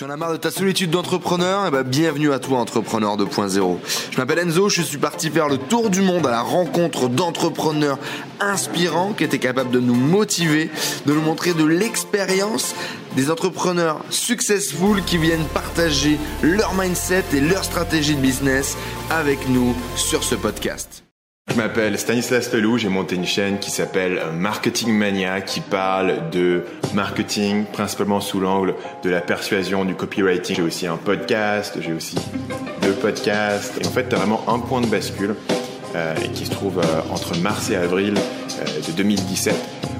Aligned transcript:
Tu 0.00 0.06
en 0.06 0.08
as 0.08 0.16
marre 0.16 0.32
de 0.32 0.38
ta 0.38 0.50
solitude 0.50 0.88
d'entrepreneur? 0.88 1.66
Eh 1.66 1.70
ben, 1.70 1.82
bienvenue 1.82 2.32
à 2.32 2.38
toi, 2.38 2.58
entrepreneur 2.58 3.18
2.0. 3.18 3.76
Je 4.10 4.16
m'appelle 4.16 4.38
Enzo, 4.38 4.70
je 4.70 4.80
suis 4.80 4.96
parti 4.96 5.28
faire 5.28 5.46
le 5.46 5.58
tour 5.58 5.90
du 5.90 6.00
monde 6.00 6.26
à 6.26 6.30
la 6.30 6.40
rencontre 6.40 7.10
d'entrepreneurs 7.10 7.98
inspirants 8.40 9.12
qui 9.12 9.24
étaient 9.24 9.38
capables 9.38 9.70
de 9.70 9.78
nous 9.78 9.94
motiver, 9.94 10.70
de 11.04 11.12
nous 11.12 11.20
montrer 11.20 11.52
de 11.52 11.66
l'expérience, 11.66 12.74
des 13.14 13.30
entrepreneurs 13.30 14.02
successful 14.08 15.04
qui 15.04 15.18
viennent 15.18 15.44
partager 15.52 16.16
leur 16.40 16.72
mindset 16.72 17.24
et 17.34 17.40
leur 17.42 17.62
stratégie 17.62 18.14
de 18.14 18.22
business 18.22 18.78
avec 19.10 19.50
nous 19.50 19.74
sur 19.96 20.24
ce 20.24 20.34
podcast. 20.34 21.04
Je 21.50 21.56
m'appelle 21.56 21.98
Stanislas 21.98 22.52
Leloup, 22.52 22.78
j'ai 22.78 22.88
monté 22.88 23.16
une 23.16 23.26
chaîne 23.26 23.58
qui 23.58 23.72
s'appelle 23.72 24.22
Marketing 24.32 24.92
Mania 24.92 25.40
qui 25.40 25.60
parle 25.60 26.30
de 26.30 26.64
marketing 26.94 27.64
principalement 27.64 28.20
sous 28.20 28.38
l'angle 28.38 28.76
de 29.02 29.10
la 29.10 29.20
persuasion, 29.20 29.84
du 29.84 29.96
copywriting. 29.96 30.54
J'ai 30.54 30.62
aussi 30.62 30.86
un 30.86 30.96
podcast, 30.96 31.76
j'ai 31.80 31.92
aussi 31.92 32.14
deux 32.82 32.92
podcasts. 32.92 33.80
Et 33.82 33.86
en 33.86 33.90
fait, 33.90 34.08
tu 34.08 34.14
as 34.14 34.18
vraiment 34.18 34.44
un 34.48 34.60
point 34.60 34.80
de 34.80 34.86
bascule 34.86 35.34
euh, 35.94 36.14
qui 36.34 36.46
se 36.46 36.50
trouve 36.50 36.78
euh, 36.78 37.12
entre 37.12 37.36
mars 37.38 37.70
et 37.70 37.76
avril 37.76 38.14
euh, 38.16 38.64
de 38.86 38.92
2017 38.92 39.54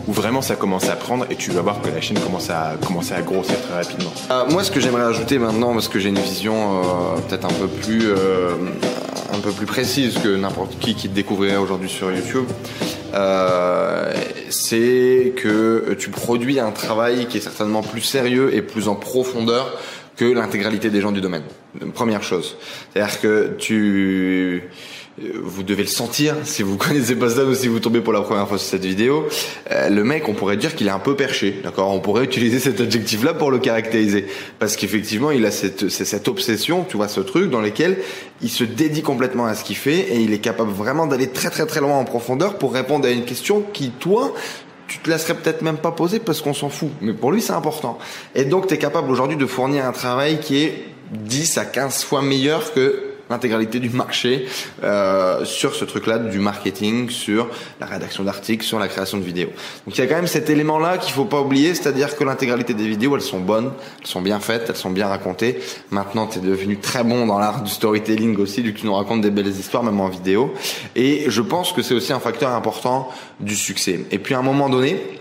où 0.09 0.13
vraiment 0.13 0.43
ça 0.43 0.57
commence 0.57 0.89
à 0.89 0.97
prendre 0.97 1.27
et 1.31 1.37
tu 1.37 1.51
vas 1.51 1.61
voir 1.61 1.83
que 1.83 1.89
la 1.89 2.01
chaîne 2.01 2.19
commence 2.19 2.51
à, 2.51 2.75
commencer 2.85 3.13
à 3.13 3.23
grossir 3.23 3.57
très 3.63 3.75
rapidement. 3.75 4.11
moi, 4.51 4.65
ce 4.65 4.71
que 4.71 4.81
j'aimerais 4.81 5.05
ajouter 5.05 5.39
maintenant, 5.39 5.73
parce 5.73 5.89
que 5.89 5.99
j'ai 5.99 6.09
une 6.09 6.19
vision 6.19 6.81
peut-être 7.29 7.45
un 7.45 7.53
peu 7.53 7.69
plus 7.69 8.11
un 9.33 9.39
peu 9.41 9.53
plus 9.53 9.67
précise 9.67 10.19
que 10.19 10.35
n'importe 10.37 10.79
qui 10.79 10.95
qui 10.95 11.09
te 11.09 11.15
découvrirait 11.15 11.59
aujourd'hui 11.59 11.89
sur 11.89 12.11
YouTube, 12.11 12.47
euh, 13.15 14.13
c'est 14.49 15.33
que 15.37 15.97
tu 15.99 16.11
produis 16.11 16.61
un 16.61 16.71
travail 16.71 17.27
qui 17.27 17.39
est 17.39 17.41
certainement 17.41 17.83
plus 17.83 18.03
sérieux 18.03 18.55
et 18.55 18.63
plus 18.63 18.89
en 18.89 18.95
profondeur 18.95 19.79
que 20.17 20.25
l'intégralité 20.25 20.91
des 20.91 21.01
gens 21.01 21.13
du 21.13 21.21
domaine. 21.21 21.43
Première 21.95 22.23
chose. 22.23 22.57
C'est-à-dire 22.93 23.21
que 23.21 23.55
tu 23.59 24.69
vous 25.43 25.63
devez 25.63 25.83
le 25.83 25.89
sentir 25.89 26.37
si 26.45 26.63
vous 26.63 26.77
connaissez 26.79 27.15
pas 27.15 27.31
ça 27.31 27.45
ou 27.45 27.55
si 27.55 27.69
vous 27.69 27.81
tombez 27.81 28.01
pour 28.01 28.13
la 28.13 28.23
première 28.23 28.49
fois 28.49 28.59
sur 28.59 28.69
cette 28.69 28.85
vidéo. 28.85 29.27
Euh, 29.71 29.89
le 29.89 30.05
mec, 30.05 30.29
on 30.29 30.35
pourrait 30.35 30.57
dire 30.57 30.75
qu'il 30.75 30.87
est 30.87 30.93
un 30.93 30.99
peu 30.99 31.17
perché, 31.17 31.61
d'accord? 31.63 31.93
On 31.93 32.01
pourrait 32.01 32.25
utiliser 32.25 32.59
cet 32.59 32.81
adjectif-là 32.81 33.35
pour 33.35 33.51
le 33.51 33.59
caractériser, 33.59 34.27
parce 34.59 34.77
qu'effectivement, 34.77 35.31
il 35.31 35.45
a 35.45 35.51
cette, 35.51 35.89
cette 35.89 36.29
obsession, 36.29 36.85
tu 36.89 36.97
vois, 36.97 37.09
ce 37.09 37.21
truc 37.21 37.51
dans 37.51 37.61
lequel 37.61 37.99
il 38.43 38.49
se 38.51 38.65
dédie 38.65 39.03
complètement 39.03 39.47
à 39.47 39.55
ce 39.55 39.65
qu'il 39.65 39.77
fait 39.77 39.99
et 39.99 40.21
il 40.21 40.33
est 40.33 40.39
capable 40.39 40.71
vraiment 40.71 41.07
d'aller 41.07 41.29
très 41.29 41.51
très 41.51 41.67
très 41.67 41.81
loin 41.81 41.97
en 41.97 42.05
profondeur 42.05 42.57
pour 42.59 42.73
répondre 42.73 43.07
à 43.07 43.11
une 43.11 43.25
question 43.25 43.63
qui, 43.73 43.91
toi, 43.91 44.33
tu 44.91 44.99
te 44.99 45.09
laisserais 45.09 45.35
peut-être 45.35 45.63
même 45.63 45.79
pas 45.79 45.93
poser 45.93 46.19
parce 46.19 46.43
qu'on 46.43 46.53
s'en 46.53 46.69
fout. 46.69 46.91
Mais 47.01 47.13
pour 47.13 47.31
lui, 47.31 47.41
c'est 47.41 47.53
important. 47.53 47.99
Et 48.35 48.45
donc, 48.45 48.67
tu 48.67 48.75
es 48.75 48.79
capable 48.79 49.09
aujourd'hui 49.09 49.37
de 49.37 49.47
fournir 49.47 49.87
un 49.87 49.93
travail 49.93 50.41
qui 50.41 50.65
est 50.65 50.85
10 51.13 51.59
à 51.59 51.65
15 51.65 52.03
fois 52.03 52.23
meilleur 52.23 52.75
que 52.75 53.10
l'intégralité 53.31 53.79
du 53.79 53.91
marché 53.91 54.47
euh, 54.83 55.45
sur 55.45 55.75
ce 55.75 55.85
truc-là 55.85 56.19
du 56.19 56.39
marketing, 56.39 57.09
sur 57.09 57.49
la 57.81 57.87
rédaction 57.87 58.25
d'articles, 58.25 58.65
sur 58.65 58.79
la 58.79 58.89
création 58.89 59.19
de 59.19 59.23
vidéos. 59.23 59.51
Donc 59.87 59.97
il 59.97 60.01
y 60.01 60.03
a 60.03 60.07
quand 60.07 60.17
même 60.17 60.27
cet 60.27 60.51
élément-là 60.51 60.99
qu'il 60.99 61.13
faut 61.13 61.25
pas 61.25 61.41
oublier, 61.41 61.75
c'est-à-dire 61.75 62.17
que 62.17 62.25
l'intégralité 62.25 62.75
des 62.75 62.89
vidéos, 62.89 63.15
elles 63.15 63.23
sont 63.23 63.41
bonnes, 63.41 63.71
elles 64.01 64.07
sont 64.07 64.21
bien 64.21 64.41
faites, 64.41 64.67
elles 64.69 64.77
sont 64.77 64.91
bien 64.91 65.07
racontées. 65.07 65.61
Maintenant, 65.91 66.27
tu 66.27 66.39
es 66.39 66.43
devenu 66.43 66.77
très 66.79 67.05
bon 67.05 67.27
dans 67.27 67.39
l'art 67.39 67.63
du 67.63 67.71
storytelling 67.71 68.37
aussi, 68.39 68.63
du 68.63 68.73
coup 68.75 68.81
tu 68.81 68.87
nous 68.87 68.95
racontes 68.95 69.21
des 69.21 69.31
belles 69.31 69.47
histoires 69.47 69.83
même 69.83 70.01
en 70.01 70.09
vidéo. 70.09 70.53
Et 70.97 71.25
je 71.29 71.43
pense 71.43 71.73
que 71.73 71.83
c'est 71.83 71.95
aussi 71.95 72.13
un 72.13 72.21
facteur 72.21 72.51
important 72.51 73.09
du 73.39 73.55
succès. 73.55 74.07
Et 74.11 74.19
puis 74.19 74.35
à 74.35 74.39
un 74.39 74.43
moment 74.43 74.69
donné, 74.69 75.20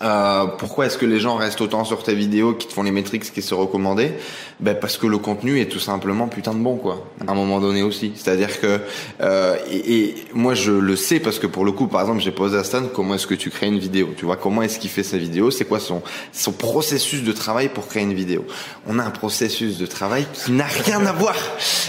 euh, 0.00 0.46
pourquoi 0.58 0.86
est-ce 0.86 0.96
que 0.96 1.06
les 1.06 1.18
gens 1.18 1.34
restent 1.34 1.60
autant 1.60 1.84
sur 1.84 2.04
tes 2.04 2.14
vidéos 2.14 2.54
qui 2.54 2.68
te 2.68 2.72
font 2.72 2.84
les 2.84 2.92
métriques 2.92 3.32
qui 3.32 3.42
se 3.42 3.52
recommander 3.52 4.12
ben 4.60 4.76
parce 4.76 4.96
que 4.96 5.08
le 5.08 5.18
contenu 5.18 5.60
est 5.60 5.66
tout 5.66 5.80
simplement 5.80 6.28
putain 6.28 6.52
de 6.52 6.58
bon 6.58 6.76
quoi. 6.76 7.04
À 7.26 7.32
un 7.32 7.34
moment 7.34 7.60
donné 7.60 7.82
aussi. 7.82 8.12
C'est-à-dire 8.14 8.60
que 8.60 8.80
euh, 9.20 9.56
et, 9.70 10.14
moi 10.34 10.54
je 10.54 10.70
le 10.70 10.94
sais 10.94 11.18
parce 11.18 11.40
que 11.40 11.48
pour 11.48 11.64
le 11.64 11.72
coup 11.72 11.88
par 11.88 12.02
exemple 12.02 12.20
j'ai 12.20 12.30
posé 12.30 12.56
à 12.56 12.64
Stan 12.64 12.82
comment 12.92 13.14
est-ce 13.14 13.26
que 13.26 13.34
tu 13.34 13.50
crées 13.50 13.66
une 13.66 13.78
vidéo? 13.78 14.14
Tu 14.16 14.24
vois 14.24 14.36
comment 14.36 14.62
est-ce 14.62 14.78
qu'il 14.78 14.90
fait 14.90 15.02
sa 15.02 15.18
vidéo 15.18 15.50
c'est 15.50 15.64
quoi 15.64 15.80
son 15.80 16.02
son 16.32 16.52
processus 16.52 17.24
de 17.24 17.32
travail 17.32 17.68
pour 17.68 17.88
créer 17.88 18.04
une 18.04 18.14
vidéo? 18.14 18.44
On 18.86 19.00
a 19.00 19.02
un 19.04 19.10
processus 19.10 19.78
de 19.78 19.86
travail 19.86 20.26
qui 20.32 20.52
n'a 20.52 20.66
rien 20.66 21.04
à 21.06 21.12
voir 21.12 21.36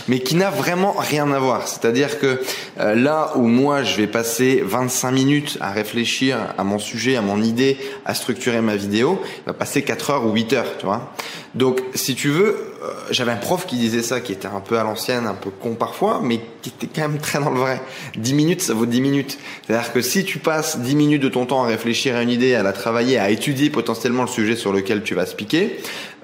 mais 0.07 0.19
qui 0.19 0.35
n'a 0.35 0.49
vraiment 0.49 0.93
rien 0.93 1.31
à 1.31 1.39
voir. 1.39 1.67
C'est-à-dire 1.67 2.19
que 2.19 2.41
euh, 2.79 2.95
là 2.95 3.33
où 3.35 3.47
moi 3.47 3.83
je 3.83 3.97
vais 3.97 4.07
passer 4.07 4.63
25 4.65 5.11
minutes 5.11 5.57
à 5.61 5.71
réfléchir 5.71 6.37
à 6.57 6.63
mon 6.63 6.79
sujet 6.79 7.15
à 7.15 7.21
mon 7.21 7.41
idée 7.41 7.77
à 8.05 8.13
structurer 8.13 8.61
ma 8.61 8.75
vidéo 8.75 9.21
il 9.39 9.45
va 9.45 9.53
passer 9.53 9.81
4 9.81 10.09
heures 10.09 10.25
ou 10.25 10.33
8 10.33 10.53
heures 10.53 10.77
tu 10.77 10.85
vois 10.85 11.13
donc, 11.55 11.81
si 11.95 12.13
tu 12.13 12.29
veux, 12.29 12.57
euh, 12.83 12.93
j'avais 13.09 13.31
un 13.31 13.37
prof 13.37 13.65
qui 13.65 13.75
disait 13.75 14.03
ça, 14.03 14.21
qui 14.21 14.31
était 14.31 14.47
un 14.47 14.59
peu 14.59 14.77
à 14.77 14.83
l'ancienne, 14.83 15.25
un 15.25 15.33
peu 15.33 15.49
con 15.49 15.73
parfois, 15.73 16.21
mais 16.23 16.39
qui 16.61 16.69
était 16.69 16.87
quand 16.87 17.09
même 17.09 17.17
très 17.17 17.39
dans 17.39 17.49
le 17.49 17.59
vrai. 17.59 17.81
10 18.17 18.33
minutes, 18.35 18.61
ça 18.61 18.75
vaut 18.75 18.85
10 18.85 19.01
minutes. 19.01 19.39
C'est-à-dire 19.65 19.91
que 19.91 20.01
si 20.01 20.23
tu 20.23 20.37
passes 20.37 20.79
10 20.79 20.95
minutes 20.95 21.23
de 21.23 21.29
ton 21.29 21.47
temps 21.47 21.63
à 21.63 21.67
réfléchir 21.67 22.15
à 22.15 22.21
une 22.21 22.29
idée, 22.29 22.53
à 22.53 22.61
la 22.61 22.71
travailler, 22.71 23.17
à 23.17 23.31
étudier 23.31 23.71
potentiellement 23.71 24.21
le 24.21 24.27
sujet 24.27 24.55
sur 24.55 24.71
lequel 24.71 25.01
tu 25.01 25.15
vas 25.15 25.25
se 25.25 25.35
piquer, 25.35 25.79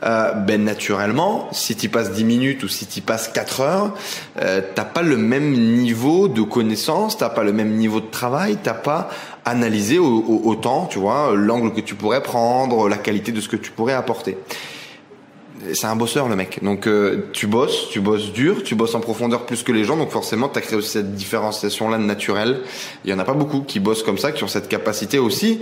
euh, 0.05 0.31
ben 0.33 0.63
naturellement, 0.63 1.47
si 1.51 1.75
tu 1.75 1.89
passes 1.89 2.11
10 2.11 2.23
minutes 2.23 2.63
ou 2.63 2.67
si 2.67 2.85
tu 2.85 3.01
passes 3.01 3.27
4 3.27 3.61
heures, 3.61 3.93
euh, 4.41 4.61
t'as 4.75 4.85
pas 4.85 5.01
le 5.01 5.17
même 5.17 5.51
niveau 5.51 6.27
de 6.27 6.41
connaissance, 6.41 7.17
t'as 7.17 7.29
pas 7.29 7.43
le 7.43 7.53
même 7.53 7.75
niveau 7.75 7.99
de 7.99 8.09
travail, 8.09 8.57
t'as 8.61 8.73
pas 8.73 9.09
analysé 9.45 9.99
autant, 9.99 10.87
tu 10.87 10.99
vois, 10.99 11.33
l'angle 11.35 11.73
que 11.73 11.81
tu 11.81 11.95
pourrais 11.95 12.23
prendre, 12.23 12.89
la 12.89 12.97
qualité 12.97 13.31
de 13.31 13.41
ce 13.41 13.49
que 13.49 13.57
tu 13.57 13.71
pourrais 13.71 13.93
apporter 13.93 14.37
c'est 15.73 15.87
un 15.87 15.95
bosseur 15.95 16.27
le 16.27 16.35
mec. 16.35 16.63
Donc 16.63 16.87
euh, 16.87 17.29
tu 17.33 17.47
bosses, 17.47 17.89
tu 17.89 17.99
bosses 17.99 18.31
dur, 18.31 18.63
tu 18.63 18.75
bosses 18.75 18.95
en 18.95 18.99
profondeur 18.99 19.45
plus 19.45 19.63
que 19.63 19.71
les 19.71 19.83
gens. 19.83 19.97
Donc 19.97 20.11
forcément, 20.11 20.49
tu 20.49 20.59
as 20.59 20.61
créé 20.61 20.77
aussi 20.77 20.91
cette 20.91 21.15
différenciation 21.15 21.89
là 21.89 21.97
naturelle. 21.97 22.61
Il 23.03 23.11
y 23.11 23.13
en 23.13 23.19
a 23.19 23.23
pas 23.23 23.33
beaucoup 23.33 23.61
qui 23.61 23.79
bossent 23.79 24.03
comme 24.03 24.17
ça, 24.17 24.31
qui 24.31 24.43
ont 24.43 24.47
cette 24.47 24.67
capacité 24.67 25.19
aussi 25.19 25.61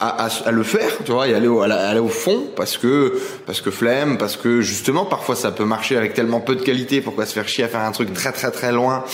à, 0.00 0.26
à, 0.26 0.28
à 0.46 0.50
le 0.50 0.62
faire, 0.62 0.90
tu 1.04 1.12
vois, 1.12 1.26
et 1.28 1.34
aller 1.34 1.48
au, 1.48 1.60
aller 1.60 2.00
au 2.00 2.08
fond 2.08 2.44
parce 2.56 2.76
que 2.78 3.20
parce 3.46 3.60
que 3.60 3.70
flemme, 3.70 4.16
parce 4.18 4.36
que 4.36 4.60
justement 4.60 5.04
parfois 5.04 5.34
ça 5.36 5.50
peut 5.50 5.64
marcher 5.64 5.96
avec 5.96 6.14
tellement 6.14 6.40
peu 6.40 6.54
de 6.54 6.62
qualité. 6.62 7.00
Pourquoi 7.00 7.26
se 7.26 7.32
faire 7.32 7.48
chier 7.48 7.64
à 7.64 7.68
faire 7.68 7.80
un 7.80 7.92
truc 7.92 8.12
très 8.12 8.32
très 8.32 8.50
très 8.50 8.72
loin 8.72 9.04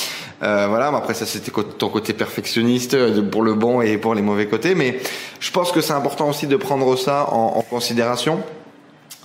euh, 0.43 0.67
Voilà. 0.69 0.91
Mais 0.91 0.99
après 0.99 1.15
ça 1.15 1.27
c'était 1.27 1.51
ton 1.79 1.89
côté 1.89 2.13
perfectionniste 2.13 2.97
pour 3.31 3.43
le 3.43 3.55
bon 3.55 3.81
et 3.81 3.97
pour 3.97 4.15
les 4.15 4.23
mauvais 4.23 4.47
côtés. 4.47 4.75
Mais 4.75 5.01
je 5.41 5.51
pense 5.51 5.73
que 5.73 5.81
c'est 5.81 5.93
important 5.93 6.29
aussi 6.29 6.47
de 6.47 6.57
prendre 6.57 6.97
ça 6.97 7.29
en, 7.31 7.55
en 7.57 7.63
considération 7.63 8.43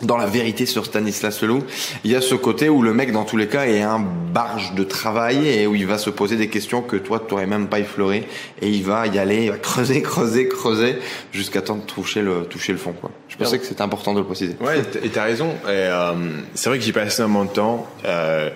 dans 0.01 0.17
la 0.17 0.25
vérité 0.25 0.65
sur 0.65 0.85
Stanislas 0.85 1.41
Leloup, 1.41 1.63
il 2.03 2.11
y 2.11 2.15
a 2.15 2.21
ce 2.21 2.35
côté 2.35 2.69
où 2.69 2.81
le 2.81 2.93
mec, 2.93 3.11
dans 3.11 3.25
tous 3.25 3.37
les 3.37 3.47
cas, 3.47 3.65
est 3.65 3.81
un 3.81 3.99
barge 3.99 4.73
de 4.75 4.83
travail 4.83 5.47
et 5.47 5.67
où 5.67 5.75
il 5.75 5.87
va 5.87 5.97
se 5.97 6.09
poser 6.09 6.35
des 6.35 6.47
questions 6.47 6.81
que 6.81 6.95
toi, 6.95 7.23
tu 7.25 7.33
n'aurais 7.33 7.47
même 7.47 7.67
pas 7.67 7.79
effleuré 7.79 8.27
et 8.61 8.69
il 8.69 8.83
va 8.83 9.07
y 9.07 9.19
aller, 9.19 9.45
il 9.45 9.51
va 9.51 9.57
creuser, 9.57 10.01
creuser, 10.03 10.47
creuser 10.47 10.99
jusqu'à 11.31 11.61
temps 11.61 11.75
de 11.75 11.81
toucher 11.81 12.21
le, 12.21 12.45
toucher 12.45 12.71
le 12.71 12.77
fond, 12.77 12.93
quoi. 12.93 13.11
Je 13.27 13.37
pensais 13.37 13.59
que 13.59 13.65
c'était 13.65 13.81
important 13.81 14.13
de 14.13 14.19
le 14.19 14.25
préciser. 14.25 14.55
Ouais, 14.59 14.81
et 15.01 15.09
t'as 15.09 15.23
raison. 15.23 15.53
Euh, 15.67 16.13
c'est 16.53 16.69
vrai 16.69 16.77
que 16.77 16.83
j'y 16.83 16.91
passé 16.91 17.21
un 17.21 17.27
moment 17.27 17.45
de 17.45 17.51
temps, 17.51 17.87
euh, 18.05 18.49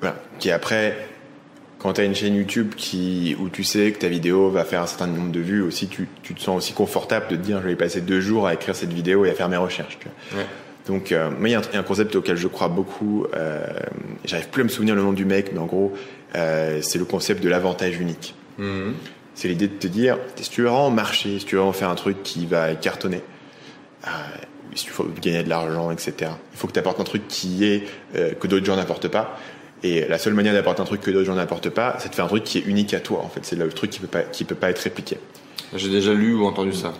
voilà, 0.00 0.16
qui 0.38 0.50
après, 0.50 1.08
quand 1.78 1.94
tu 1.94 2.00
as 2.00 2.04
une 2.04 2.14
chaîne 2.14 2.34
YouTube 2.34 2.74
qui, 2.76 3.36
où 3.40 3.48
tu 3.48 3.64
sais 3.64 3.92
que 3.92 3.98
ta 3.98 4.08
vidéo 4.08 4.50
va 4.50 4.64
faire 4.64 4.82
un 4.82 4.86
certain 4.86 5.06
nombre 5.06 5.32
de 5.32 5.40
vues 5.40 5.62
aussi, 5.62 5.88
tu, 5.88 6.08
tu 6.22 6.34
te 6.34 6.40
sens 6.40 6.58
aussi 6.58 6.72
confortable 6.72 7.26
de 7.28 7.36
te 7.36 7.40
dire 7.40 7.60
je 7.62 7.68
vais 7.68 7.76
passer 7.76 8.00
deux 8.00 8.20
jours 8.20 8.46
à 8.46 8.54
écrire 8.54 8.74
cette 8.74 8.92
vidéo 8.92 9.24
et 9.24 9.30
à 9.30 9.34
faire 9.34 9.48
mes 9.48 9.56
recherches. 9.56 9.98
Tu 9.98 10.08
vois. 10.08 10.40
Ouais. 10.40 10.46
Donc, 10.88 11.12
euh, 11.12 11.30
moi, 11.30 11.48
il 11.48 11.52
y 11.52 11.54
a 11.54 11.62
un, 11.74 11.82
concept 11.82 12.16
auquel 12.16 12.36
je 12.36 12.48
crois 12.48 12.68
beaucoup. 12.68 13.26
Euh, 13.34 13.66
J'arrive 14.24 14.48
plus 14.48 14.62
à 14.62 14.64
me 14.64 14.70
souvenir 14.70 14.94
le 14.94 15.02
nom 15.02 15.12
du 15.12 15.26
mec, 15.26 15.50
mais 15.52 15.58
en 15.58 15.66
gros, 15.66 15.92
euh, 16.34 16.80
c'est 16.80 16.98
le 16.98 17.04
concept 17.04 17.42
de 17.42 17.48
l'avantage 17.48 18.00
unique. 18.00 18.34
Mhm. 18.56 18.94
C'est 19.34 19.48
l'idée 19.48 19.68
de 19.68 19.74
te 19.74 19.86
dire, 19.86 20.18
si 20.36 20.50
tu 20.50 20.62
veux 20.62 20.68
vraiment 20.68 20.90
marcher, 20.90 21.38
si 21.38 21.44
tu 21.44 21.54
veux 21.54 21.60
vraiment 21.60 21.72
faire 21.72 21.90
un 21.90 21.94
truc 21.94 22.22
qui 22.22 22.46
va 22.46 22.74
cartonner, 22.74 23.22
euh, 24.06 24.10
si 24.74 24.86
tu 24.86 24.92
veux 24.92 25.08
gagner 25.20 25.44
de 25.44 25.48
l'argent, 25.48 25.90
etc., 25.90 26.14
il 26.52 26.58
faut 26.58 26.66
que 26.66 26.72
tu 26.72 26.78
apportes 26.78 27.00
un 27.00 27.04
truc 27.04 27.28
qui 27.28 27.64
est 27.64 27.84
que 28.14 28.46
d'autres 28.46 28.66
gens 28.66 28.76
n'apportent 28.76 29.08
pas. 29.08 29.38
Et 29.84 30.08
la 30.08 30.18
seule 30.18 30.34
manière 30.34 30.54
d'apporter 30.54 30.82
un 30.82 30.84
truc 30.84 31.00
que 31.02 31.10
d'autres 31.10 31.26
gens 31.26 31.36
n'apportent 31.36 31.70
pas, 31.70 31.96
c'est 32.00 32.08
de 32.08 32.14
faire 32.14 32.24
un 32.24 32.28
truc 32.28 32.42
qui 32.42 32.58
est 32.58 32.62
unique 32.62 32.94
à 32.94 33.00
toi. 33.00 33.20
En 33.24 33.28
fait, 33.28 33.40
c'est 33.44 33.56
le 33.56 33.68
truc 33.68 33.90
qui 33.90 34.00
peut 34.00 34.08
pas, 34.08 34.22
qui 34.22 34.44
peut 34.44 34.56
pas 34.56 34.70
être 34.70 34.80
répliqué. 34.80 35.18
J'ai 35.76 35.88
déjà 35.88 36.12
lu 36.14 36.34
ou 36.34 36.44
entendu 36.46 36.72
ça. 36.72 36.94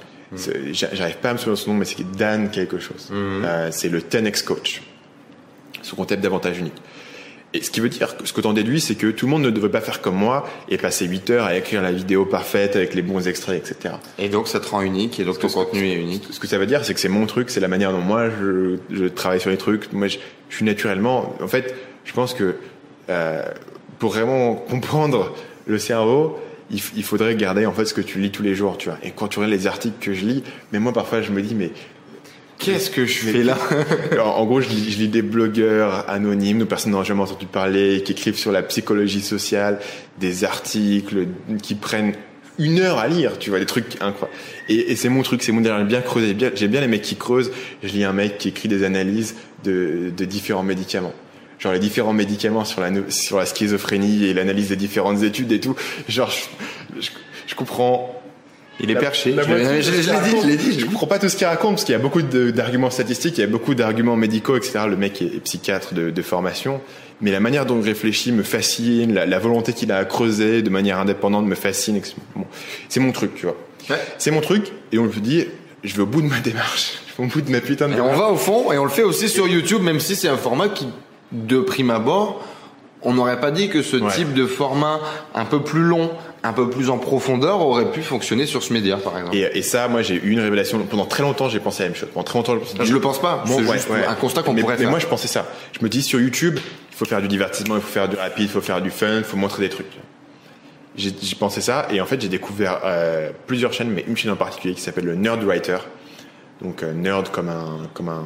J'arrive 0.72 1.16
pas 1.16 1.30
à 1.30 1.32
me 1.32 1.38
souvenir 1.38 1.54
de 1.54 1.60
son 1.60 1.72
nom, 1.72 1.78
mais 1.78 1.84
c'est 1.84 2.02
Dan 2.16 2.50
quelque 2.50 2.78
chose. 2.78 3.08
Mhm. 3.10 3.44
Euh, 3.44 3.68
c'est 3.70 3.88
le 3.88 4.00
10x 4.00 4.44
coach. 4.44 4.82
Son 5.82 5.96
concept 5.96 6.22
d'avantage 6.22 6.58
unique. 6.58 6.80
Et 7.54 7.62
ce 7.62 7.70
qui 7.70 7.80
veut 7.80 7.88
dire 7.88 8.14
ce 8.24 8.32
que 8.34 8.42
t'en 8.42 8.52
déduis, 8.52 8.80
c'est 8.80 8.94
que 8.94 9.06
tout 9.06 9.24
le 9.24 9.30
monde 9.30 9.42
ne 9.42 9.50
devrait 9.50 9.70
pas 9.70 9.80
faire 9.80 10.02
comme 10.02 10.16
moi 10.16 10.46
et 10.68 10.76
passer 10.76 11.06
8 11.06 11.30
heures 11.30 11.44
à 11.46 11.56
écrire 11.56 11.80
la 11.80 11.92
vidéo 11.92 12.26
parfaite 12.26 12.76
avec 12.76 12.94
les 12.94 13.00
bons 13.00 13.26
extraits, 13.26 13.56
etc. 13.56 13.94
Et 14.18 14.28
donc 14.28 14.48
ça 14.48 14.60
te 14.60 14.68
rend 14.68 14.82
unique 14.82 15.18
et 15.18 15.24
donc 15.24 15.38
ton 15.38 15.48
contenu 15.48 15.88
est 15.88 15.94
unique. 15.94 16.24
Ce 16.30 16.40
que 16.40 16.46
ça 16.46 16.58
veut 16.58 16.66
dire, 16.66 16.84
c'est 16.84 16.92
que 16.92 17.00
c'est 17.00 17.08
mon 17.08 17.24
truc, 17.24 17.48
c'est 17.48 17.60
la 17.60 17.68
manière 17.68 17.92
dont 17.92 18.02
moi 18.02 18.28
je, 18.28 18.76
je, 18.90 19.06
travaille 19.06 19.40
sur 19.40 19.48
les 19.48 19.56
trucs. 19.56 19.90
Moi, 19.94 20.08
je, 20.08 20.18
je, 20.50 20.56
suis 20.56 20.64
naturellement. 20.66 21.34
En 21.42 21.48
fait, 21.48 21.74
je 22.04 22.12
pense 22.12 22.34
que 22.34 22.56
euh, 23.08 23.42
pour 23.98 24.10
vraiment 24.10 24.54
comprendre 24.54 25.34
le 25.66 25.78
cerveau, 25.78 26.38
il, 26.70 26.80
il, 26.96 27.02
faudrait 27.02 27.34
garder 27.34 27.66
en 27.66 27.72
fait 27.72 27.84
ce 27.84 27.94
que 27.94 28.00
tu 28.00 28.18
lis 28.18 28.30
tous 28.30 28.42
les 28.42 28.54
jours, 28.54 28.78
tu 28.78 28.88
vois. 28.88 28.98
Et 29.02 29.10
quand 29.10 29.28
tu 29.28 29.38
regardes 29.38 29.54
les 29.54 29.66
articles 29.66 29.96
que 30.00 30.12
je 30.12 30.24
lis, 30.24 30.42
mais 30.72 30.78
moi 30.78 30.92
parfois 30.92 31.22
je 31.22 31.32
me 31.32 31.42
dis 31.42 31.54
mais 31.54 31.70
Qu'est-ce 32.58 32.90
que 32.90 33.06
je 33.06 33.18
fais 33.18 33.44
là? 33.44 33.56
En 34.24 34.44
gros, 34.44 34.60
je 34.60 34.68
lis, 34.68 34.90
je 34.90 34.98
lis 34.98 35.08
des 35.08 35.22
blogueurs 35.22 36.08
anonymes, 36.10 36.58
de 36.58 36.64
personnes 36.64 36.92
n'ont 36.92 37.04
jamais 37.04 37.22
entendu 37.22 37.46
parler, 37.46 38.02
qui 38.04 38.12
écrivent 38.12 38.36
sur 38.36 38.50
la 38.50 38.62
psychologie 38.62 39.20
sociale, 39.20 39.78
des 40.18 40.44
articles 40.44 41.28
qui 41.62 41.76
prennent 41.76 42.14
une 42.58 42.80
heure 42.80 42.98
à 42.98 43.06
lire, 43.06 43.38
tu 43.38 43.50
vois, 43.50 43.60
des 43.60 43.66
trucs 43.66 43.94
incroyables. 44.00 44.36
Et, 44.68 44.90
et 44.90 44.96
c'est 44.96 45.08
mon 45.08 45.22
truc, 45.22 45.42
c'est 45.44 45.52
mon 45.52 45.60
délire, 45.60 45.84
bien 45.84 46.00
creuser. 46.00 46.34
Bien, 46.34 46.50
J'aime 46.52 46.72
bien 46.72 46.80
les 46.80 46.88
mecs 46.88 47.02
qui 47.02 47.14
creusent. 47.14 47.52
Je 47.84 47.88
lis 47.88 48.02
un 48.02 48.12
mec 48.12 48.38
qui 48.38 48.48
écrit 48.48 48.68
des 48.68 48.82
analyses 48.82 49.36
de, 49.62 50.10
de 50.16 50.24
différents 50.24 50.64
médicaments. 50.64 51.14
Genre 51.58 51.72
les 51.72 51.78
différents 51.80 52.12
médicaments 52.12 52.64
sur 52.64 52.80
la, 52.80 52.90
sur 53.08 53.38
la 53.38 53.46
schizophrénie 53.46 54.24
et 54.26 54.34
l'analyse 54.34 54.68
des 54.68 54.76
différentes 54.76 55.22
études 55.22 55.50
et 55.52 55.60
tout. 55.60 55.74
Genre, 56.08 56.30
je, 56.30 57.00
je, 57.00 57.10
je 57.46 57.54
comprends 57.56 58.14
Il 58.80 58.90
est 58.90 58.94
la- 58.94 59.00
perché. 59.00 59.32
la 59.32 59.42
Je 59.42 59.52
l'ai 59.54 59.80
dit, 59.80 60.36
je 60.42 60.46
l'ai 60.46 60.56
dit. 60.56 60.78
Je 60.80 60.86
comprends 60.86 61.06
pas 61.08 61.18
tout 61.18 61.28
ce 61.28 61.36
qu'il 61.36 61.46
raconte 61.48 61.72
parce 61.72 61.84
qu'il 61.84 61.92
y 61.94 61.96
a 61.96 62.00
beaucoup 62.00 62.22
d'arguments 62.22 62.90
statistiques, 62.90 63.38
il 63.38 63.40
y 63.40 63.44
a 63.44 63.48
beaucoup 63.48 63.74
d'arguments 63.74 64.14
médicaux, 64.16 64.56
etc. 64.56 64.80
Le 64.88 64.96
mec 64.96 65.20
est, 65.20 65.24
est 65.26 65.40
psychiatre 65.40 65.94
de, 65.94 66.10
de 66.10 66.22
formation, 66.22 66.80
mais 67.20 67.32
la 67.32 67.40
manière 67.40 67.66
dont 67.66 67.80
il 67.80 67.84
réfléchit 67.84 68.30
me 68.30 68.44
fascine, 68.44 69.14
la, 69.14 69.26
la 69.26 69.38
volonté 69.40 69.72
qu'il 69.72 69.90
a 69.90 69.96
à 69.98 70.04
creuser 70.04 70.62
de 70.62 70.70
manière 70.70 70.98
indépendante 71.00 71.44
me 71.46 71.56
fascine. 71.56 72.00
Bon, 72.36 72.44
c'est 72.88 73.00
mon 73.00 73.10
truc, 73.10 73.34
tu 73.34 73.46
vois. 73.46 73.56
Ouais. 73.90 73.96
C'est 74.18 74.30
mon 74.30 74.40
truc, 74.42 74.70
et 74.92 74.98
on 75.00 75.04
me 75.06 75.12
dit, 75.12 75.44
je 75.82 75.94
vais 75.96 76.02
au 76.02 76.06
bout 76.06 76.22
de 76.22 76.28
ma 76.28 76.38
démarche, 76.38 77.00
je 77.16 77.20
vais 77.22 77.28
au 77.28 77.32
bout 77.32 77.40
de 77.40 77.50
ma 77.50 77.60
putain 77.60 77.88
de 77.88 77.94
Et 77.94 78.00
on 78.00 78.04
démarche. 78.04 78.18
va 78.20 78.30
au 78.30 78.36
fond 78.36 78.70
et 78.70 78.78
on 78.78 78.84
le 78.84 78.90
fait 78.90 79.02
aussi 79.02 79.28
sur 79.28 79.48
YouTube, 79.48 79.82
même 79.82 79.98
si 79.98 80.14
c'est 80.14 80.28
un 80.28 80.36
format 80.36 80.68
qui, 80.68 80.86
de 81.32 81.60
prime 81.60 81.90
abord, 81.90 82.42
on 83.02 83.12
n'aurait 83.14 83.40
pas 83.40 83.50
dit 83.50 83.68
que 83.68 83.82
ce 83.82 83.96
Ouais. 83.96 84.12
type 84.12 84.34
de 84.34 84.46
format 84.46 84.98
un 85.34 85.44
peu 85.44 85.60
plus 85.62 85.82
long, 85.82 86.10
un 86.42 86.52
peu 86.52 86.68
plus 86.70 86.90
en 86.90 86.98
profondeur 86.98 87.60
aurait 87.60 87.90
pu 87.92 88.02
fonctionner 88.02 88.46
sur 88.46 88.62
ce 88.62 88.72
média, 88.72 88.96
par 88.96 89.16
exemple. 89.18 89.36
Et, 89.36 89.48
et 89.54 89.62
ça, 89.62 89.86
moi, 89.88 90.02
j'ai 90.02 90.14
eu 90.16 90.30
une 90.30 90.40
révélation. 90.40 90.78
Pendant 90.80 91.04
très 91.06 91.22
longtemps, 91.22 91.48
j'ai 91.48 91.60
pensé 91.60 91.82
à 91.82 91.86
la 91.86 91.90
même 91.90 91.98
chose. 91.98 92.08
Pendant 92.12 92.24
très 92.24 92.38
longtemps, 92.38 92.54
je 92.54 92.58
pensais- 92.60 92.84
je 92.84 92.92
le 92.92 93.00
pense 93.00 93.20
pas. 93.20 93.44
Bon, 93.46 93.58
c'est 93.58 93.64
ouais, 93.66 93.72
juste 93.76 93.90
ouais. 93.90 94.04
un 94.04 94.14
constat 94.14 94.42
qu'on 94.42 94.52
mais, 94.52 94.62
pourrait 94.62 94.74
mais 94.74 94.80
faire. 94.82 94.90
moi, 94.90 94.98
je 94.98 95.06
pensais 95.06 95.28
ça. 95.28 95.46
Je 95.78 95.84
me 95.84 95.88
dis, 95.88 96.02
sur 96.02 96.20
YouTube, 96.20 96.58
il 96.90 96.96
faut 96.96 97.04
faire 97.04 97.20
du 97.22 97.28
divertissement, 97.28 97.76
il 97.76 97.82
faut 97.82 97.88
faire 97.92 98.08
du 98.08 98.16
rapide, 98.16 98.44
il 98.44 98.50
faut 98.50 98.60
faire 98.60 98.80
du 98.82 98.90
fun, 98.90 99.18
il 99.18 99.24
faut 99.24 99.36
montrer 99.36 99.62
des 99.62 99.68
trucs. 99.68 99.86
J'ai 100.96 101.12
j'ai 101.22 101.36
pensé 101.36 101.60
ça, 101.60 101.86
et 101.92 102.00
en 102.00 102.06
fait, 102.06 102.20
j'ai 102.20 102.28
découvert 102.28 102.80
euh, 102.84 103.30
plusieurs 103.46 103.72
chaînes, 103.72 103.90
mais 103.90 104.04
une 104.08 104.16
chaîne 104.16 104.32
en 104.32 104.36
particulier 104.36 104.74
qui 104.74 104.80
s'appelle 104.80 105.04
le 105.04 105.14
Nerd 105.14 105.42
Writer. 105.44 105.78
Donc, 106.62 106.82
euh, 106.82 106.92
nerd 106.92 107.28
comme 107.30 107.48
un, 107.50 107.86
comme 107.94 108.08
un, 108.08 108.24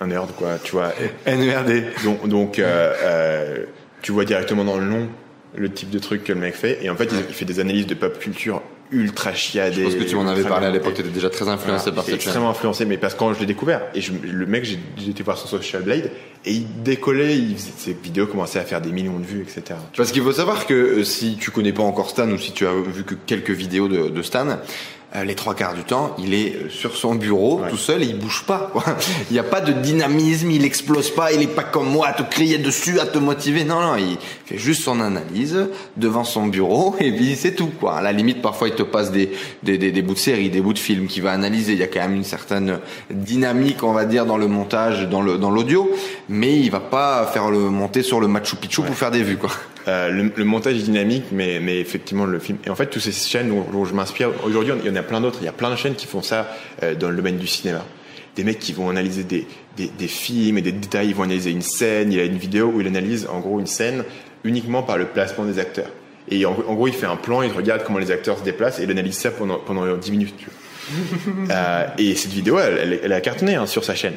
un 0.00 0.06
nerd, 0.06 0.30
quoi, 0.36 0.58
tu 0.62 0.72
vois. 0.72 0.92
NERD. 1.26 1.84
Donc, 2.04 2.28
donc 2.28 2.58
euh, 2.58 2.92
euh, 3.02 3.56
tu 4.02 4.12
vois 4.12 4.24
directement 4.24 4.64
dans 4.64 4.78
le 4.78 4.84
nom 4.86 5.08
le 5.56 5.70
type 5.72 5.90
de 5.90 5.98
truc 5.98 6.24
que 6.24 6.32
le 6.32 6.38
mec 6.40 6.54
fait, 6.54 6.78
et 6.82 6.90
en 6.90 6.94
fait, 6.94 7.08
il, 7.10 7.18
il 7.28 7.34
fait 7.34 7.46
des 7.46 7.58
analyses 7.58 7.86
de 7.86 7.94
pop 7.94 8.18
culture 8.18 8.62
ultra 8.90 9.34
chiadées. 9.34 9.76
Je 9.76 9.82
pense 9.82 9.94
que 9.96 10.04
tu 10.04 10.14
m'en 10.14 10.26
avais 10.26 10.44
parlé 10.44 10.66
à 10.66 10.70
l'époque, 10.70 10.94
tu 10.94 11.00
étais 11.00 11.10
déjà 11.10 11.28
très 11.30 11.48
influencé 11.48 11.84
voilà, 11.90 11.96
par 11.96 12.04
cette 12.04 12.06
chaîne. 12.06 12.14
extrêmement 12.16 12.50
influencé, 12.50 12.84
mais 12.84 12.96
parce 12.98 13.14
que 13.14 13.18
quand 13.18 13.32
je 13.34 13.40
l'ai 13.40 13.46
découvert, 13.46 13.82
et 13.94 14.00
je- 14.00 14.12
le 14.12 14.46
mec, 14.46 14.64
j'ai 14.64 15.10
été 15.10 15.22
voir 15.22 15.36
son 15.38 15.46
Social 15.48 15.82
Blade, 15.82 16.10
et 16.44 16.52
il 16.52 16.82
décollait, 16.82 17.36
il 17.36 17.54
faisait, 17.56 17.72
ses 17.76 17.92
vidéos 17.94 18.26
commençaient 18.26 18.60
à 18.60 18.64
faire 18.64 18.80
des 18.80 18.92
millions 18.92 19.18
de 19.18 19.24
vues, 19.26 19.40
etc. 19.42 19.78
Parce 19.96 20.12
qu'il 20.12 20.22
faut 20.22 20.32
savoir 20.32 20.66
que 20.66 20.74
euh, 20.74 21.04
si 21.04 21.36
tu 21.40 21.50
connais 21.50 21.72
pas 21.72 21.82
encore 21.82 22.08
Stan 22.10 22.28
ou 22.30 22.38
si 22.38 22.52
tu 22.52 22.66
as 22.66 22.72
vu 22.74 23.04
que 23.04 23.14
quelques 23.14 23.50
vidéos 23.50 23.88
de, 23.88 24.08
de 24.08 24.22
Stan, 24.22 24.58
les 25.24 25.34
trois 25.34 25.54
quarts 25.54 25.74
du 25.74 25.84
temps, 25.84 26.14
il 26.18 26.34
est 26.34 26.54
euh, 26.54 26.68
sur 26.70 26.94
son 26.96 27.14
bureau 27.14 27.60
Ouais. 27.60 27.70
tout 27.70 27.76
seul 27.78 28.02
et 28.02 28.06
il 28.06 28.18
bouge 28.18 28.44
pas. 28.46 28.68
quoi. 28.72 28.84
Il 29.30 29.32
n'y 29.32 29.38
a 29.38 29.42
pas 29.44 29.60
de 29.62 29.72
dynamisme, 29.72 30.50
il 30.50 30.64
explose 30.64 31.10
pas, 31.10 31.32
il 31.32 31.40
est 31.42 31.46
pas 31.46 31.62
comme 31.64 31.88
moi 31.88 32.08
à 32.08 32.12
te 32.12 32.22
crier 32.22 32.58
dessus, 32.58 33.00
à 33.00 33.06
te 33.06 33.18
motiver. 33.18 33.64
Non, 33.64 33.80
non, 33.80 33.96
il 33.96 34.18
fait 34.44 34.58
juste 34.58 34.82
son 34.82 35.00
analyse 35.00 35.66
devant 35.96 36.24
son 36.24 36.46
bureau 36.46 36.94
et 37.00 37.10
puis 37.12 37.36
c'est 37.36 37.54
tout. 37.54 37.70
Quoi. 37.80 37.96
À 37.96 38.02
la 38.02 38.12
limite, 38.12 38.42
parfois 38.42 38.68
il 38.68 38.74
te 38.74 38.82
passe 38.82 39.10
des, 39.10 39.30
des, 39.62 39.78
des, 39.78 39.92
des 39.92 40.02
bouts 40.02 40.14
de 40.14 40.18
série, 40.18 40.50
des 40.50 40.60
bouts 40.60 40.74
de 40.74 40.78
films 40.78 41.06
qu'il 41.06 41.22
va 41.22 41.32
analyser. 41.32 41.72
Il 41.72 41.78
y 41.78 41.82
a 41.82 41.86
quand 41.88 42.00
même 42.00 42.14
une 42.14 42.24
certaine 42.24 42.78
dynamique, 43.10 43.82
on 43.82 43.92
va 43.92 44.04
dire, 44.04 44.26
dans 44.26 44.36
le 44.36 44.46
montage, 44.46 45.08
dans 45.08 45.22
le 45.22 45.38
dans 45.38 45.50
l'audio, 45.50 45.90
mais 46.28 46.58
il 46.58 46.70
va 46.70 46.80
pas 46.80 47.26
faire 47.32 47.50
le 47.50 47.58
monter 47.70 48.02
sur 48.02 48.20
le 48.20 48.28
Machu 48.28 48.56
Picchu 48.56 48.82
pour 48.82 48.94
faire 48.94 49.10
des 49.10 49.22
vues. 49.22 49.36
Quoi. 49.38 49.50
Euh, 49.86 50.10
le, 50.10 50.32
le 50.34 50.44
montage 50.44 50.76
est 50.76 50.82
dynamique, 50.82 51.24
mais, 51.32 51.60
mais 51.60 51.80
effectivement 51.80 52.26
le 52.26 52.38
film. 52.38 52.58
Et 52.66 52.70
en 52.70 52.74
fait, 52.74 52.86
toutes 52.86 53.02
ces 53.02 53.12
chaînes 53.12 53.48
dont 53.48 53.84
je 53.84 53.94
m'inspire, 53.94 54.30
aujourd'hui, 54.44 54.74
il 54.84 54.88
y 54.88 54.90
en 54.90 54.96
a 54.96 55.02
plein 55.02 55.20
d'autres. 55.20 55.38
Il 55.40 55.44
y 55.44 55.48
a 55.48 55.52
plein 55.52 55.70
de 55.70 55.76
chaînes 55.76 55.94
qui 55.94 56.06
font 56.06 56.22
ça 56.22 56.50
euh, 56.82 56.94
dans 56.94 57.10
le 57.10 57.16
domaine 57.16 57.38
du 57.38 57.46
cinéma. 57.46 57.84
Des 58.36 58.44
mecs 58.44 58.58
qui 58.58 58.72
vont 58.72 58.90
analyser 58.90 59.24
des, 59.24 59.46
des, 59.76 59.88
des 59.88 60.08
films 60.08 60.58
et 60.58 60.62
des 60.62 60.72
détails. 60.72 61.08
Ils 61.08 61.14
vont 61.14 61.22
analyser 61.24 61.50
une 61.50 61.62
scène. 61.62 62.12
Il 62.12 62.18
y 62.18 62.20
a 62.20 62.24
une 62.24 62.38
vidéo 62.38 62.72
où 62.74 62.80
il 62.80 62.86
analyse 62.86 63.26
en 63.30 63.40
gros 63.40 63.60
une 63.60 63.66
scène 63.66 64.04
uniquement 64.44 64.82
par 64.82 64.98
le 64.98 65.06
placement 65.06 65.44
des 65.44 65.58
acteurs. 65.58 65.90
Et 66.30 66.44
en, 66.44 66.52
en 66.52 66.74
gros, 66.74 66.88
il 66.88 66.94
fait 66.94 67.06
un 67.06 67.16
plan, 67.16 67.42
il 67.42 67.50
regarde 67.50 67.82
comment 67.84 67.98
les 67.98 68.10
acteurs 68.10 68.38
se 68.38 68.44
déplacent 68.44 68.80
et 68.80 68.84
il 68.84 68.90
analyse 68.90 69.16
ça 69.16 69.30
pendant, 69.30 69.58
pendant 69.58 69.96
10 69.96 70.10
minutes. 70.10 70.34
Tu 70.38 70.46
vois. 70.46 70.54
Euh, 71.50 71.86
et 71.98 72.14
cette 72.14 72.32
vidéo, 72.32 72.58
elle, 72.58 72.78
elle, 72.78 73.00
elle 73.04 73.12
a 73.12 73.20
cartonné 73.20 73.54
hein, 73.54 73.66
sur 73.66 73.84
sa 73.84 73.94
chaîne. 73.94 74.14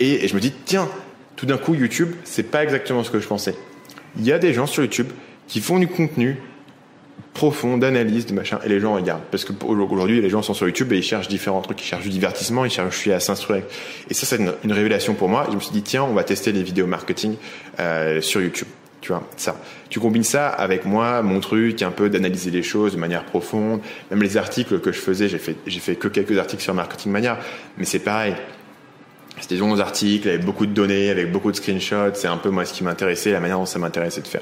Et, 0.00 0.24
et 0.24 0.28
je 0.28 0.34
me 0.34 0.40
dis, 0.40 0.52
tiens, 0.64 0.88
tout 1.36 1.46
d'un 1.46 1.58
coup, 1.58 1.74
YouTube, 1.74 2.12
c'est 2.24 2.50
pas 2.50 2.62
exactement 2.62 3.04
ce 3.04 3.10
que 3.10 3.20
je 3.20 3.26
pensais. 3.26 3.54
Il 4.18 4.24
y 4.24 4.32
a 4.32 4.38
des 4.38 4.52
gens 4.52 4.66
sur 4.66 4.82
YouTube 4.82 5.08
qui 5.48 5.60
font 5.60 5.78
du 5.78 5.88
contenu 5.88 6.36
profond, 7.36 7.76
d'analyse, 7.76 8.24
de 8.24 8.32
machin, 8.32 8.58
et 8.64 8.68
les 8.68 8.80
gens 8.80 8.94
regardent. 8.94 9.24
Parce 9.30 9.44
que 9.44 9.52
aujourd'hui, 9.64 10.22
les 10.22 10.30
gens 10.30 10.40
sont 10.40 10.54
sur 10.54 10.66
YouTube 10.66 10.90
et 10.92 10.96
ils 10.96 11.02
cherchent 11.02 11.28
différents 11.28 11.60
trucs. 11.60 11.82
Ils 11.82 11.86
cherchent 11.86 12.04
du 12.04 12.08
divertissement, 12.08 12.64
ils 12.64 12.70
cherchent 12.70 13.08
à 13.08 13.20
s'instruire. 13.20 13.62
Et 14.08 14.14
ça, 14.14 14.24
c'est 14.24 14.38
une, 14.38 14.72
révélation 14.72 15.12
pour 15.14 15.28
moi. 15.28 15.46
Je 15.50 15.54
me 15.54 15.60
suis 15.60 15.72
dit, 15.72 15.82
tiens, 15.82 16.04
on 16.04 16.14
va 16.14 16.24
tester 16.24 16.50
les 16.50 16.62
vidéos 16.62 16.86
marketing 16.86 17.36
euh, 17.78 18.22
sur 18.22 18.40
YouTube. 18.40 18.68
Tu 19.02 19.12
vois, 19.12 19.22
ça. 19.36 19.60
Tu 19.90 20.00
combines 20.00 20.24
ça 20.24 20.48
avec 20.48 20.86
moi, 20.86 21.20
mon 21.22 21.38
truc, 21.40 21.82
un 21.82 21.90
peu 21.90 22.08
d'analyser 22.08 22.50
les 22.50 22.62
choses 22.62 22.94
de 22.94 22.98
manière 22.98 23.24
profonde. 23.24 23.80
Même 24.10 24.22
les 24.22 24.38
articles 24.38 24.80
que 24.80 24.90
je 24.90 24.98
faisais, 24.98 25.28
j'ai 25.28 25.38
fait, 25.38 25.56
j'ai 25.66 25.80
fait 25.80 25.96
que 25.96 26.08
quelques 26.08 26.38
articles 26.38 26.62
sur 26.62 26.74
Marketing 26.74 27.12
Mania. 27.12 27.38
Mais 27.76 27.84
c'est 27.84 27.98
pareil. 27.98 28.34
C'était 29.40 29.54
des 29.56 29.60
longs 29.60 29.78
articles 29.80 30.28
avec 30.28 30.44
beaucoup 30.44 30.66
de 30.66 30.72
données, 30.72 31.10
avec 31.10 31.30
beaucoup 31.30 31.50
de 31.50 31.56
screenshots. 31.56 32.14
C'est 32.14 32.28
un 32.28 32.36
peu 32.38 32.50
moi 32.50 32.64
ce 32.64 32.72
qui 32.72 32.84
m'intéressait, 32.84 33.30
la 33.32 33.40
manière 33.40 33.58
dont 33.58 33.66
ça 33.66 33.78
m'intéressait 33.78 34.22
de 34.22 34.26
faire. 34.28 34.40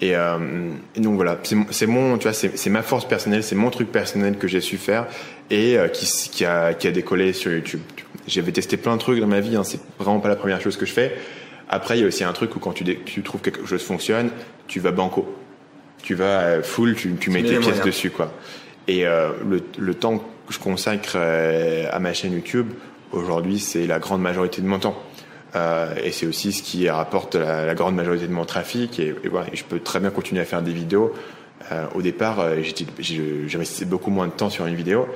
Et, 0.00 0.14
euh, 0.16 0.70
et 0.96 1.00
donc 1.00 1.14
voilà, 1.14 1.38
c'est 1.70 1.86
mon- 1.86 2.18
tu 2.18 2.24
vois, 2.28 2.32
c'est 2.32 2.70
ma 2.70 2.82
force 2.82 3.06
personnelle, 3.06 3.42
c'est 3.44 3.54
mon 3.54 3.70
truc 3.70 3.90
personnel 3.92 4.36
que 4.38 4.48
j'ai 4.48 4.60
su 4.60 4.76
faire 4.76 5.06
et 5.50 5.78
euh, 5.78 5.88
qui, 5.88 6.44
a 6.44 6.74
qui 6.74 6.88
a 6.88 6.90
décollé 6.90 7.32
sur 7.32 7.52
YouTube. 7.52 7.80
J'avais 8.26 8.52
testé 8.52 8.76
plein 8.76 8.94
de 8.96 9.00
trucs 9.00 9.20
dans 9.20 9.26
ma 9.26 9.40
vie, 9.40 9.56
hein, 9.56 9.64
c'est 9.64 9.80
vraiment 9.98 10.20
pas 10.20 10.28
la 10.28 10.36
première 10.36 10.60
chose 10.60 10.76
que 10.76 10.84
je 10.86 10.92
fais. 10.92 11.14
Après, 11.68 11.96
il 11.98 12.02
y 12.02 12.04
a 12.04 12.08
aussi 12.08 12.24
un 12.24 12.32
truc 12.32 12.54
où 12.56 12.58
quand 12.58 12.72
tu, 12.72 12.84
tu 13.04 13.22
trouves 13.22 13.40
que 13.40 13.50
quelque 13.50 13.66
chose 13.66 13.82
fonctionne, 13.82 14.30
tu 14.66 14.80
vas 14.80 14.90
banco, 14.90 15.32
tu 16.02 16.14
vas 16.14 16.40
euh, 16.40 16.62
full, 16.62 16.94
tu, 16.96 17.14
tu 17.14 17.30
mets 17.30 17.42
tes 17.42 17.56
pièces 17.60 17.78
dessus 17.86 18.10
quoi. 18.10 18.32
Et 18.88 19.06
euh, 19.06 19.30
le, 19.48 19.62
le 19.78 19.94
temps 19.94 20.18
que 20.18 20.52
je 20.52 20.58
consacre 20.58 21.16
à 21.16 21.98
ma 22.00 22.12
chaîne 22.12 22.32
YouTube, 22.34 22.68
aujourd'hui, 23.14 23.58
c'est 23.58 23.86
la 23.86 23.98
grande 23.98 24.20
majorité 24.20 24.60
de 24.60 24.66
mon 24.66 24.78
temps. 24.78 24.96
Euh, 25.56 25.94
et 26.02 26.10
c'est 26.10 26.26
aussi 26.26 26.52
ce 26.52 26.62
qui 26.62 26.88
rapporte 26.88 27.36
la, 27.36 27.64
la 27.64 27.74
grande 27.74 27.94
majorité 27.94 28.26
de 28.26 28.32
mon 28.32 28.44
trafic. 28.44 28.98
Et, 28.98 29.14
et 29.24 29.28
voilà, 29.28 29.46
et 29.52 29.56
je 29.56 29.64
peux 29.64 29.78
très 29.78 30.00
bien 30.00 30.10
continuer 30.10 30.40
à 30.40 30.44
faire 30.44 30.62
des 30.62 30.72
vidéos. 30.72 31.12
Euh, 31.72 31.86
au 31.94 32.02
départ, 32.02 32.40
euh, 32.40 32.60
j'investissais 32.98 33.84
beaucoup 33.84 34.10
moins 34.10 34.26
de 34.26 34.32
temps 34.32 34.50
sur 34.50 34.66
une 34.66 34.74
vidéo 34.74 35.06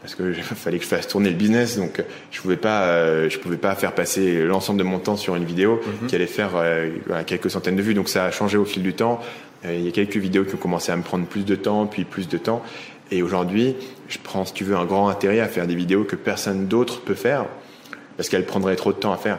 parce 0.00 0.16
que 0.16 0.32
fallait 0.42 0.78
que 0.78 0.84
je 0.84 0.88
fasse 0.88 1.06
tourner 1.06 1.30
le 1.30 1.36
business. 1.36 1.78
Donc, 1.78 2.02
je 2.32 2.40
pouvais 2.40 2.56
pas, 2.56 3.28
je 3.28 3.38
pouvais 3.38 3.56
pas 3.56 3.76
faire 3.76 3.94
passer 3.94 4.42
l'ensemble 4.42 4.80
de 4.80 4.84
mon 4.84 4.98
temps 4.98 5.16
sur 5.16 5.36
une 5.36 5.44
vidéo 5.44 5.80
qui 6.08 6.16
allait 6.16 6.26
faire 6.26 6.60
voilà, 7.06 7.22
quelques 7.22 7.50
centaines 7.50 7.76
de 7.76 7.82
vues. 7.82 7.94
Donc, 7.94 8.08
ça 8.08 8.24
a 8.24 8.30
changé 8.32 8.58
au 8.58 8.64
fil 8.64 8.82
du 8.82 8.94
temps. 8.94 9.20
Il 9.64 9.82
y 9.82 9.86
a 9.88 9.92
quelques 9.92 10.16
vidéos 10.16 10.42
qui 10.42 10.56
ont 10.56 10.58
commencé 10.58 10.90
à 10.90 10.96
me 10.96 11.04
prendre 11.04 11.24
plus 11.26 11.44
de 11.44 11.54
temps, 11.54 11.86
puis 11.86 12.04
plus 12.04 12.26
de 12.26 12.36
temps. 12.36 12.64
Et 13.12 13.22
aujourd'hui, 13.22 13.76
je 14.08 14.18
prends, 14.18 14.46
si 14.46 14.54
tu 14.54 14.64
veux, 14.64 14.74
un 14.74 14.86
grand 14.86 15.08
intérêt 15.08 15.40
à 15.40 15.46
faire 15.46 15.66
des 15.66 15.74
vidéos 15.74 16.04
que 16.04 16.16
personne 16.16 16.66
d'autre 16.66 17.02
peut 17.02 17.14
faire 17.14 17.44
parce 18.16 18.30
qu'elles 18.30 18.46
prendraient 18.46 18.74
trop 18.74 18.92
de 18.92 18.98
temps 18.98 19.12
à 19.12 19.18
faire. 19.18 19.38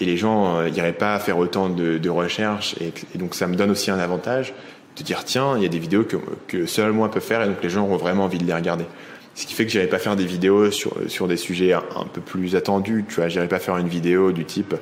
Et 0.00 0.04
les 0.04 0.16
gens 0.16 0.56
euh, 0.56 0.68
n'iraient 0.68 0.92
pas 0.92 1.14
à 1.14 1.20
faire 1.20 1.38
autant 1.38 1.68
de, 1.68 2.08
recherches. 2.08 2.74
Et, 2.80 3.18
donc, 3.18 3.36
ça 3.36 3.46
me 3.46 3.54
donne 3.54 3.70
aussi 3.70 3.92
un 3.92 4.00
avantage 4.00 4.52
de 4.96 5.02
dire 5.04 5.24
tiens, 5.24 5.56
il 5.56 5.62
y 5.62 5.66
a 5.66 5.68
des 5.68 5.78
vidéos 5.78 6.04
que, 6.48 6.66
seul 6.66 6.90
moi 6.90 7.08
peux 7.08 7.20
faire 7.20 7.42
et 7.42 7.46
donc 7.46 7.62
les 7.62 7.70
gens 7.70 7.84
ont 7.84 7.96
vraiment 7.96 8.24
envie 8.24 8.38
de 8.38 8.44
les 8.44 8.54
regarder. 8.54 8.84
Ce 9.36 9.46
qui 9.46 9.54
fait 9.54 9.64
que 9.64 9.70
j'irai 9.70 9.88
pas 9.88 9.98
faire 9.98 10.14
des 10.14 10.26
vidéos 10.26 10.70
sur, 10.70 10.92
sur 11.08 11.26
des 11.26 11.36
sujets 11.36 11.72
un, 11.72 12.06
peu 12.12 12.20
plus 12.20 12.54
attendus. 12.56 13.04
Tu 13.08 13.20
vois, 13.20 13.46
pas 13.46 13.58
faire 13.58 13.76
une 13.78 13.88
vidéo 13.88 14.32
du 14.32 14.44
type 14.44 14.74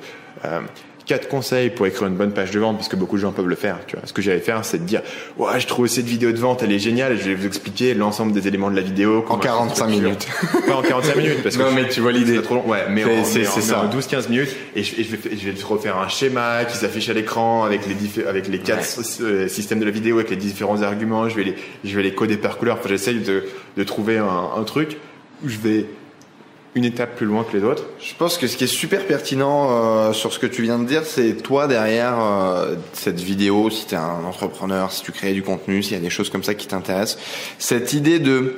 euh, 0.45 0.61
quatre 1.05 1.27
conseils 1.27 1.69
pour 1.69 1.85
écrire 1.85 2.07
une 2.07 2.15
bonne 2.15 2.31
page 2.31 2.51
de 2.51 2.59
vente 2.59 2.77
parce 2.77 2.87
que 2.87 2.95
beaucoup 2.95 3.15
de 3.17 3.21
gens 3.21 3.31
peuvent 3.31 3.47
le 3.47 3.55
faire. 3.55 3.79
Tu 3.87 3.95
vois, 3.95 4.05
ce 4.07 4.13
que 4.13 4.21
j'allais 4.21 4.39
faire, 4.39 4.63
c'est 4.63 4.77
de 4.79 4.83
dire 4.85 5.01
ouais, 5.37 5.59
je 5.59 5.67
trouve 5.67 5.87
cette 5.87 6.05
vidéo 6.05 6.31
de 6.31 6.37
vente, 6.37 6.63
elle 6.63 6.71
est 6.71 6.79
géniale. 6.79 7.17
Je 7.17 7.23
vais 7.29 7.35
vous 7.35 7.45
expliquer 7.45 7.93
l'ensemble 7.93 8.31
des 8.31 8.47
éléments 8.47 8.71
de 8.71 8.75
la 8.75 8.81
vidéo 8.81 9.19
En 9.19 9.21
comment 9.37 9.39
elle 9.41 9.47
45 9.49 9.69
se 9.69 9.75
structure. 9.75 10.01
minutes. 10.01 10.27
Pas 10.67 10.75
en 10.75 10.81
45 10.81 11.15
minutes 11.17 11.43
parce 11.43 11.57
que 11.57 11.61
Non, 11.63 11.71
mais 11.73 11.87
tu 11.89 11.99
vois 12.01 12.11
l'idée. 12.11 12.35
c'est 12.37 12.41
trop 12.41 12.55
long. 12.55 12.67
Ouais, 12.67 12.85
mais 12.89 13.03
C'est- 13.23 13.43
ça. 13.43 13.81
en 13.83 13.89
12-15 13.89 14.29
minutes 14.29 14.55
et 14.75 14.83
je, 14.83 14.99
et 14.99 15.03
je 15.03 15.15
vais, 15.15 15.35
je 15.37 15.45
vais 15.49 15.53
te 15.53 15.65
refaire 15.65 15.97
un 15.97 16.07
schéma 16.09 16.65
qui 16.65 16.77
s'affiche 16.77 17.09
à 17.09 17.13
l'écran 17.13 17.63
avec 17.63 17.81
les 17.87 18.23
avec 18.25 18.47
les 18.47 18.59
quatre 18.59 18.85
euh, 19.21 19.47
systèmes 19.47 19.79
de 19.79 19.85
la 19.85 19.91
vidéo 19.91 20.17
avec 20.17 20.29
les 20.29 20.35
différents 20.35 20.81
arguments. 20.81 21.27
Je 21.29 21.35
vais 21.35 21.43
les 21.43 21.55
je 21.83 21.95
vais 21.95 22.03
les 22.03 22.13
coder 22.13 22.37
par 22.37 22.57
couleur. 22.57 22.77
Enfin, 22.79 22.89
j'essaye 22.89 23.19
de 23.19 23.43
de 23.77 23.83
trouver 23.83 24.17
un, 24.19 24.27
un 24.57 24.63
truc 24.63 24.97
où 25.43 25.49
je 25.49 25.57
vais 25.57 25.85
une 26.75 26.85
étape 26.85 27.15
plus 27.15 27.25
loin 27.25 27.43
que 27.43 27.55
les 27.55 27.63
autres. 27.63 27.83
Je 27.99 28.13
pense 28.15 28.37
que 28.37 28.47
ce 28.47 28.57
qui 28.57 28.63
est 28.63 28.67
super 28.67 29.05
pertinent 29.05 29.69
euh, 29.71 30.13
sur 30.13 30.33
ce 30.33 30.39
que 30.39 30.47
tu 30.47 30.63
viens 30.63 30.79
de 30.79 30.85
dire, 30.85 31.05
c'est 31.05 31.35
toi 31.35 31.67
derrière 31.67 32.15
euh, 32.19 32.75
cette 32.93 33.19
vidéo, 33.19 33.69
si 33.69 33.85
tu 33.85 33.95
es 33.95 33.97
un 33.97 34.23
entrepreneur, 34.25 34.91
si 34.91 35.03
tu 35.03 35.11
crées 35.11 35.33
du 35.33 35.43
contenu, 35.43 35.83
s'il 35.83 35.93
y 35.93 35.99
a 35.99 36.03
des 36.03 36.09
choses 36.09 36.29
comme 36.29 36.43
ça 36.43 36.55
qui 36.55 36.67
t'intéressent, 36.67 37.19
cette 37.59 37.93
idée 37.93 38.19
de 38.19 38.55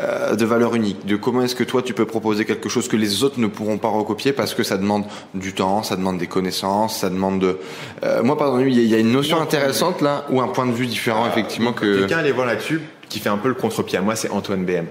euh, 0.00 0.36
de 0.36 0.44
valeur 0.44 0.76
unique, 0.76 1.06
de 1.06 1.16
comment 1.16 1.42
est-ce 1.42 1.56
que 1.56 1.64
toi 1.64 1.82
tu 1.82 1.92
peux 1.92 2.04
proposer 2.04 2.44
quelque 2.44 2.68
chose 2.68 2.86
que 2.86 2.96
les 2.96 3.24
autres 3.24 3.40
ne 3.40 3.48
pourront 3.48 3.78
pas 3.78 3.88
recopier 3.88 4.32
parce 4.32 4.54
que 4.54 4.62
ça 4.62 4.76
demande 4.76 5.04
du 5.34 5.54
temps, 5.54 5.82
ça 5.82 5.96
demande 5.96 6.18
des 6.18 6.28
connaissances, 6.28 7.00
ça 7.00 7.10
demande 7.10 7.40
de. 7.40 7.58
Euh, 8.04 8.22
moi, 8.22 8.38
pardon, 8.38 8.60
il 8.60 8.78
y, 8.78 8.94
a 8.94 8.98
une 8.98 9.10
notion 9.10 9.40
intéressante 9.40 10.00
là 10.00 10.24
ou 10.30 10.40
un 10.40 10.46
point 10.46 10.66
de 10.66 10.72
vue 10.72 10.86
différent 10.86 11.26
effectivement 11.26 11.72
que. 11.72 11.98
Quelqu'un 11.98 12.18
allait 12.18 12.30
voir 12.30 12.46
là-dessus 12.46 12.80
qui 13.08 13.18
fait 13.18 13.28
un 13.28 13.38
peu 13.38 13.48
le 13.48 13.54
contre-pied 13.54 13.98
à 13.98 14.00
moi, 14.00 14.14
c'est 14.14 14.30
Antoine 14.30 14.64
BM. 14.64 14.86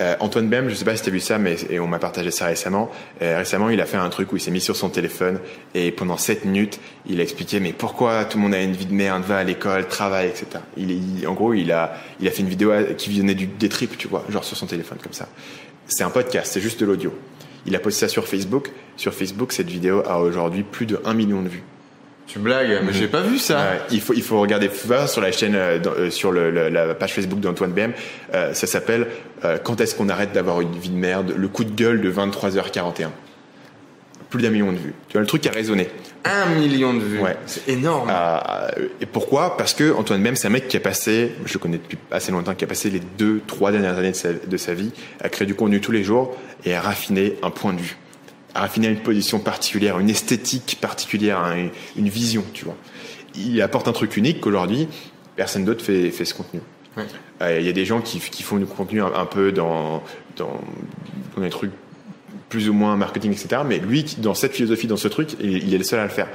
Euh, 0.00 0.16
Antoine 0.20 0.48
Bem, 0.48 0.68
je 0.68 0.74
sais 0.74 0.84
pas 0.84 0.96
si 0.96 1.02
tu 1.02 1.08
as 1.08 1.12
vu 1.12 1.20
ça, 1.20 1.38
mais 1.38 1.56
et 1.68 1.80
on 1.80 1.86
m'a 1.86 1.98
partagé 1.98 2.30
ça 2.30 2.46
récemment. 2.46 2.90
Euh, 3.22 3.38
récemment, 3.38 3.68
il 3.70 3.80
a 3.80 3.86
fait 3.86 3.96
un 3.96 4.08
truc 4.08 4.32
où 4.32 4.36
il 4.36 4.40
s'est 4.40 4.50
mis 4.50 4.60
sur 4.60 4.76
son 4.76 4.88
téléphone 4.88 5.38
et 5.74 5.90
pendant 5.92 6.16
7 6.16 6.44
minutes, 6.44 6.80
il 7.06 7.20
a 7.20 7.22
expliqué 7.22 7.60
mais 7.60 7.72
pourquoi 7.72 8.24
tout 8.24 8.38
le 8.38 8.44
monde 8.44 8.54
a 8.54 8.62
une 8.62 8.72
vie 8.72 8.86
de 8.86 8.94
merde, 8.94 9.22
va 9.24 9.38
à 9.38 9.44
l'école, 9.44 9.86
travaille, 9.88 10.28
etc. 10.28 10.46
Il, 10.76 11.26
en 11.26 11.34
gros, 11.34 11.54
il 11.54 11.72
a, 11.72 11.94
il 12.20 12.28
a 12.28 12.30
fait 12.30 12.42
une 12.42 12.48
vidéo 12.48 12.72
qui 12.96 13.10
visionnait 13.10 13.34
du, 13.34 13.46
des 13.46 13.68
tripes, 13.68 13.96
tu 13.98 14.08
vois, 14.08 14.24
genre 14.28 14.44
sur 14.44 14.56
son 14.56 14.66
téléphone 14.66 14.98
comme 15.02 15.12
ça. 15.12 15.28
C'est 15.86 16.04
un 16.04 16.10
podcast, 16.10 16.52
c'est 16.52 16.60
juste 16.60 16.80
de 16.80 16.86
l'audio. 16.86 17.12
Il 17.66 17.76
a 17.76 17.78
posté 17.78 18.06
ça 18.06 18.08
sur 18.08 18.26
Facebook. 18.26 18.70
Sur 18.96 19.12
Facebook, 19.12 19.52
cette 19.52 19.68
vidéo 19.68 20.02
a 20.06 20.20
aujourd'hui 20.20 20.62
plus 20.62 20.86
de 20.86 21.00
1 21.04 21.14
million 21.14 21.42
de 21.42 21.48
vues. 21.48 21.62
Tu 22.32 22.38
blagues, 22.38 22.80
mais 22.84 22.92
j'ai 22.92 23.08
pas 23.08 23.22
vu 23.22 23.38
ça. 23.38 23.72
il 23.90 24.00
faut 24.00 24.14
il 24.14 24.22
faut 24.22 24.40
regarder 24.40 24.70
sur 25.08 25.20
la 25.20 25.32
chaîne 25.32 25.56
euh, 25.56 25.80
euh, 25.84 26.10
sur 26.10 26.30
le, 26.30 26.68
la 26.68 26.94
page 26.94 27.12
Facebook 27.12 27.40
d'Antoine 27.40 27.72
BM. 27.72 27.92
Euh, 28.34 28.54
ça 28.54 28.68
s'appelle 28.68 29.08
Quand 29.64 29.80
est-ce 29.80 29.96
qu'on 29.96 30.08
arrête 30.08 30.30
d'avoir 30.30 30.60
une 30.60 30.78
vie 30.78 30.90
de 30.90 30.96
merde? 30.96 31.34
Le 31.36 31.48
coup 31.48 31.64
de 31.64 31.72
gueule 31.72 32.00
de 32.00 32.12
23h41. 32.12 33.08
Plus 34.28 34.42
d'un 34.42 34.50
million 34.50 34.70
de 34.70 34.78
vues. 34.78 34.94
Tu 35.08 35.14
vois 35.14 35.22
le 35.22 35.26
truc 35.26 35.44
a 35.48 35.50
résonné. 35.50 35.88
Un 36.24 36.46
million 36.54 36.94
de 36.94 37.00
vues. 37.00 37.18
Ouais. 37.18 37.36
C'est 37.46 37.68
énorme. 37.68 38.12
et 39.00 39.06
pourquoi? 39.06 39.56
Parce 39.56 39.74
que 39.74 39.92
Antoine 39.92 40.22
BM, 40.22 40.36
c'est 40.36 40.46
un 40.46 40.50
mec 40.50 40.68
qui 40.68 40.76
a 40.76 40.80
passé, 40.80 41.32
je 41.46 41.54
le 41.54 41.58
connais 41.58 41.78
depuis 41.78 41.98
assez 42.12 42.30
longtemps, 42.30 42.54
qui 42.54 42.62
a 42.62 42.68
passé 42.68 42.90
les 42.90 43.00
deux, 43.00 43.40
trois 43.48 43.72
dernières 43.72 43.98
années 43.98 44.12
de 44.12 44.16
sa, 44.16 44.32
de 44.32 44.56
sa 44.56 44.74
vie 44.74 44.92
à 45.20 45.28
créer 45.30 45.46
du 45.46 45.56
contenu 45.56 45.80
tous 45.80 45.90
les 45.90 46.04
jours 46.04 46.36
et 46.64 46.74
à 46.74 46.80
raffiner 46.80 47.38
un 47.42 47.50
point 47.50 47.72
de 47.72 47.80
vue 47.80 47.96
à 48.54 48.60
raffiner 48.60 48.88
une 48.88 49.00
position 49.00 49.38
particulière, 49.38 49.98
une 49.98 50.10
esthétique 50.10 50.78
particulière, 50.80 51.44
une, 51.96 52.08
vision, 52.08 52.44
tu 52.52 52.64
vois. 52.64 52.76
Il 53.34 53.60
apporte 53.62 53.88
un 53.88 53.92
truc 53.92 54.16
unique 54.16 54.40
qu'aujourd'hui, 54.40 54.88
personne 55.36 55.64
d'autre 55.64 55.84
fait, 55.84 56.10
fait 56.10 56.24
ce 56.24 56.34
contenu. 56.34 56.60
Euh, 57.42 57.58
il 57.60 57.66
y 57.66 57.68
a 57.68 57.72
des 57.72 57.84
gens 57.84 58.00
qui, 58.00 58.18
qui 58.18 58.42
font 58.42 58.56
du 58.56 58.66
contenu 58.66 59.02
un, 59.02 59.26
peu 59.26 59.52
dans, 59.52 60.02
dans, 60.36 60.60
dans, 61.36 61.42
des 61.42 61.50
trucs 61.50 61.70
plus 62.48 62.68
ou 62.68 62.72
moins 62.72 62.96
marketing, 62.96 63.32
etc. 63.32 63.62
Mais 63.64 63.78
lui, 63.78 64.04
dans 64.18 64.34
cette 64.34 64.54
philosophie, 64.54 64.88
dans 64.88 64.96
ce 64.96 65.08
truc, 65.08 65.36
il, 65.40 65.72
est 65.72 65.78
le 65.78 65.84
seul 65.84 66.00
à 66.00 66.04
le 66.04 66.10
faire. 66.10 66.28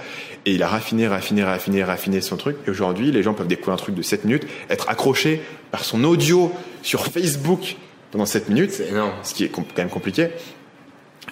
Et 0.45 0.55
il 0.55 0.63
a 0.63 0.67
raffiné, 0.67 1.07
raffiné, 1.07 1.43
raffiné, 1.43 1.83
raffiné 1.83 2.21
son 2.21 2.37
truc. 2.37 2.55
Et 2.65 2.69
aujourd'hui, 2.69 3.11
les 3.11 3.21
gens 3.21 3.33
peuvent 3.33 3.47
découvrir 3.47 3.73
un 3.73 3.77
truc 3.77 3.95
de 3.95 4.01
7 4.01 4.23
minutes, 4.25 4.47
être 4.69 4.89
accrochés 4.89 5.41
par 5.71 5.83
son 5.83 6.03
audio 6.05 6.51
sur 6.81 7.05
Facebook 7.05 7.75
pendant 8.11 8.25
7 8.25 8.49
minutes. 8.49 8.81
Ce 9.23 9.33
qui 9.33 9.43
est 9.43 9.49
quand 9.49 9.65
même 9.77 9.89
compliqué. 9.89 10.29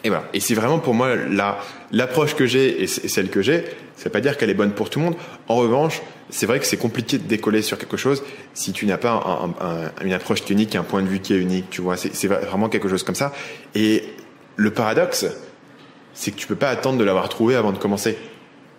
Et 0.03 0.09
voilà. 0.09 0.25
Et 0.33 0.39
c'est 0.39 0.53
vraiment 0.53 0.79
pour 0.79 0.93
moi 0.93 1.15
la 1.15 1.59
l'approche 1.91 2.35
que 2.35 2.45
j'ai 2.45 2.83
et 2.83 2.87
celle 2.87 3.29
que 3.29 3.41
j'ai. 3.41 3.63
Ça 3.95 4.05
veut 4.05 4.09
pas 4.09 4.21
dire 4.21 4.37
qu'elle 4.37 4.49
est 4.49 4.55
bonne 4.55 4.71
pour 4.71 4.89
tout 4.89 4.99
le 4.99 5.05
monde. 5.05 5.15
En 5.47 5.55
revanche, 5.55 6.01
c'est 6.29 6.45
vrai 6.45 6.59
que 6.59 6.65
c'est 6.65 6.77
compliqué 6.77 7.17
de 7.17 7.23
décoller 7.27 7.61
sur 7.61 7.77
quelque 7.77 7.95
chose 7.95 8.23
si 8.53 8.73
tu 8.73 8.85
n'as 8.85 8.97
pas 8.97 9.11
un, 9.61 10.05
une 10.05 10.13
approche 10.13 10.39
unique, 10.49 10.75
un 10.75 10.83
point 10.83 11.01
de 11.01 11.07
vue 11.07 11.19
qui 11.19 11.33
est 11.33 11.37
unique. 11.37 11.69
Tu 11.69 11.81
vois, 11.81 11.95
c'est 11.95 12.27
vraiment 12.27 12.69
quelque 12.69 12.89
chose 12.89 13.03
comme 13.03 13.15
ça. 13.15 13.33
Et 13.75 14.03
le 14.55 14.71
paradoxe, 14.71 15.25
c'est 16.13 16.31
que 16.31 16.37
tu 16.37 16.47
peux 16.47 16.55
pas 16.55 16.69
attendre 16.69 16.97
de 16.97 17.03
l'avoir 17.03 17.29
trouvé 17.29 17.55
avant 17.55 17.71
de 17.71 17.77
commencer. 17.77 18.17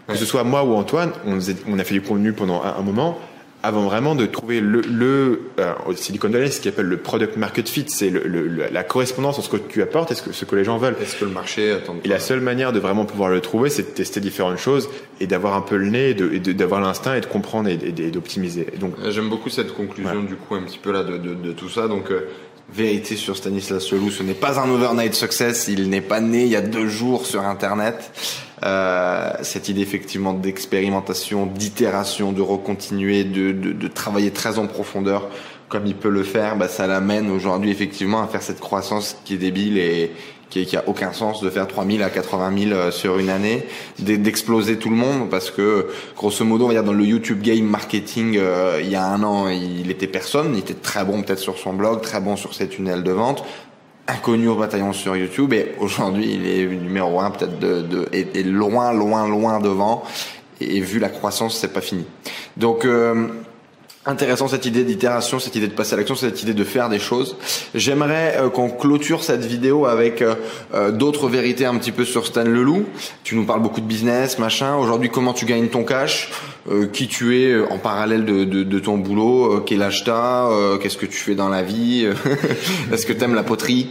Que 0.08 0.16
ce 0.16 0.26
soit 0.26 0.44
moi 0.44 0.64
ou 0.64 0.74
Antoine, 0.74 1.12
on, 1.24 1.38
on 1.68 1.78
a 1.78 1.84
fait 1.84 1.94
du 1.94 2.02
contenu 2.02 2.34
pendant 2.34 2.62
un 2.62 2.82
moment 2.82 3.18
avant 3.64 3.84
vraiment 3.84 4.14
de 4.14 4.26
trouver 4.26 4.60
le, 4.60 4.82
le 4.82 5.40
euh, 5.58 5.72
au 5.86 5.94
Silicon 5.94 6.28
Valley, 6.28 6.50
ce 6.50 6.60
qu'ils 6.60 6.68
appelle 6.70 6.84
le 6.84 6.98
product 6.98 7.38
market 7.38 7.66
fit, 7.66 7.86
c'est 7.88 8.10
le, 8.10 8.20
le, 8.20 8.46
la 8.70 8.84
correspondance 8.84 9.38
entre 9.38 9.46
ce 9.46 9.56
que 9.56 9.56
tu 9.56 9.80
apportes 9.80 10.12
et 10.12 10.14
ce 10.14 10.22
que, 10.22 10.32
ce 10.32 10.44
que 10.44 10.54
les 10.54 10.64
gens 10.64 10.76
veulent. 10.76 10.96
Est-ce 11.00 11.16
que 11.16 11.24
le 11.24 11.30
marché 11.30 11.72
attend 11.72 11.96
Et 12.04 12.08
la 12.08 12.18
seule 12.18 12.40
manière 12.40 12.74
de 12.74 12.78
vraiment 12.78 13.06
pouvoir 13.06 13.30
le 13.30 13.40
trouver, 13.40 13.70
c'est 13.70 13.82
de 13.82 13.94
tester 13.94 14.20
différentes 14.20 14.58
choses 14.58 14.90
et 15.18 15.26
d'avoir 15.26 15.54
un 15.54 15.62
peu 15.62 15.76
le 15.78 15.88
nez, 15.88 16.12
d'avoir 16.12 16.82
l'instinct 16.82 17.14
et 17.14 17.22
de 17.22 17.26
comprendre 17.26 17.70
et, 17.70 17.76
d'optimiser. 18.10 18.66
Donc, 18.78 18.96
j'aime 19.08 19.30
beaucoup 19.30 19.48
cette 19.48 19.72
conclusion 19.72 20.22
du 20.22 20.36
coup 20.36 20.54
un 20.56 20.62
petit 20.62 20.78
peu 20.78 20.92
là 20.92 21.02
de, 21.02 21.16
de, 21.16 21.32
de 21.32 21.52
tout 21.52 21.70
ça. 21.70 21.88
Donc 21.88 22.10
euh, 22.10 22.28
vérité 22.72 23.16
sur 23.16 23.36
Stanislas 23.36 23.90
Leloup, 23.92 24.10
ce 24.10 24.22
n'est 24.22 24.34
pas 24.34 24.58
un 24.58 24.68
overnight 24.68 25.14
success, 25.14 25.68
il 25.68 25.88
n'est 25.90 26.00
pas 26.00 26.20
né 26.20 26.42
il 26.42 26.48
y 26.48 26.56
a 26.56 26.60
deux 26.60 26.88
jours 26.88 27.26
sur 27.26 27.42
Internet. 27.42 28.10
Euh, 28.62 29.30
cette 29.42 29.68
idée 29.68 29.82
effectivement 29.82 30.32
d'expérimentation, 30.32 31.44
d'itération, 31.44 32.32
de 32.32 32.40
recontinuer, 32.40 33.24
de, 33.24 33.52
de, 33.52 33.72
de, 33.72 33.88
travailler 33.88 34.30
très 34.30 34.58
en 34.58 34.66
profondeur 34.66 35.28
comme 35.74 35.86
il 35.86 35.96
peut 35.96 36.08
le 36.08 36.22
faire, 36.22 36.54
bah, 36.54 36.68
ça 36.68 36.86
l'amène 36.86 37.28
aujourd'hui 37.32 37.72
effectivement 37.72 38.22
à 38.22 38.28
faire 38.28 38.42
cette 38.42 38.60
croissance 38.60 39.16
qui 39.24 39.34
est 39.34 39.38
débile 39.38 39.76
et 39.76 40.12
qui, 40.48 40.66
qui 40.66 40.76
a 40.76 40.84
aucun 40.86 41.12
sens 41.12 41.42
de 41.42 41.50
faire 41.50 41.66
3000 41.66 42.00
à 42.04 42.10
80 42.10 42.68
000 42.68 42.70
euh, 42.70 42.90
sur 42.92 43.18
une 43.18 43.28
année, 43.28 43.66
d'exploser 43.98 44.78
tout 44.78 44.88
le 44.88 44.94
monde 44.94 45.28
parce 45.28 45.50
que 45.50 45.88
grosso 46.14 46.44
modo, 46.44 46.66
on 46.66 46.68
va 46.68 46.74
dire 46.74 46.84
dans 46.84 46.92
le 46.92 47.04
YouTube 47.04 47.42
game 47.42 47.64
marketing, 47.64 48.36
euh, 48.38 48.78
il 48.80 48.88
y 48.88 48.94
a 48.94 49.04
un 49.04 49.24
an, 49.24 49.48
il 49.48 49.90
était 49.90 50.06
personne, 50.06 50.54
il 50.54 50.60
était 50.60 50.74
très 50.74 51.04
bon 51.04 51.22
peut-être 51.22 51.40
sur 51.40 51.58
son 51.58 51.72
blog, 51.72 52.02
très 52.02 52.20
bon 52.20 52.36
sur 52.36 52.54
ses 52.54 52.68
tunnels 52.68 53.02
de 53.02 53.10
vente, 53.10 53.44
inconnu 54.06 54.46
au 54.46 54.54
bataillon 54.54 54.92
sur 54.92 55.16
YouTube 55.16 55.52
et 55.54 55.72
aujourd'hui 55.80 56.34
il 56.34 56.46
est 56.46 56.66
numéro 56.68 57.18
un 57.18 57.32
peut-être 57.32 57.58
de, 57.58 57.80
de 57.80 58.08
et, 58.12 58.44
loin 58.44 58.92
loin 58.92 59.26
loin 59.26 59.58
devant 59.58 60.04
et, 60.60 60.78
vu 60.78 61.00
la 61.00 61.08
croissance 61.08 61.58
c'est 61.58 61.72
pas 61.72 61.80
fini. 61.80 62.04
Donc 62.56 62.84
euh, 62.84 63.26
intéressant 64.06 64.48
cette 64.48 64.66
idée 64.66 64.84
d'itération, 64.84 65.38
cette 65.38 65.56
idée 65.56 65.68
de 65.68 65.72
passer 65.72 65.94
à 65.94 65.96
l'action, 65.96 66.14
cette 66.14 66.42
idée 66.42 66.54
de 66.54 66.64
faire 66.64 66.88
des 66.88 66.98
choses. 66.98 67.36
J'aimerais 67.74 68.36
euh, 68.38 68.50
qu'on 68.50 68.68
clôture 68.68 69.24
cette 69.24 69.44
vidéo 69.44 69.86
avec 69.86 70.20
euh, 70.20 70.34
euh, 70.74 70.90
d'autres 70.90 71.28
vérités 71.28 71.64
un 71.64 71.76
petit 71.76 71.92
peu 71.92 72.04
sur 72.04 72.26
Stan 72.26 72.44
Leloup. 72.44 72.84
Tu 73.22 73.34
nous 73.34 73.44
parles 73.44 73.62
beaucoup 73.62 73.80
de 73.80 73.86
business, 73.86 74.38
machin. 74.38 74.76
Aujourd'hui, 74.76 75.08
comment 75.10 75.32
tu 75.32 75.46
gagnes 75.46 75.68
ton 75.68 75.84
cash? 75.84 76.30
Qui 76.94 77.08
tu 77.08 77.38
es 77.38 77.60
en 77.60 77.76
parallèle 77.76 78.24
de, 78.24 78.44
de, 78.44 78.62
de 78.62 78.78
ton 78.78 78.96
boulot? 78.96 79.60
Quel 79.66 79.82
âge 79.82 80.02
t'as? 80.02 80.48
Qu'est-ce 80.78 80.96
que 80.96 81.04
tu 81.04 81.18
fais 81.18 81.34
dans 81.34 81.50
la 81.50 81.62
vie? 81.62 82.08
Est-ce 82.92 83.04
que 83.04 83.12
t'aimes 83.12 83.34
la 83.34 83.42
poterie 83.42 83.90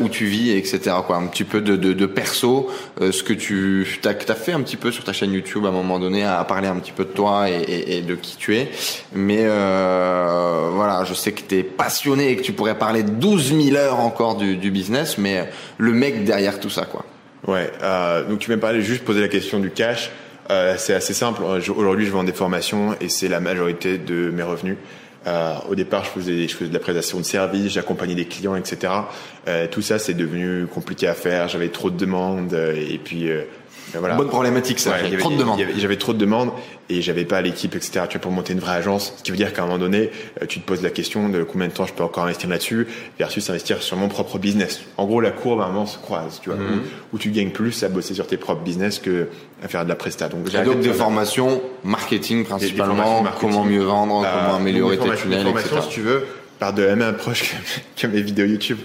Où 0.00 0.08
tu 0.08 0.24
vis, 0.24 0.50
etc. 0.50 0.96
Quoi, 1.06 1.14
un 1.14 1.28
petit 1.28 1.44
peu 1.44 1.60
de, 1.60 1.76
de, 1.76 1.92
de 1.92 2.06
perso. 2.06 2.68
ce 3.00 3.22
que 3.22 3.32
tu 3.32 3.86
t'as 4.02 4.10
as 4.10 4.34
fait 4.34 4.50
un 4.50 4.62
petit 4.62 4.76
peu 4.76 4.90
sur 4.90 5.04
ta 5.04 5.12
chaîne 5.12 5.32
YouTube 5.32 5.64
à 5.64 5.68
un 5.68 5.72
moment 5.72 6.00
donné, 6.00 6.24
à 6.24 6.42
parler 6.42 6.66
un 6.66 6.74
petit 6.74 6.90
peu 6.90 7.04
de 7.04 7.10
toi 7.10 7.48
et, 7.48 7.98
et 7.98 8.02
de 8.02 8.16
qui 8.16 8.36
tu 8.36 8.56
es 8.56 8.68
mais 9.16 9.42
euh, 9.42 10.70
voilà, 10.72 11.04
je 11.04 11.14
sais 11.14 11.32
que 11.32 11.42
tu 11.42 11.56
es 11.56 11.62
passionné 11.62 12.30
et 12.30 12.36
que 12.36 12.42
tu 12.42 12.52
pourrais 12.52 12.78
parler 12.78 13.02
12 13.02 13.54
000 13.60 13.76
heures 13.76 14.00
encore 14.00 14.36
du, 14.36 14.70
business, 14.70 15.18
mais 15.18 15.48
le 15.78 15.92
mec 15.92 16.24
derrière 16.24 16.60
tout 16.60 16.70
ça, 16.70 16.84
quoi. 16.84 17.04
Ouais, 17.46 17.70
euh, 17.82 18.24
donc 18.24 18.40
tu 18.40 18.50
m'as 18.50 18.56
parlé 18.56 18.82
juste 18.82 19.04
poser 19.04 19.20
la 19.20 19.28
question 19.28 19.60
du 19.60 19.70
cash. 19.70 20.10
Euh, 20.50 20.74
c'est 20.78 20.94
assez 20.94 21.14
simple. 21.14 21.42
Aujourd'hui, 21.42 22.06
je 22.06 22.10
vends 22.10 22.24
des 22.24 22.32
formations 22.32 22.94
et 23.00 23.08
c'est 23.08 23.28
la 23.28 23.40
majorité 23.40 23.98
de 23.98 24.30
mes 24.30 24.42
revenus. 24.42 24.76
Au 25.68 25.74
départ, 25.74 26.04
je 26.04 26.10
faisais, 26.10 26.46
je 26.46 26.54
faisais 26.54 26.68
de 26.68 26.74
la 26.74 26.78
prestation 26.78 27.18
de 27.18 27.24
service, 27.24 27.72
j'accompagnais 27.72 28.14
des 28.14 28.26
clients, 28.26 28.54
etc. 28.54 28.92
Tout 29.72 29.82
ça, 29.82 29.98
c'est 29.98 30.14
devenu 30.14 30.68
compliqué 30.68 31.08
à 31.08 31.14
faire. 31.14 31.48
J'avais 31.48 31.66
trop 31.70 31.90
de 31.90 31.96
demandes 31.96 32.54
et 32.54 33.00
puis 33.02 33.28
voilà. 33.94 34.16
Bonne 34.16 34.28
problématique 34.28 34.78
ça. 34.78 34.98
il 35.00 35.04
y 35.04 35.06
avait 35.06 35.18
trop 35.18 35.30
de 35.30 35.36
demandes. 35.36 35.60
J'avais 35.76 35.96
trop 35.96 36.12
de 36.12 36.18
demandes 36.18 36.50
et 36.88 37.02
j'avais 37.02 37.24
pas 37.24 37.40
l'équipe, 37.40 37.74
etc. 37.74 38.02
Tu 38.08 38.18
vois, 38.18 38.22
pour 38.22 38.32
monter 38.32 38.52
une 38.52 38.60
vraie 38.60 38.76
agence, 38.76 39.14
ce 39.16 39.22
qui 39.22 39.30
veut 39.30 39.36
dire 39.36 39.52
qu'à 39.52 39.62
un 39.62 39.66
moment 39.66 39.78
donné, 39.78 40.10
euh, 40.40 40.46
tu 40.46 40.60
te 40.60 40.66
poses 40.66 40.82
la 40.82 40.90
question 40.90 41.28
de 41.28 41.42
combien 41.42 41.68
de 41.68 41.72
temps 41.72 41.86
je 41.86 41.92
peux 41.92 42.04
encore 42.04 42.24
investir 42.24 42.48
là-dessus 42.48 42.86
versus 43.18 43.48
investir 43.50 43.82
sur 43.82 43.96
mon 43.96 44.08
propre 44.08 44.38
business. 44.38 44.82
En 44.96 45.06
gros, 45.06 45.20
la 45.20 45.30
courbe 45.30 45.60
à 45.60 45.64
un 45.64 45.68
moment 45.68 45.86
se 45.86 45.98
croise, 45.98 46.40
tu 46.42 46.50
vois, 46.50 46.58
mhm. 46.58 46.82
où, 47.12 47.18
tu 47.18 47.30
gagnes 47.30 47.50
plus 47.50 47.82
à 47.82 47.88
bosser 47.88 48.14
sur 48.14 48.26
tes 48.26 48.36
propres 48.36 48.62
business 48.62 48.98
que 48.98 49.28
à 49.62 49.68
faire 49.68 49.84
de 49.84 49.88
la 49.88 49.96
presta. 49.96 50.28
Donc, 50.28 50.48
j'ai 50.50 50.62
donc 50.62 50.80
des 50.80 50.92
formations 50.92 51.62
marketing 51.82 52.44
principalement, 52.44 53.24
comment 53.40 53.64
mieux 53.64 53.82
vendre, 53.82 54.24
euh, 54.24 54.28
comment 54.28 54.56
améliorer 54.56 54.98
tes 54.98 55.10
tunnels, 55.16 55.46
etc. 55.48 55.76
Si 55.82 55.88
tu 55.88 56.00
veux, 56.00 56.26
par 56.58 56.72
de 56.72 56.82
la 56.82 56.96
même 56.96 57.08
approche 57.08 57.54
que 57.96 58.06
mes 58.06 58.20
vidéos 58.20 58.46
YouTube 58.46 58.78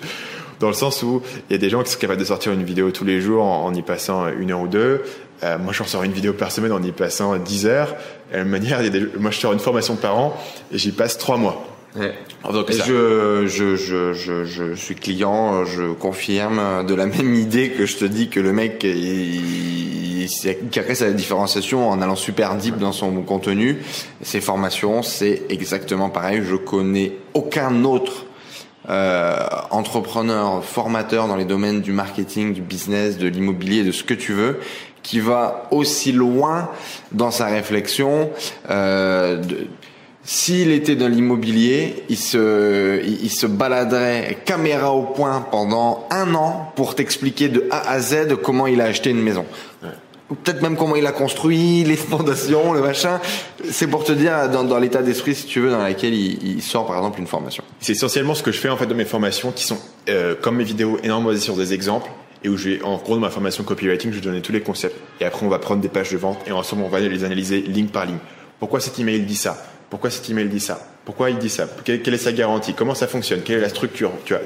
dans 0.62 0.68
le 0.68 0.74
sens 0.74 1.04
où 1.04 1.22
il 1.50 1.54
y 1.54 1.56
a 1.56 1.60
des 1.60 1.70
gens 1.70 1.84
qui 1.84 1.92
sont 1.92 2.00
capables 2.00 2.20
de 2.20 2.26
sortir 2.26 2.54
une 2.54 2.64
vidéo 2.64 2.92
tous 2.92 3.04
les 3.04 3.20
jours 3.20 3.44
en, 3.44 3.74
y 3.74 3.82
passant 3.82 4.30
une 4.30 4.52
heure 4.52 4.62
ou 4.62 4.68
deux. 4.68 5.02
Euh, 5.44 5.58
moi, 5.58 5.74
j'en 5.74 5.86
sors 5.86 6.04
une 6.04 6.12
vidéo 6.12 6.34
par 6.34 6.52
semaine 6.52 6.72
en 6.72 6.82
y 6.82 6.92
passant 6.92 7.36
10 7.36 7.66
heures. 7.66 7.96
De 8.32 8.38
la 8.38 8.44
même 8.44 8.50
manière, 8.50 8.80
il 8.82 8.86
y 8.86 8.88
a 8.88 8.92
des, 8.92 9.08
moi, 9.20 9.32
je 9.32 9.40
sors 9.40 9.54
une 9.54 9.60
formation 9.60 9.96
par 9.96 10.18
an 10.18 10.38
et 10.72 10.78
j'y 10.78 10.92
passe 10.92 11.18
trois 11.18 11.38
mois. 11.38 11.66
Ouais. 12.00 12.14
je, 12.70 13.48
je, 13.48 13.76
je, 13.76 14.14
je, 14.14 14.46
je 14.46 14.74
suis 14.76 14.96
client, 14.96 15.66
je 15.66 15.92
confirme 15.92 16.86
de 16.86 16.94
la 16.94 17.06
même 17.08 17.34
idée 17.34 17.72
que 17.72 17.86
je 17.86 17.98
te 17.98 18.06
dis 18.06 18.30
que 18.30 18.40
le 18.40 18.54
mec, 18.54 18.84
il, 18.84 20.22
il, 20.22 20.70
crée 20.70 20.96
sa 20.96 21.12
différenciation 21.12 21.90
en 21.90 22.02
allant 22.02 22.16
super 22.16 22.56
deep 22.56 22.78
dans 22.78 22.94
son 22.94 23.12
contenu. 23.24 23.80
Ses 24.22 24.40
formations, 24.40 25.02
c'est 25.02 25.42
exactement 25.50 26.10
pareil. 26.10 26.44
Je 26.48 26.56
connais 26.56 27.14
aucun 27.34 27.84
autre 27.84 28.26
euh, 28.90 29.38
entrepreneur, 29.70 30.64
formateur 30.64 31.28
dans 31.28 31.36
les 31.36 31.46
domaines 31.46 31.82
du 31.82 31.92
marketing, 31.92 32.54
du 32.54 32.62
business, 32.62 33.18
de 33.18 33.28
l'immobilier, 33.28 33.84
de 33.84 33.92
ce 33.92 34.04
que 34.04 34.14
tu 34.14 34.34
veux, 34.34 34.60
qui 35.04 35.20
va 35.20 35.68
aussi 35.72 36.12
loin 36.12 36.70
dans 37.12 37.32
sa 37.32 37.46
réflexion 37.46 38.32
euh, 38.70 39.38
de, 39.38 39.68
S'il 40.24 40.72
était 40.72 40.96
dans 40.96 41.08
l'immobilier, 41.08 42.04
il 42.10 42.18
se, 42.18 43.02
il, 43.04 43.30
se 43.30 43.46
baladerait 43.48 44.40
caméra 44.46 44.92
au 44.92 45.04
point 45.04 45.42
pendant 45.42 46.08
un 46.10 46.34
an 46.36 46.72
pour 46.76 46.96
t'expliquer 46.96 47.50
de 47.50 47.68
A 47.72 47.90
à 47.90 48.00
Z 48.00 48.36
comment 48.44 48.68
il 48.68 48.82
a 48.82 48.86
acheté 48.86 49.10
une 49.10 49.22
maison. 49.22 49.46
Peut-être 50.36 50.62
même 50.62 50.76
comment 50.76 50.96
il 50.96 51.06
a 51.06 51.12
construit, 51.12 51.84
les 51.88 51.96
fondations, 51.96 52.74
le 52.74 52.82
machin. 52.82 53.20
C'est 53.70 53.88
pour 53.88 54.04
te 54.04 54.12
dire 54.12 54.50
dans, 54.50 54.80
l'état 54.80 55.02
d'esprit, 55.02 55.36
si 55.36 55.46
tu 55.46 55.60
veux, 55.60 55.72
dans 55.72 55.86
lequel 55.86 56.14
il, 56.14 56.62
sort 56.62 56.88
par 56.88 56.98
exemple 56.98 57.20
une 57.20 57.28
formation. 57.28 57.64
C'est 57.80 57.94
essentiellement 57.94 58.36
ce 58.36 58.44
que 58.44 58.52
je 58.52 58.60
fais 58.60 58.70
en 58.70 58.78
fait 58.78 58.86
de 58.86 58.94
mes 58.94 59.06
formations, 59.06 59.52
qui 59.52 59.66
sont 59.66 59.78
euh, 60.10 60.36
comme 60.40 60.58
mes 60.58 60.64
vidéos 60.64 61.00
énormément 61.04 61.32
basées 61.32 61.42
sur 61.42 61.56
des 61.56 61.74
exemples 61.74 62.10
et 62.44 62.50
où 62.50 62.58
je 62.58 62.70
vais, 62.70 62.84
en 62.84 62.98
gros, 62.98 63.16
dans 63.16 63.22
ma 63.22 63.30
formation 63.30 63.64
copywriting, 63.64 64.12
je 64.12 64.16
vais 64.16 64.22
donner 64.22 64.42
tous 64.42 64.52
les 64.52 64.62
concepts. 64.62 64.98
Et 65.20 65.26
après, 65.26 65.46
on 65.46 65.50
va 65.50 65.60
prendre 65.60 65.82
des 65.82 65.90
pages 65.90 66.12
de 66.12 66.18
vente 66.18 66.40
et 66.48 66.52
ensemble, 66.52 66.84
on 66.84 66.90
va 66.90 67.00
les 67.00 67.24
analyser 67.24 67.62
ligne 67.62 67.88
par 67.88 68.06
ligne. 68.06 68.18
Pourquoi 68.60 68.80
cet 68.80 68.98
email 69.00 69.22
dit 69.22 69.36
ça? 69.36 69.64
Pourquoi 69.90 70.10
cet 70.10 70.30
email 70.30 70.48
dit 70.48 70.60
ça? 70.60 70.91
Pourquoi 71.04 71.32
il 71.32 71.38
dit 71.40 71.50
ça 71.50 71.68
quelle, 71.84 72.14
est 72.14 72.18
sa 72.18 72.32
garantie 72.32 72.74
Comment 72.76 72.94
ça 72.94 73.08
fonctionne 73.08 73.42
Quelle 73.42 73.58
est 73.58 73.62
la 73.62 73.70
structure 73.70 74.12
Tu 74.24 74.34
vois, 74.34 74.44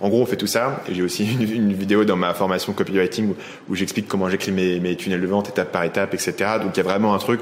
en 0.00 0.08
gros, 0.08 0.22
on 0.22 0.26
fait 0.26 0.36
tout 0.36 0.46
ça. 0.46 0.82
Et 0.88 0.94
j'ai 0.94 1.02
aussi 1.02 1.24
une, 1.40 1.72
vidéo 1.72 2.04
dans 2.04 2.16
ma 2.16 2.32
formation 2.32 2.72
copywriting 2.72 3.34
où, 3.68 3.74
j'explique 3.74 4.06
comment 4.06 4.30
j'écris 4.30 4.52
mes, 4.52 4.78
mes 4.78 4.96
tunnels 4.96 5.20
de 5.20 5.26
vente 5.26 5.48
étape 5.48 5.72
par 5.72 5.82
étape, 5.84 6.14
etc. 6.14 6.32
Donc, 6.62 6.72
il 6.74 6.76
y 6.76 6.80
a 6.80 6.84
vraiment 6.84 7.12
un 7.14 7.18
truc 7.18 7.40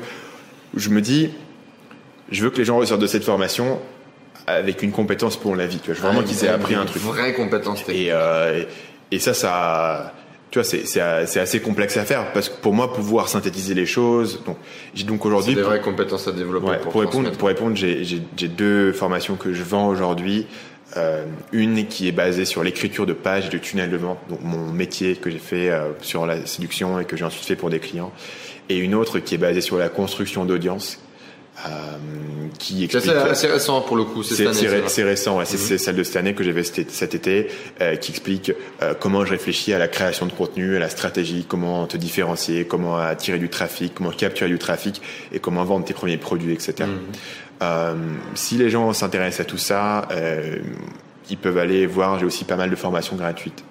où 0.75 0.78
je 0.78 0.88
me 0.88 1.02
dis, 1.02 1.31
je 2.31 2.43
veux 2.43 2.50
que 2.50 2.59
les 2.59 2.64
gens 2.64 2.78
ressortent 2.78 3.02
de 3.02 3.07
cette 3.07 3.25
formation 3.25 3.78
avec 4.47 4.83
une 4.83 4.93
compétence 4.93 5.37
pour 5.37 5.55
la 5.55 5.67
vie. 5.67 5.78
Tu 5.78 5.87
vois, 5.87 5.95
je 5.95 6.00
veux 6.00 6.09
vraiment 6.09 6.26
qu'ils 6.26 6.45
aient 6.45 6.49
appris 6.49 6.75
un 6.75 6.87
truc. 6.87 7.02
Vraie 7.02 7.35
compétence 7.35 7.85
technique. 7.85 8.09
Euh, 8.11 8.64
et 9.11 9.19
ça, 9.19 9.35
ça, 9.35 10.14
tu 10.50 10.59
vois, 10.59 10.64
c'est 10.64 11.40
assez 11.40 11.61
complexe 11.61 11.97
à 11.97 12.05
faire 12.05 12.33
parce 12.33 12.49
que 12.49 12.61
pour 12.61 12.73
moi, 12.73 12.93
pouvoir 12.93 13.28
synthétiser 13.28 13.75
les 13.75 13.87
choses. 13.87 14.43
Donc, 14.47 14.57
j'ai 14.95 15.05
donc 15.05 15.25
aujourd'hui. 15.26 15.55
des 15.55 15.62
vraies 15.62 15.81
compétences 15.81 16.26
à 16.26 16.33
développer. 16.33 16.78
pour, 16.83 16.93
pour 16.93 17.00
répondre, 17.00 17.31
pour 17.33 17.49
répondre, 17.49 17.76
j'ai 17.76 18.49
deux 18.49 18.93
formations 18.93 19.37
que 19.37 19.52
je 19.52 19.62
vends 19.62 19.88
aujourd'hui. 19.88 20.47
Euh, 20.97 21.26
une 21.52 21.87
qui 21.87 22.09
est 22.09 22.12
basée 22.12 22.47
sur 22.47 22.64
l'écriture 22.64 23.05
de 23.05 23.12
pages 23.12 23.47
et 23.47 23.50
de 23.50 23.59
tunnels 23.59 23.90
de 23.90 23.99
vente, 23.99 24.19
donc 24.31 24.40
mon 24.43 24.73
métier 24.73 25.17
que 25.17 25.28
j'ai 25.28 25.38
fait 25.38 25.69
euh, 25.69 25.90
sur 26.00 26.25
la 26.25 26.47
séduction 26.47 26.99
et 26.99 27.05
que 27.05 27.14
j'ai 27.14 27.26
ensuite 27.26 27.45
fait 27.45 27.57
pour 27.57 27.69
des 27.69 27.78
clients, 27.78 28.11
et 28.71 28.78
une 28.78 28.95
autre 28.95 29.19
qui 29.19 29.35
est 29.35 29.38
basée 29.38 29.61
sur 29.61 29.76
la 29.76 29.90
construction 29.90 30.47
d'audience, 30.47 30.99
qui 32.59 32.85
explique. 32.85 33.12
C'est 33.35 33.47
récent 33.47 33.81
pour 33.81 33.97
le 33.97 34.05
coup. 34.05 34.23
C'est 34.23 34.47
récent. 35.03 35.38
Ouais, 35.38 35.45
C'est 35.45 35.73
mhm. 35.73 35.79
celle 35.79 35.97
de 35.97 36.03
cette 36.03 36.17
année 36.17 36.35
que 36.35 36.45
j'avais 36.45 36.62
cet 36.65 37.15
été, 37.15 37.49
euh, 37.81 37.97
qui 37.97 38.11
explique 38.11 38.53
euh, 38.83 38.95
comment 38.99 39.25
je 39.25 39.31
réfléchis 39.31 39.73
à 39.73 39.79
la 39.79 39.88
création 39.88 40.27
de 40.27 40.33
contenu, 40.33 40.77
à 40.77 40.79
la 40.79 40.88
stratégie, 40.88 41.45
comment 41.49 41.87
te 41.87 41.97
différencier, 41.97 42.67
comment 42.67 42.97
attirer 42.97 43.38
du 43.38 43.49
trafic, 43.49 43.95
comment 43.95 44.11
capturer 44.11 44.50
du 44.50 44.59
trafic 44.59 45.00
et 45.33 45.38
comment 45.38 45.65
vendre 45.65 45.85
tes 45.85 45.95
premiers 45.95 46.19
produits, 46.19 46.53
etc. 46.53 46.75
Mhm. 46.81 46.99
Euh, 47.61 47.95
si 48.35 48.57
les 48.57 48.71
gens 48.71 48.93
s'intéressent 48.93 49.41
à 49.41 49.45
tout 49.45 49.59
ça, 49.59 50.09
euh, 50.12 50.57
ils 51.31 51.38
peuvent 51.38 51.59
aller 51.59 51.87
voir. 51.87 52.19
J'ai 52.19 52.27
aussi 52.27 52.45
pas 52.45 52.57
mal 52.57 52.71
de 52.71 52.77
formations 52.77 53.17
gratuites. 53.17 53.65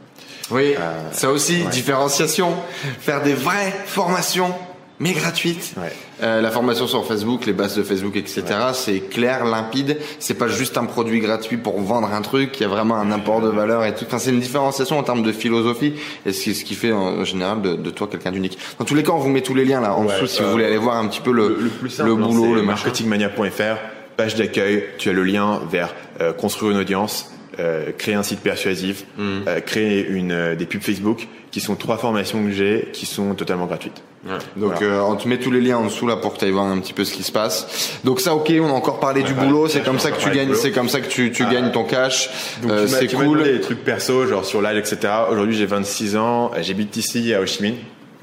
Oui, 0.49 0.75
ça 1.11 1.29
aussi, 1.29 1.65
différenciation, 1.73 2.53
faire 3.01 3.21
des 3.21 3.33
vraies 3.33 3.73
formations 3.85 4.55
mais 4.99 5.13
gratuite. 5.13 5.75
Euh, 6.23 6.41
la 6.41 6.49
formation 6.49 6.87
sur 6.87 7.05
Facebook, 7.05 7.45
les 7.45 7.53
bases 7.53 7.75
de 7.75 7.83
Facebook, 7.83 8.15
etc. 8.15 8.43
C'est 8.73 9.01
clair, 9.01 9.45
limpide. 9.45 9.97
C'est 10.19 10.33
pas 10.33 10.47
juste 10.47 10.77
un 10.77 10.85
produit 10.85 11.19
gratuit 11.19 11.57
pour 11.57 11.79
vendre 11.79 12.11
un 12.11 12.21
truc. 12.21 12.59
Il 12.59 12.63
y 12.63 12.65
a 12.65 12.69
vraiment 12.69 12.95
un 12.95 13.11
apport 13.11 13.41
de 13.41 13.49
valeur 13.49 13.85
et 13.85 13.93
tout. 13.93 14.05
Enfin, 14.07 14.17
c'est 14.17 14.31
une 14.31 14.39
différenciation 14.39 14.97
en 14.97 15.03
termes 15.03 15.23
de 15.23 15.31
philosophie 15.31 15.93
et 16.25 16.33
c'est 16.33 16.53
ce 16.53 16.65
qui 16.65 16.73
fait 16.73 16.91
en 16.91 17.23
général 17.23 17.61
de, 17.61 17.75
de 17.75 17.89
toi 17.91 18.07
quelqu'un 18.07 18.31
d'unique. 18.31 18.57
Dans 18.79 18.85
tous 18.85 18.95
les 18.95 19.03
cas, 19.03 19.11
on 19.11 19.19
vous 19.19 19.29
met 19.29 19.41
tous 19.41 19.53
les 19.53 19.65
liens 19.65 19.81
là 19.81 19.93
en 19.93 20.05
dessous 20.05 20.27
si 20.27 20.41
vous 20.41 20.49
voulez 20.49 20.65
aller 20.65 20.77
voir 20.77 20.97
un 20.97 21.07
petit 21.07 21.21
peu 21.21 21.31
le, 21.31 21.57
le, 21.59 21.69
plus 21.69 21.89
simple, 21.89 22.09
le 22.09 22.15
boulot, 22.15 22.55
le 22.55 22.63
marketingmania.fr, 22.63 23.77
page 24.15 24.35
d'accueil. 24.35 24.85
Tu 24.97 25.09
as 25.09 25.13
le 25.13 25.23
lien 25.23 25.61
vers 25.69 25.93
euh, 26.21 26.33
construire 26.33 26.71
une 26.71 26.79
audience. 26.79 27.31
Euh, 27.59 27.91
créer 27.97 28.15
un 28.15 28.23
site 28.23 28.41
persuasif, 28.41 29.05
mm. 29.17 29.23
euh, 29.47 29.59
créer 29.61 30.07
une, 30.07 30.31
euh, 30.31 30.55
des 30.55 30.65
pubs 30.65 30.81
Facebook, 30.81 31.27
qui 31.51 31.59
sont 31.59 31.75
trois 31.75 31.97
formations 31.97 32.43
que 32.43 32.51
j'ai, 32.51 32.89
qui 32.93 33.05
sont 33.05 33.33
totalement 33.33 33.65
gratuites. 33.65 34.03
Donc 34.55 34.81
euh, 34.81 34.99
on 35.01 35.15
te 35.15 35.27
met 35.27 35.37
tous 35.37 35.51
les 35.51 35.61
liens 35.61 35.77
en 35.77 35.85
dessous 35.85 36.07
là 36.07 36.17
pour 36.17 36.33
que 36.33 36.39
tu 36.39 36.45
ailles 36.45 36.51
voir 36.51 36.65
un 36.65 36.79
petit 36.79 36.93
peu 36.93 37.05
ce 37.05 37.13
qui 37.13 37.23
se 37.23 37.31
passe. 37.31 37.99
Donc 38.03 38.19
ça 38.19 38.35
ok, 38.35 38.51
on 38.61 38.67
a 38.67 38.73
encore 38.73 38.99
parlé 38.99 39.23
du 39.23 39.33
boulot, 39.33 39.67
c'est 39.67 39.81
comme 39.81 39.99
ça 39.99 40.11
que 40.11 40.19
tu 40.19 40.29
gagnes, 40.31 40.53
c'est 40.55 40.71
comme 40.71 40.89
ça 40.89 40.99
que 40.99 41.07
tu, 41.07 41.31
tu 41.31 41.45
gagnes 41.45 41.71
ton 41.71 41.83
cash. 41.83 42.29
Euh, 42.67 42.87
c'est 42.87 43.07
cool. 43.13 43.43
Des 43.43 43.61
trucs 43.61 43.83
perso, 43.83 44.27
genre 44.27 44.45
sur 44.45 44.61
l'âge, 44.61 44.77
etc. 44.77 45.13
Aujourd'hui 45.31 45.55
j'ai 45.55 45.65
26 45.65 46.17
ans, 46.17 46.51
j'habite 46.59 46.97
ici 46.97 47.33
à 47.33 47.41
Ho 47.41 47.45
Chi 47.45 47.63
Minh. 47.63 47.75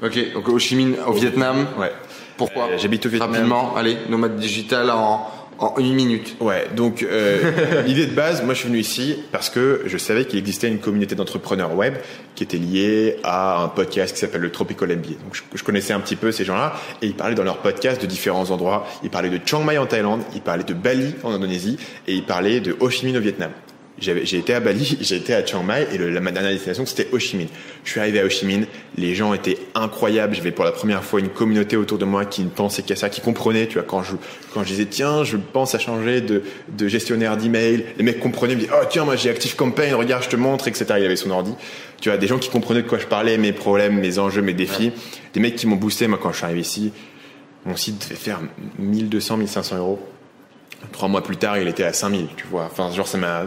Ok, 0.03 0.33
donc 0.33 0.47
Ho 0.47 0.59
Chi 0.59 0.75
Minh 0.75 0.95
au 1.07 1.13
Vietnam. 1.13 1.65
Ouais. 1.79 1.91
Pourquoi 2.37 2.69
J'habite 2.77 3.05
au 3.05 3.09
Vietnam. 3.09 3.31
Rapidement, 3.31 3.75
allez, 3.75 3.97
nomade 4.09 4.35
digital 4.35 4.89
en 4.91 5.27
en 5.59 5.73
une 5.77 5.93
minute. 5.93 6.35
Ouais, 6.39 6.67
donc 6.75 7.03
euh, 7.03 7.83
l'idée 7.85 8.05
de 8.05 8.13
base, 8.13 8.43
moi 8.43 8.53
je 8.53 8.59
suis 8.59 8.69
venu 8.69 8.79
ici 8.79 9.17
parce 9.31 9.49
que 9.49 9.83
je 9.85 9.97
savais 9.97 10.25
qu'il 10.25 10.39
existait 10.39 10.67
une 10.67 10.79
communauté 10.79 11.15
d'entrepreneurs 11.15 11.75
web 11.75 11.95
qui 12.35 12.43
était 12.43 12.57
liée 12.57 13.17
à 13.23 13.61
un 13.63 13.67
podcast 13.67 14.13
qui 14.13 14.19
s'appelle 14.19 14.41
le 14.41 14.51
Tropical 14.51 14.89
MBA. 14.89 15.09
Donc 15.23 15.43
je, 15.53 15.63
connaissais 15.63 15.93
un 15.93 15.99
petit 15.99 16.15
peu 16.15 16.31
ces 16.31 16.45
gens-là 16.45 16.73
et 17.01 17.07
ils 17.07 17.15
parlaient 17.15 17.35
dans 17.35 17.43
leur 17.43 17.57
podcast 17.57 18.01
de 18.01 18.07
différents 18.07 18.51
endroits. 18.51 18.87
Ils 19.03 19.09
parlaient 19.09 19.29
de 19.29 19.39
Chiang 19.45 19.63
Mai 19.63 19.77
en 19.77 19.85
Thaïlande, 19.85 20.21
ils 20.33 20.41
parlaient 20.41 20.63
de 20.63 20.73
Bali 20.73 21.15
en 21.23 21.31
Indonésie 21.31 21.77
et 22.07 22.13
ils 22.13 22.25
parlaient 22.25 22.59
de 22.59 22.75
Ho 22.79 22.89
Chi 22.89 23.05
Minh 23.05 23.17
au 23.17 23.21
Vietnam 23.21 23.51
j'ai 23.97 24.37
été 24.37 24.53
à 24.53 24.59
Bali, 24.59 24.97
j'ai 25.01 25.15
été 25.15 25.33
à 25.33 25.45
Chiang 25.45 25.63
Mai 25.63 25.87
et 25.93 25.97
le, 25.97 26.09
la, 26.09 26.19
ma 26.19 26.31
dernière 26.31 26.51
destination 26.51 26.85
c'était 26.85 27.07
Ho 27.11 27.19
Chi 27.19 27.37
Minh. 27.37 27.47
Je 27.83 27.91
suis 27.91 27.99
arrivé 27.99 28.19
à 28.19 28.25
Ho 28.25 28.29
Chi 28.29 28.45
Minh, 28.45 28.65
les 28.97 29.15
gens 29.15 29.33
étaient 29.33 29.57
incroyables. 29.73 30.35
J'avais 30.35 30.51
pour 30.51 30.65
la 30.65 30.71
première 30.71 31.03
fois 31.03 31.19
une 31.19 31.29
communauté 31.29 31.77
autour 31.77 31.97
de 31.97 32.05
moi 32.05 32.25
qui 32.25 32.43
ne 32.43 32.49
pensait 32.49 32.83
qu'à 32.83 32.95
ça, 32.95 33.09
qui 33.09 33.21
comprenait. 33.21 33.67
Tu 33.67 33.75
vois, 33.75 33.83
quand 33.83 34.03
je 34.03 34.15
quand 34.53 34.63
je 34.63 34.67
disais 34.69 34.85
tiens, 34.85 35.23
je 35.23 35.37
pense 35.37 35.75
à 35.75 35.79
changer 35.79 36.21
de, 36.21 36.43
de 36.69 36.87
gestionnaire 36.87 37.37
d'email, 37.37 37.85
les 37.97 38.03
mecs 38.03 38.19
comprenaient, 38.19 38.53
ils 38.53 38.57
me 38.57 38.61
disaient 38.61 38.73
oh 38.75 38.85
tiens 38.89 39.05
moi 39.05 39.15
j'ai 39.15 39.29
Active 39.29 39.55
Campaign, 39.55 39.93
regarde 39.93 40.23
je 40.23 40.29
te 40.29 40.35
montre, 40.35 40.67
etc. 40.67 40.85
Il 40.97 41.05
avait 41.05 41.15
son 41.15 41.31
ordi. 41.31 41.53
Tu 42.01 42.09
vois, 42.09 42.17
des 42.17 42.27
gens 42.27 42.37
qui 42.37 42.49
comprenaient 42.49 42.81
de 42.81 42.87
quoi 42.87 42.99
je 42.99 43.07
parlais, 43.07 43.37
mes 43.37 43.53
problèmes, 43.53 43.99
mes 43.99 44.19
enjeux, 44.19 44.41
mes 44.41 44.53
défis. 44.53 44.91
Des 45.33 45.39
mecs 45.39 45.55
qui 45.55 45.67
m'ont 45.67 45.75
boosté. 45.77 46.07
Moi 46.07 46.19
quand 46.21 46.31
je 46.31 46.37
suis 46.37 46.45
arrivé 46.45 46.61
ici, 46.61 46.91
mon 47.65 47.75
site 47.75 48.01
devait 48.03 48.15
faire 48.15 48.41
1200, 48.77 49.37
1500 49.37 49.77
euros. 49.77 49.99
Trois 50.91 51.07
mois 51.07 51.23
plus 51.23 51.37
tard, 51.37 51.57
il 51.57 51.67
était 51.67 51.83
à 51.83 51.93
5000, 51.93 52.27
tu 52.35 52.45
vois. 52.45 52.65
Enfin, 52.65 52.91
genre, 52.91 53.07
ça 53.07 53.17
m'a 53.17 53.45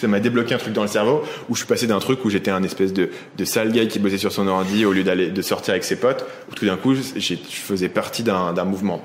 ça 0.00 0.08
m'a 0.08 0.20
débloqué 0.20 0.54
un 0.54 0.58
truc 0.58 0.72
dans 0.72 0.82
le 0.82 0.88
cerveau 0.88 1.22
où 1.48 1.54
je 1.54 1.60
suis 1.60 1.68
passé 1.68 1.86
d'un 1.86 1.98
truc 1.98 2.24
où 2.24 2.30
j'étais 2.30 2.50
un 2.50 2.62
espèce 2.62 2.92
de, 2.92 3.10
de 3.36 3.44
sale 3.44 3.72
gars 3.72 3.86
qui 3.86 3.98
bossait 3.98 4.18
sur 4.18 4.32
son 4.32 4.46
ordi 4.46 4.84
au 4.84 4.92
lieu 4.92 5.04
d'aller 5.04 5.30
de 5.30 5.42
sortir 5.42 5.72
avec 5.72 5.84
ses 5.84 5.96
potes 5.96 6.24
où 6.50 6.54
tout 6.54 6.66
d'un 6.66 6.76
coup 6.76 6.94
je 6.94 7.34
faisais 7.48 7.88
partie 7.88 8.22
d'un 8.22 8.64
mouvement 8.64 9.02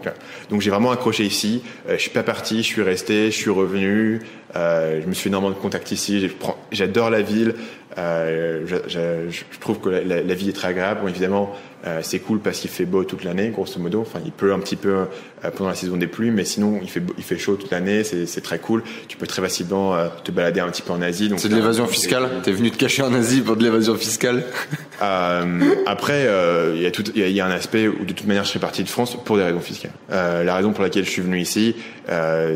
donc 0.50 0.62
j'ai 0.62 0.70
vraiment 0.70 0.92
accroché 0.92 1.24
ici. 1.24 1.62
Euh, 1.90 1.96
je 1.98 2.02
suis 2.02 2.10
pas 2.10 2.24
parti 2.24 2.58
je 2.58 2.68
suis 2.68 2.82
resté 2.82 3.32
je 3.32 3.36
suis 3.36 3.50
revenu 3.50 4.22
je 4.54 5.08
me 5.08 5.14
suis 5.14 5.24
fait 5.24 5.30
énormément 5.30 5.54
de 5.54 5.60
contacts 5.60 5.92
ici 5.92 6.30
j'adore 6.72 7.10
la 7.10 7.22
ville 7.22 7.56
euh, 7.98 8.64
je, 8.66 8.78
je, 8.88 9.30
je, 9.30 9.60
trouve 9.60 9.80
que 9.80 9.90
la, 9.90 10.22
la, 10.22 10.34
vie 10.34 10.48
est 10.48 10.54
très 10.54 10.70
agréable 10.70 11.02
bon, 11.02 11.08
évidemment 11.10 11.54
euh, 11.88 12.02
c'est 12.04 12.20
cool 12.20 12.40
parce 12.40 12.60
qu'il 12.60 12.70
fait 12.70 12.86
beau 12.86 13.04
toute 13.04 13.24
l'année, 13.24 13.50
grosso 13.50 13.80
modo. 13.80 14.02
Enfin, 14.02 14.20
il 14.24 14.32
pleut 14.32 14.54
un 14.54 14.60
petit 14.60 14.76
peu 14.76 14.90
euh, 14.90 15.52
pendant 15.56 15.70
la 15.70 15.76
saison 15.76 15.98
des 15.98 16.06
pluies, 16.06 16.30
mais 16.30 16.46
sinon, 16.46 16.80
il 16.82 16.90
fait, 16.90 17.02
il 17.18 17.24
fait 17.24 17.40
chaud 17.40 17.56
toute 17.56 17.72
l'année. 17.72 18.04
C'est 18.04 18.42
très 18.42 18.60
cool. 18.60 18.84
Tu 19.08 19.18
peux 19.18 19.26
très 19.26 19.42
facilement 19.42 19.96
euh, 19.96 20.08
te 20.24 20.32
balader 20.32 20.60
un 20.60 20.70
petit 20.70 20.84
peu 20.84 20.94
en 20.94 21.02
Asie. 21.02 21.32
C'est 21.38 21.50
de 21.50 21.56
l'évasion 21.56 21.88
fiscale. 21.88 22.30
T'es 22.44 22.52
venu 22.52 22.70
te 22.70 22.78
cacher 22.78 23.02
en 23.02 23.14
Asie 23.14 23.42
pour 23.42 23.56
de 23.56 23.64
l'évasion 23.64 23.96
fiscale. 23.96 24.44
après, 25.02 26.28
il 26.76 26.82
y 26.82 26.86
a 26.86 26.92
tout, 26.92 27.04
il 27.16 27.30
y, 27.30 27.42
a 27.42 27.46
un 27.46 27.52
aspect 27.52 27.88
où 27.88 28.06
de 28.06 28.14
toute 28.14 28.28
manière, 28.28 28.44
je 28.44 28.50
serais 28.50 28.60
parti 28.60 28.84
de 28.84 28.90
France 28.90 29.18
pour 29.24 29.38
des 29.38 29.44
raisons 29.44 29.60
fiscales. 29.60 29.92
la 30.10 30.56
raison 30.56 30.72
pour 30.72 30.84
laquelle 30.84 31.06
je 31.06 31.10
suis 31.10 31.22
venu 31.22 31.40
ici, 31.40 31.76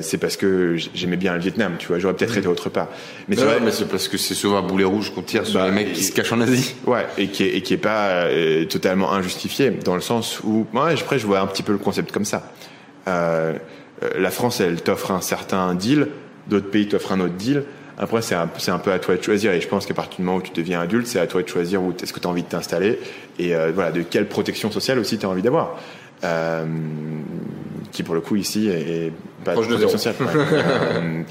c'est 0.01 0.17
parce 0.17 0.37
que 0.37 0.75
j'aimais 0.93 1.17
bien 1.17 1.33
le 1.33 1.39
Vietnam. 1.39 1.75
Tu 1.79 1.87
vois, 1.87 1.99
j'aurais 1.99 2.13
peut-être 2.13 2.37
été 2.37 2.47
autre 2.47 2.69
part. 2.69 2.87
Mais 3.27 3.35
c'est 3.35 3.59
mais 3.61 3.71
c'est 3.71 3.87
parce 3.87 4.07
que 4.07 4.17
c'est 4.17 4.35
souvent 4.35 4.57
un 4.57 4.61
boulet 4.61 4.83
rouge 4.83 5.11
qu'on 5.13 5.21
tire 5.21 5.45
sur 5.45 5.59
bah, 5.59 5.67
les 5.67 5.71
mecs 5.71 5.93
qui 5.93 6.03
se 6.03 6.11
cachent 6.11 6.33
en 6.33 6.41
Asie. 6.41 6.75
Ouais, 6.85 7.05
et 7.17 7.27
qui 7.27 7.43
est, 7.43 7.57
et 7.57 7.61
qui 7.61 7.73
est 7.73 7.77
pas 7.77 8.25
totalement 8.69 9.13
injustifié 9.13 9.71
dans 9.71 9.95
le 9.95 10.01
sens 10.01 10.39
où, 10.43 10.67
moi, 10.73 10.89
après, 10.89 11.19
je 11.19 11.25
vois 11.25 11.39
un 11.39 11.47
petit 11.47 11.63
peu 11.63 11.71
le 11.71 11.77
concept 11.77 12.11
comme 12.11 12.25
ça. 12.25 12.51
Euh, 13.07 13.53
euh, 14.03 14.09
la 14.17 14.31
France, 14.31 14.59
elle 14.59 14.81
t'offre 14.81 15.11
un 15.11 15.21
certain 15.21 15.73
deal, 15.75 16.07
d'autres 16.47 16.69
pays 16.69 16.87
t'offrent 16.87 17.13
un 17.13 17.19
autre 17.19 17.35
deal. 17.35 17.63
Après, 17.97 18.21
c'est 18.21 18.35
un, 18.35 18.49
un, 18.67 18.79
peu 18.79 18.91
à 18.91 18.99
toi 18.99 19.15
de 19.15 19.21
choisir. 19.21 19.51
Et 19.53 19.61
je 19.61 19.67
pense 19.67 19.85
qu'à 19.85 19.93
partir 19.93 20.17
du 20.17 20.23
moment 20.23 20.37
où 20.37 20.41
tu 20.41 20.51
deviens 20.51 20.81
adulte, 20.81 21.07
c'est 21.07 21.19
à 21.19 21.27
toi 21.27 21.41
de 21.41 21.47
choisir 21.47 21.81
où 21.81 21.93
est-ce 22.01 22.11
que 22.11 22.19
tu 22.19 22.27
as 22.27 22.29
envie 22.29 22.43
de 22.43 22.47
t'installer 22.47 22.99
et 23.39 23.55
euh, 23.55 23.71
voilà, 23.73 23.91
de 23.91 24.01
quelle 24.01 24.27
protection 24.27 24.71
sociale 24.71 24.99
aussi 24.99 25.17
tu 25.17 25.25
as 25.25 25.29
envie 25.29 25.41
d'avoir. 25.41 25.77
Euh, 26.23 26.65
qui 27.91 28.01
pour 28.01 28.15
le 28.15 28.21
coup 28.21 28.35
ici 28.35 28.67
est, 28.67 29.11
pas 29.43 29.51
proche 29.51 29.67
de 29.67 29.87
sociale. 29.87 30.15
euh, 30.21 31.21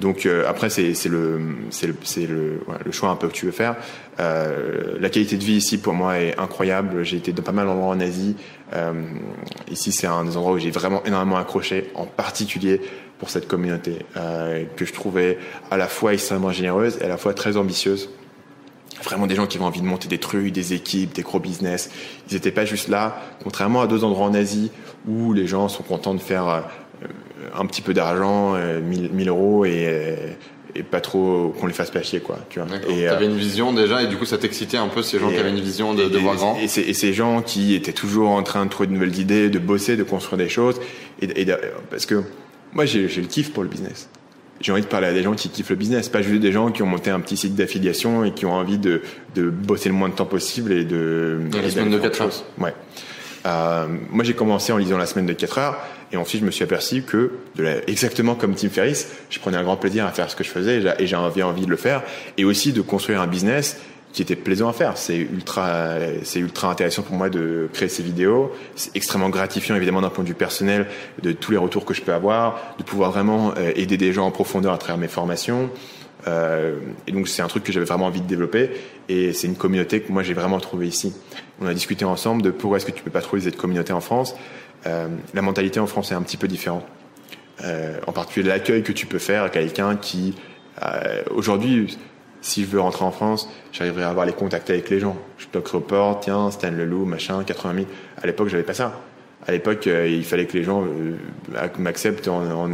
donc 0.00 0.28
après 0.46 0.68
c'est 0.68 0.92
le 1.08 1.40
c'est 1.70 1.86
le 1.86 1.94
c'est 2.02 2.26
le, 2.26 2.60
ouais, 2.66 2.76
le, 2.84 2.92
choix 2.92 3.10
un 3.10 3.16
peu 3.16 3.28
que 3.28 3.32
tu 3.32 3.46
veux 3.46 3.52
faire. 3.52 3.76
La 4.18 5.08
qualité 5.10 5.36
de 5.36 5.44
vie 5.44 5.54
ici 5.54 5.78
pour 5.78 5.94
moi 5.94 6.18
est 6.18 6.38
incroyable. 6.38 7.04
J'ai 7.04 7.16
été 7.16 7.32
dans 7.32 7.42
pas 7.42 7.52
mal 7.52 7.66
d'endroits 7.66 7.88
en 7.88 8.00
Asie. 8.00 8.36
Ici 9.70 9.92
c'est 9.92 10.06
un 10.06 10.24
des 10.24 10.36
endroits 10.36 10.54
où 10.54 10.58
j'ai 10.58 10.70
vraiment 10.70 11.02
énormément 11.04 11.36
accroché, 11.36 11.90
en 11.94 12.06
particulier 12.06 12.80
pour 13.22 13.30
cette 13.30 13.46
communauté 13.46 13.98
que 14.76 14.84
je 14.84 14.92
trouvais 14.92 15.38
à 15.70 15.76
la 15.76 15.86
fois 15.86 16.12
extrêmement 16.12 16.50
généreuse 16.50 16.98
et 17.00 17.04
à 17.04 17.08
la 17.08 17.16
fois 17.16 17.34
très 17.34 17.56
ambitieuse. 17.56 18.10
Vraiment 19.04 19.28
des 19.28 19.36
gens 19.36 19.46
qui 19.46 19.58
avaient 19.58 19.64
envie 19.64 19.80
de 19.80 19.86
monter 19.86 20.08
des 20.08 20.18
trucs, 20.18 20.52
des 20.52 20.72
équipes, 20.72 21.14
des 21.14 21.22
gros 21.22 21.38
business. 21.38 21.88
Ils 22.28 22.34
n'étaient 22.34 22.50
pas 22.50 22.64
juste 22.64 22.88
là, 22.88 23.22
contrairement 23.44 23.80
à 23.80 23.86
deux 23.86 24.02
endroits 24.02 24.26
en 24.26 24.34
Asie 24.34 24.72
où 25.06 25.32
les 25.32 25.46
gens 25.46 25.68
sont 25.68 25.84
contents 25.84 26.14
de 26.14 26.20
faire 26.20 26.48
euh, 26.48 26.60
un 27.56 27.64
petit 27.66 27.80
peu 27.80 27.94
d'argent, 27.94 28.56
1000, 28.56 29.28
euros 29.28 29.64
et, 29.66 30.16
et 30.74 30.82
pas 30.82 31.00
trop 31.00 31.54
qu'on 31.60 31.68
les 31.68 31.72
fasse 31.72 31.92
pas 31.92 32.02
chier 32.02 32.18
quoi 32.18 32.38
tu 32.50 32.58
vois. 32.58 32.68
Et 32.88 33.06
avais 33.06 33.26
une 33.26 33.36
vision 33.36 33.72
déjà 33.72 34.02
et 34.02 34.08
du 34.08 34.16
coup 34.16 34.24
ça 34.24 34.36
t'excitait 34.36 34.78
un 34.78 34.88
peu 34.88 35.02
ces 35.02 35.20
gens 35.20 35.28
qui 35.30 35.38
avaient 35.38 35.50
une 35.50 35.60
vision 35.60 35.94
de, 35.94 36.08
de 36.08 36.18
voir 36.18 36.34
grand. 36.34 36.58
et, 36.58 36.64
et, 36.64 36.94
ces 36.94 37.12
gens 37.12 37.40
qui 37.40 37.76
étaient 37.76 37.92
toujours 37.92 38.30
en 38.30 38.42
train 38.42 38.64
de 38.64 38.70
trouver 38.70 38.88
de 38.88 38.92
nouvelles 38.94 39.20
idées 39.20 39.48
de 39.48 39.60
bosser 39.60 39.96
de 39.96 40.02
construire 40.02 40.38
des 40.38 40.48
choses 40.48 40.80
et, 41.20 41.46
parce 41.88 42.06
que 42.06 42.24
moi 42.72 42.84
j'ai 42.84 43.06
le 43.06 43.26
kiff 43.26 43.52
pour 43.52 43.62
le 43.62 43.68
business 43.68 44.08
j'ai 44.62 44.72
envie 44.72 44.82
de 44.82 44.86
parler 44.86 45.08
à 45.08 45.12
des 45.12 45.22
gens 45.22 45.34
qui 45.34 45.48
kiffent 45.48 45.70
le 45.70 45.76
business, 45.76 46.08
pas 46.08 46.22
juste 46.22 46.40
des 46.40 46.52
gens 46.52 46.70
qui 46.70 46.82
ont 46.82 46.86
monté 46.86 47.10
un 47.10 47.20
petit 47.20 47.36
site 47.36 47.54
d'affiliation 47.54 48.24
et 48.24 48.32
qui 48.32 48.46
ont 48.46 48.52
envie 48.52 48.78
de, 48.78 49.02
de 49.34 49.50
bosser 49.50 49.88
le 49.88 49.94
moins 49.94 50.08
de 50.08 50.14
temps 50.14 50.26
possible 50.26 50.72
et 50.72 50.84
de. 50.84 51.40
la 51.52 51.70
semaine 51.70 51.90
de 51.90 51.98
4 51.98 52.22
heures. 52.22 52.44
Ouais. 52.58 52.74
Euh, 53.44 53.86
moi, 54.10 54.22
j'ai 54.22 54.34
commencé 54.34 54.72
en 54.72 54.76
lisant 54.76 54.98
la 54.98 55.06
semaine 55.06 55.26
de 55.26 55.32
4 55.32 55.58
heures 55.58 55.78
et 56.12 56.16
ensuite 56.16 56.42
je 56.42 56.46
me 56.46 56.52
suis 56.52 56.62
aperçu 56.62 57.02
que, 57.02 57.32
de 57.56 57.62
la, 57.62 57.88
exactement 57.88 58.34
comme 58.34 58.54
Tim 58.54 58.68
Ferriss, 58.68 59.08
je 59.30 59.40
prenais 59.40 59.56
un 59.56 59.64
grand 59.64 59.76
plaisir 59.76 60.06
à 60.06 60.12
faire 60.12 60.30
ce 60.30 60.36
que 60.36 60.44
je 60.44 60.50
faisais 60.50 60.80
et 60.98 61.06
j'avais 61.06 61.42
envie 61.42 61.66
de 61.66 61.70
le 61.70 61.76
faire 61.76 62.02
et 62.38 62.44
aussi 62.44 62.72
de 62.72 62.82
construire 62.82 63.20
un 63.20 63.26
business 63.26 63.80
qui 64.12 64.22
était 64.22 64.36
plaisant 64.36 64.68
à 64.68 64.72
faire. 64.72 64.96
C'est 64.98 65.16
ultra, 65.16 65.96
c'est 66.22 66.38
ultra 66.38 66.70
intéressant 66.70 67.02
pour 67.02 67.16
moi 67.16 67.30
de 67.30 67.68
créer 67.72 67.88
ces 67.88 68.02
vidéos. 68.02 68.52
C'est 68.76 68.94
extrêmement 68.94 69.30
gratifiant 69.30 69.74
évidemment 69.74 70.02
d'un 70.02 70.10
point 70.10 70.22
de 70.22 70.28
vue 70.28 70.34
personnel 70.34 70.86
de 71.22 71.32
tous 71.32 71.52
les 71.52 71.56
retours 71.56 71.84
que 71.84 71.94
je 71.94 72.02
peux 72.02 72.12
avoir, 72.12 72.74
de 72.78 72.84
pouvoir 72.84 73.10
vraiment 73.10 73.54
euh, 73.56 73.72
aider 73.74 73.96
des 73.96 74.12
gens 74.12 74.26
en 74.26 74.30
profondeur 74.30 74.72
à 74.72 74.78
travers 74.78 74.98
mes 74.98 75.08
formations. 75.08 75.70
Euh, 76.28 76.78
et 77.06 77.12
donc 77.12 77.26
c'est 77.26 77.42
un 77.42 77.48
truc 77.48 77.64
que 77.64 77.72
j'avais 77.72 77.86
vraiment 77.86 78.06
envie 78.06 78.20
de 78.20 78.26
développer 78.26 78.70
et 79.08 79.32
c'est 79.32 79.48
une 79.48 79.56
communauté 79.56 80.02
que 80.02 80.12
moi 80.12 80.22
j'ai 80.22 80.34
vraiment 80.34 80.60
trouvé 80.60 80.86
ici. 80.86 81.14
On 81.60 81.66
a 81.66 81.74
discuté 81.74 82.04
ensemble 82.04 82.42
de 82.42 82.50
pourquoi 82.50 82.76
est-ce 82.76 82.86
que 82.86 82.92
tu 82.92 83.02
peux 83.02 83.10
pas 83.10 83.22
trouver 83.22 83.42
cette 83.42 83.56
communauté 83.56 83.92
en 83.92 84.00
France. 84.00 84.36
Euh, 84.86 85.08
la 85.34 85.42
mentalité 85.42 85.80
en 85.80 85.86
France 85.86 86.12
est 86.12 86.14
un 86.14 86.22
petit 86.22 86.36
peu 86.36 86.48
différente. 86.48 86.84
En 88.08 88.12
particulier 88.12 88.48
l'accueil 88.48 88.82
que 88.82 88.90
tu 88.90 89.06
peux 89.06 89.20
faire 89.20 89.44
à 89.44 89.48
quelqu'un 89.48 89.94
qui 89.94 90.34
aujourd'hui 91.30 91.96
si 92.42 92.62
je 92.62 92.66
veux 92.66 92.80
rentrer 92.80 93.04
en 93.04 93.12
France, 93.12 93.48
j'arriverai 93.70 94.02
à 94.02 94.10
avoir 94.10 94.26
les 94.26 94.32
contacts 94.32 94.68
avec 94.68 94.90
les 94.90 94.98
gens. 94.98 95.16
Je 95.38 95.46
toquerai 95.46 95.78
au 95.78 95.80
port, 95.80 96.20
tiens, 96.20 96.50
Stan 96.50 96.70
Leloup, 96.70 97.06
machin, 97.06 97.42
80 97.44 97.74
000. 97.74 97.86
À 98.20 98.26
l'époque, 98.26 98.48
j'avais 98.48 98.64
pas 98.64 98.74
ça. 98.74 99.00
À 99.46 99.52
l'époque, 99.52 99.86
euh, 99.86 100.08
il 100.08 100.24
fallait 100.24 100.46
que 100.46 100.56
les 100.56 100.64
gens 100.64 100.84
euh, 100.84 101.68
m'acceptent 101.78 102.28
en, 102.28 102.44
en, 102.50 102.70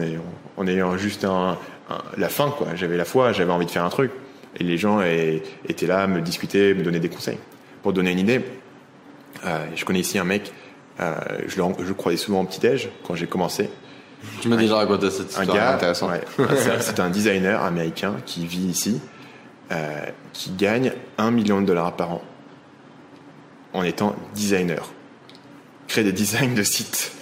en, 0.56 0.66
ayant 0.66 0.96
juste 0.96 1.24
un, 1.24 1.58
la 2.16 2.28
fin, 2.28 2.50
quoi. 2.50 2.68
J'avais 2.74 2.96
la 2.96 3.04
foi, 3.04 3.32
j'avais 3.32 3.52
envie 3.52 3.66
de 3.66 3.70
faire 3.70 3.84
un 3.84 3.90
truc. 3.90 4.10
Et 4.58 4.64
les 4.64 4.78
gens 4.78 5.00
étaient 5.68 5.86
là, 5.86 6.06
me 6.06 6.20
discutaient, 6.20 6.74
me 6.74 6.82
donnaient 6.82 6.98
des 6.98 7.10
conseils. 7.10 7.38
Pour 7.82 7.92
donner 7.92 8.12
une 8.12 8.18
idée, 8.18 8.40
euh, 9.44 9.66
je 9.76 9.84
connais 9.84 10.00
ici 10.00 10.18
un 10.18 10.24
mec, 10.24 10.52
je, 10.98 11.04
le, 11.60 11.64
je 11.78 11.88
le 11.88 11.94
croisais 11.94 12.16
souvent 12.16 12.40
au 12.40 12.44
petit-déj 12.44 12.88
quand 13.06 13.14
j'ai 13.14 13.26
commencé. 13.26 13.70
Tu 14.40 14.48
m'as 14.48 14.56
déjà 14.56 14.76
raconté 14.76 15.10
cette 15.10 15.28
histoire 15.28 15.48
un 15.48 15.54
gars, 15.54 15.74
intéressante. 15.74 16.10
Ouais, 16.38 16.46
c'est 16.80 16.98
un 16.98 17.10
designer 17.10 17.62
américain 17.62 18.16
qui 18.26 18.46
vit 18.46 18.66
ici 18.66 19.00
euh, 19.70 20.06
qui 20.32 20.50
gagne 20.52 20.92
un 21.18 21.30
million 21.30 21.60
de 21.60 21.66
dollars 21.66 21.94
par 21.94 22.12
an 22.12 22.22
en 23.74 23.82
étant 23.82 24.16
designer. 24.34 24.90
Crée 25.88 26.04
des 26.04 26.12
designs 26.12 26.54
de 26.54 26.62
sites. 26.62 27.12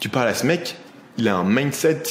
Tu 0.00 0.08
parles 0.08 0.28
à 0.28 0.34
ce 0.34 0.46
mec, 0.46 0.76
il 1.18 1.28
a 1.28 1.36
un 1.36 1.44
mindset 1.44 2.02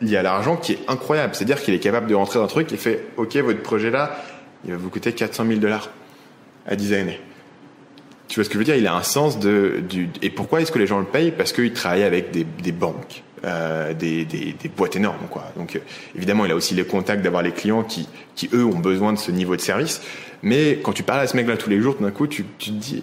lié 0.00 0.16
à 0.16 0.22
l'argent 0.22 0.56
qui 0.56 0.72
est 0.72 0.78
incroyable. 0.88 1.34
C'est-à-dire 1.34 1.60
qu'il 1.60 1.74
est 1.74 1.80
capable 1.80 2.06
de 2.06 2.14
rentrer 2.14 2.38
dans 2.38 2.44
un 2.44 2.48
truc 2.48 2.72
et 2.72 2.76
fait 2.76 3.06
Ok, 3.16 3.36
votre 3.36 3.62
projet 3.62 3.90
là, 3.90 4.16
il 4.64 4.70
va 4.70 4.76
vous 4.76 4.90
coûter 4.90 5.12
400 5.12 5.46
000 5.46 5.60
dollars 5.60 5.90
à 6.66 6.76
designer. 6.76 7.18
Tu 8.28 8.36
vois 8.36 8.44
ce 8.44 8.48
que 8.48 8.54
je 8.54 8.58
veux 8.58 8.64
dire? 8.64 8.76
Il 8.76 8.86
a 8.86 8.94
un 8.94 9.02
sens 9.02 9.38
de. 9.38 9.82
Du, 9.88 10.08
et 10.22 10.30
pourquoi 10.30 10.60
est-ce 10.60 10.72
que 10.72 10.78
les 10.78 10.86
gens 10.86 11.00
le 11.00 11.04
payent? 11.04 11.32
Parce 11.32 11.52
qu'il 11.52 11.72
travaille 11.72 12.04
avec 12.04 12.30
des 12.30 12.72
banques 12.72 13.22
euh, 13.44 13.92
des, 13.94 14.26
boîtes 14.76 14.96
énormes. 14.96 15.26
Quoi. 15.30 15.44
Donc 15.56 15.76
euh, 15.76 15.80
évidemment, 16.14 16.44
il 16.44 16.52
a 16.52 16.56
aussi 16.56 16.74
les 16.74 16.84
contacts 16.84 17.22
d'avoir 17.22 17.42
les 17.42 17.52
clients 17.52 17.82
qui, 17.82 18.08
eux, 18.52 18.64
ont 18.64 18.78
besoin 18.78 19.12
de 19.12 19.18
ce 19.18 19.30
niveau 19.30 19.56
de 19.56 19.60
service. 19.60 20.00
Mais 20.42 20.78
quand 20.82 20.92
tu 20.92 21.02
parles 21.02 21.20
à 21.20 21.26
ce 21.26 21.36
mec-là 21.36 21.56
tous 21.56 21.70
les 21.70 21.80
jours, 21.80 21.96
tout 21.96 22.02
d'un 22.02 22.10
coup, 22.10 22.26
tu 22.26 22.44
te 22.44 22.70
dis, 22.70 23.02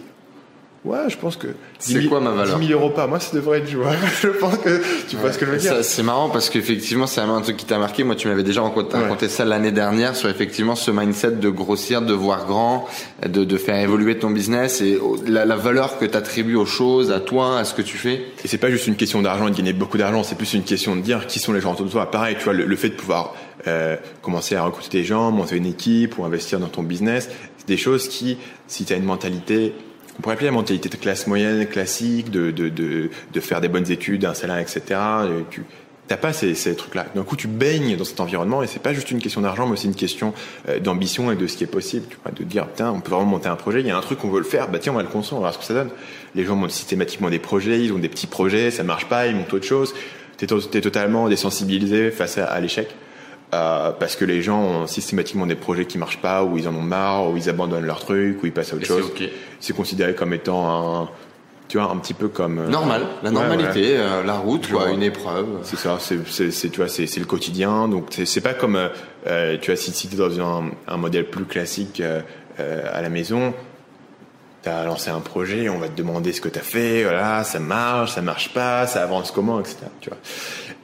Ouais, 0.86 1.10
je 1.10 1.18
pense 1.18 1.36
que. 1.36 1.48
C'est 1.78 2.06
quoi 2.06 2.22
ma 2.22 2.32
valeur 2.32 2.58
10 2.58 2.68
000 2.68 2.80
euros 2.80 2.92
pas, 2.92 3.06
moi 3.06 3.20
ça 3.20 3.36
devrait 3.36 3.60
être 3.60 3.70
jouable. 3.70 3.98
je 4.22 4.30
pense 4.30 4.58
que 4.58 4.82
tu 5.10 5.18
vois 5.18 5.34
ce 5.34 5.38
que 5.38 5.46
je 5.46 5.52
veux 5.52 5.58
dire. 5.58 5.84
C'est 5.84 6.04
marrant 6.04 6.30
parce 6.30 6.50
qu'effectivement, 6.50 7.06
c'est 7.06 7.20
un 7.20 7.42
truc 7.42 7.58
qui 7.58 7.66
t'a 7.66 7.78
marqué. 7.78 8.06
Moi, 8.06 8.16
tu 8.16 8.30
m'avais 8.30 8.44
déjà 8.44 8.62
raconté, 8.62 9.28
ça 9.28 9.44
l'année 9.44 9.74
dernière 9.74 10.16
sur 10.16 10.30
effectivement 10.30 10.76
ce 10.76 10.92
mindset 10.92 11.32
de 11.32 11.50
grossir, 11.50 12.02
de 12.02 12.14
voir 12.14 12.46
grand, 12.46 12.88
de, 13.26 13.44
de 13.44 13.58
faire 13.58 13.76
évoluer 13.76 14.20
ton 14.20 14.30
business 14.30 14.80
et 14.80 14.98
la, 15.28 15.44
la 15.44 15.56
valeur 15.58 16.00
que 16.00 16.06
tu 16.06 16.16
attribues 16.16 16.56
aux 16.56 16.66
choses, 16.66 17.12
à 17.12 17.20
toi, 17.20 17.60
à 17.60 17.66
ce 17.66 17.74
que 17.74 17.82
tu 17.82 17.98
fais. 17.98 18.22
Et 18.46 18.48
c'est 18.48 18.58
pas 18.58 18.70
juste 18.70 18.88
une 18.88 18.96
question 18.96 19.22
d'argent 19.22 19.48
et 19.48 19.52
de 19.52 19.58
gagner 19.58 19.74
beaucoup 19.74 19.98
d'argent, 19.98 20.24
c'est 20.24 20.36
plus 20.36 20.54
une 20.54 20.64
question 20.64 20.96
de 20.96 21.02
dire 21.02 21.28
qui 21.28 21.40
sont 21.40 21.52
les 21.52 21.60
gens 21.60 21.74
autour 21.74 21.88
de 21.88 21.92
toi. 21.92 22.10
Pareil, 22.10 22.36
tu 22.38 22.46
vois, 22.46 22.54
le, 22.54 22.76
fait 22.78 22.90
de 22.90 22.96
pouvoir 22.96 23.36
euh, 23.68 23.98
commencer 24.22 24.56
à 24.56 24.64
recruter 24.64 25.00
des 25.00 25.04
gens, 25.04 25.30
monter 25.32 25.58
une 25.58 25.66
équipe 25.66 26.18
ou 26.18 26.24
investir 26.24 26.60
dans 26.60 26.68
ton 26.68 26.84
business, 26.84 27.30
c'est 27.58 27.68
des 27.68 27.78
choses 27.78 28.08
qui, 28.08 28.38
si 28.68 28.86
tu 28.86 28.94
as 28.94 28.96
une 28.96 29.04
mentalité 29.04 29.74
on 30.20 30.22
pourrait 30.22 30.34
appeler 30.34 30.48
la 30.48 30.52
mentalité 30.52 30.90
de 30.90 30.98
classe 30.98 31.28
moyenne 31.28 31.66
classique, 31.66 32.30
de, 32.30 32.52
de, 32.52 32.68
de, 32.68 33.10
de 33.32 33.40
faire 33.40 33.62
des 33.62 33.70
bonnes 33.70 33.90
études, 33.90 34.26
un 34.26 34.34
salaire, 34.34 34.58
etc. 34.58 34.82
Tu 35.50 35.64
n'as 36.10 36.18
pas 36.18 36.34
ces, 36.34 36.56
ces 36.56 36.76
trucs-là. 36.76 37.06
D'un 37.16 37.24
coup, 37.24 37.38
tu 37.38 37.48
baignes 37.48 37.96
dans 37.96 38.04
cet 38.04 38.20
environnement 38.20 38.62
et 38.62 38.68
c'est 38.68 38.82
pas 38.82 38.92
juste 38.92 39.12
une 39.12 39.20
question 39.20 39.40
d'argent, 39.40 39.66
mais 39.66 39.74
aussi 39.74 39.88
une 39.88 39.96
question 39.96 40.34
euh, 40.68 40.82
d'ambition 40.82 41.32
et 41.32 41.38
de 41.38 41.48
ce 41.48 41.56
qui 41.56 41.64
est 41.64 41.68
possible. 41.68 42.06
Tu 42.10 42.18
vois, 42.22 42.34
de 42.34 42.44
dire, 42.44 42.68
putain, 42.68 42.92
on 42.92 43.00
peut 43.00 43.12
vraiment 43.12 43.30
monter 43.30 43.48
un 43.48 43.56
projet, 43.56 43.80
il 43.80 43.88
y 43.88 43.92
a 43.92 43.98
un 43.98 44.02
truc 44.02 44.20
qu'on 44.20 44.30
veut 44.30 44.40
le 44.40 44.46
faire, 44.46 44.68
bah 44.68 44.80
tiens, 44.80 44.92
on 44.92 44.98
va 44.98 45.04
le 45.04 45.08
construire, 45.08 45.40
on 45.40 45.42
va 45.42 45.52
voir 45.52 45.54
ce 45.54 45.60
que 45.60 45.64
ça 45.64 45.74
donne. 45.74 45.92
Les 46.36 46.44
gens 46.44 46.58
montent 46.58 46.72
systématiquement 46.72 47.30
des 47.30 47.40
projets, 47.40 47.82
ils 47.82 47.94
ont 47.94 48.00
des 48.00 48.10
petits 48.10 48.28
projets, 48.28 48.72
ça 48.72 48.84
marche 48.84 49.06
pas, 49.06 49.28
ils 49.28 49.36
montent 49.38 49.54
autre 49.54 49.66
chose. 49.66 49.94
T'es 50.36 50.48
es 50.54 50.82
totalement 50.82 51.30
désensibilisé 51.30 52.12
face 52.12 52.38
à, 52.38 52.46
à 52.46 52.60
l'échec. 52.60 52.90
Euh, 53.52 53.92
parce 53.92 54.16
que 54.16 54.26
les 54.26 54.44
gens 54.44 54.62
ont 54.62 54.88
systématiquement 54.88 55.48
des 55.48 55.56
projets 55.56 55.86
qui 55.86 55.98
marchent 55.98 56.22
pas, 56.22 56.44
ou 56.44 56.58
ils 56.58 56.68
en 56.68 56.76
ont 56.76 56.84
marre, 56.84 57.30
ou 57.30 57.38
ils 57.38 57.50
abandonnent 57.50 57.86
leur 57.86 58.00
truc, 58.00 58.44
ou 58.44 58.46
ils 58.46 58.52
passent 58.52 58.74
à 58.74 58.76
autre 58.76 58.86
chose. 58.86 59.12
C'est 59.60 59.76
considéré 59.76 60.14
comme 60.14 60.34
étant 60.34 61.02
un, 61.02 61.10
tu 61.68 61.80
vois, 61.80 61.90
un 61.90 61.98
petit 61.98 62.14
peu 62.14 62.28
comme 62.28 62.60
euh, 62.60 62.68
normal, 62.68 63.08
la 63.24 63.32
normalité, 63.32 63.98
euh, 63.98 64.24
la 64.24 64.36
route, 64.36 64.70
quoi, 64.70 64.92
une 64.92 65.02
épreuve. 65.02 65.48
C'est 65.64 65.78
ça, 65.78 65.98
c'est, 66.00 66.70
tu 66.70 66.78
vois, 66.78 66.88
c'est, 66.88 67.18
le 67.18 67.26
quotidien. 67.26 67.88
Donc 67.88 68.10
c'est, 68.12 68.42
pas 68.42 68.54
comme, 68.54 68.78
tu 69.26 69.66
vois, 69.66 69.76
si, 69.76 69.92
si 69.92 70.08
tu 70.08 70.14
es 70.14 70.18
dans 70.18 70.40
un, 70.40 70.70
un, 70.88 70.98
modèle 70.98 71.26
plus 71.26 71.46
classique 71.46 72.04
à 72.60 73.02
la 73.02 73.10
maison, 73.10 73.56
tu 74.64 74.70
as 74.70 74.84
lancé 74.84 75.10
un 75.10 75.20
projet, 75.20 75.70
on 75.70 75.78
va 75.78 75.88
te 75.88 75.96
demander 75.96 76.34
ce 76.34 76.42
que 76.42 76.50
tu 76.50 76.60
as 76.60 76.64
fait, 76.64 77.04
voilà, 77.04 77.44
ça 77.44 77.60
marche, 77.60 78.12
ça 78.12 78.22
marche 78.22 78.54
pas, 78.54 78.88
ça 78.88 79.04
avance 79.04 79.32
comment, 79.32 79.60
etc. 79.60 79.78
Tu 80.02 80.10
vois. 80.10 80.18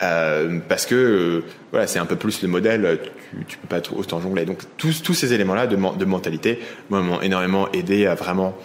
Euh, 0.04 0.60
parce 0.68 0.86
que 0.86 0.96
euh, 0.96 1.44
voilà, 1.72 1.88
c'est 1.88 2.00
un 2.00 2.06
peu 2.06 2.16
plus 2.16 2.42
le 2.42 2.48
modèle, 2.48 3.00
tu, 3.32 3.46
tu 3.46 3.58
peux 3.58 3.68
pas 3.68 3.82
autant 3.96 4.20
jongler. 4.22 4.46
Donc 4.46 4.60
tous, 4.78 5.02
tous 5.04 5.14
ces 5.14 5.34
éléments-là 5.34 5.68
de, 5.68 5.76
de 5.76 6.06
mentalité, 6.06 6.60
moi, 6.90 7.02
m'ont 7.02 7.22
énormément 7.22 7.72
aidé 7.72 8.06
à 8.08 8.16
vraiment 8.16 8.56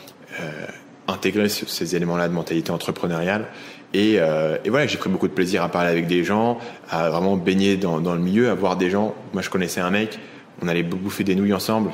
euh, 0.40 0.66
intégrer 1.08 1.48
ces 1.48 1.96
éléments-là 1.96 2.28
de 2.28 2.32
mentalité 2.32 2.70
entrepreneuriale. 2.70 3.46
Et, 3.92 4.16
euh, 4.18 4.56
et 4.64 4.70
voilà, 4.70 4.86
j'ai 4.86 4.98
pris 4.98 5.10
beaucoup 5.10 5.26
de 5.26 5.32
plaisir 5.32 5.62
à 5.64 5.68
parler 5.68 5.90
avec 5.90 6.06
des 6.06 6.22
gens, 6.22 6.58
à 6.88 7.10
vraiment 7.10 7.36
baigner 7.36 7.76
dans, 7.76 8.00
dans 8.00 8.14
le 8.14 8.20
milieu, 8.20 8.50
à 8.50 8.54
voir 8.54 8.76
des 8.76 8.90
gens. 8.90 9.14
Moi, 9.32 9.42
je 9.42 9.50
connaissais 9.50 9.80
un 9.80 9.90
mec, 9.90 10.18
on 10.62 10.68
allait 10.68 10.84
bouffer 10.84 11.24
des 11.24 11.34
nouilles 11.34 11.54
ensemble. 11.54 11.90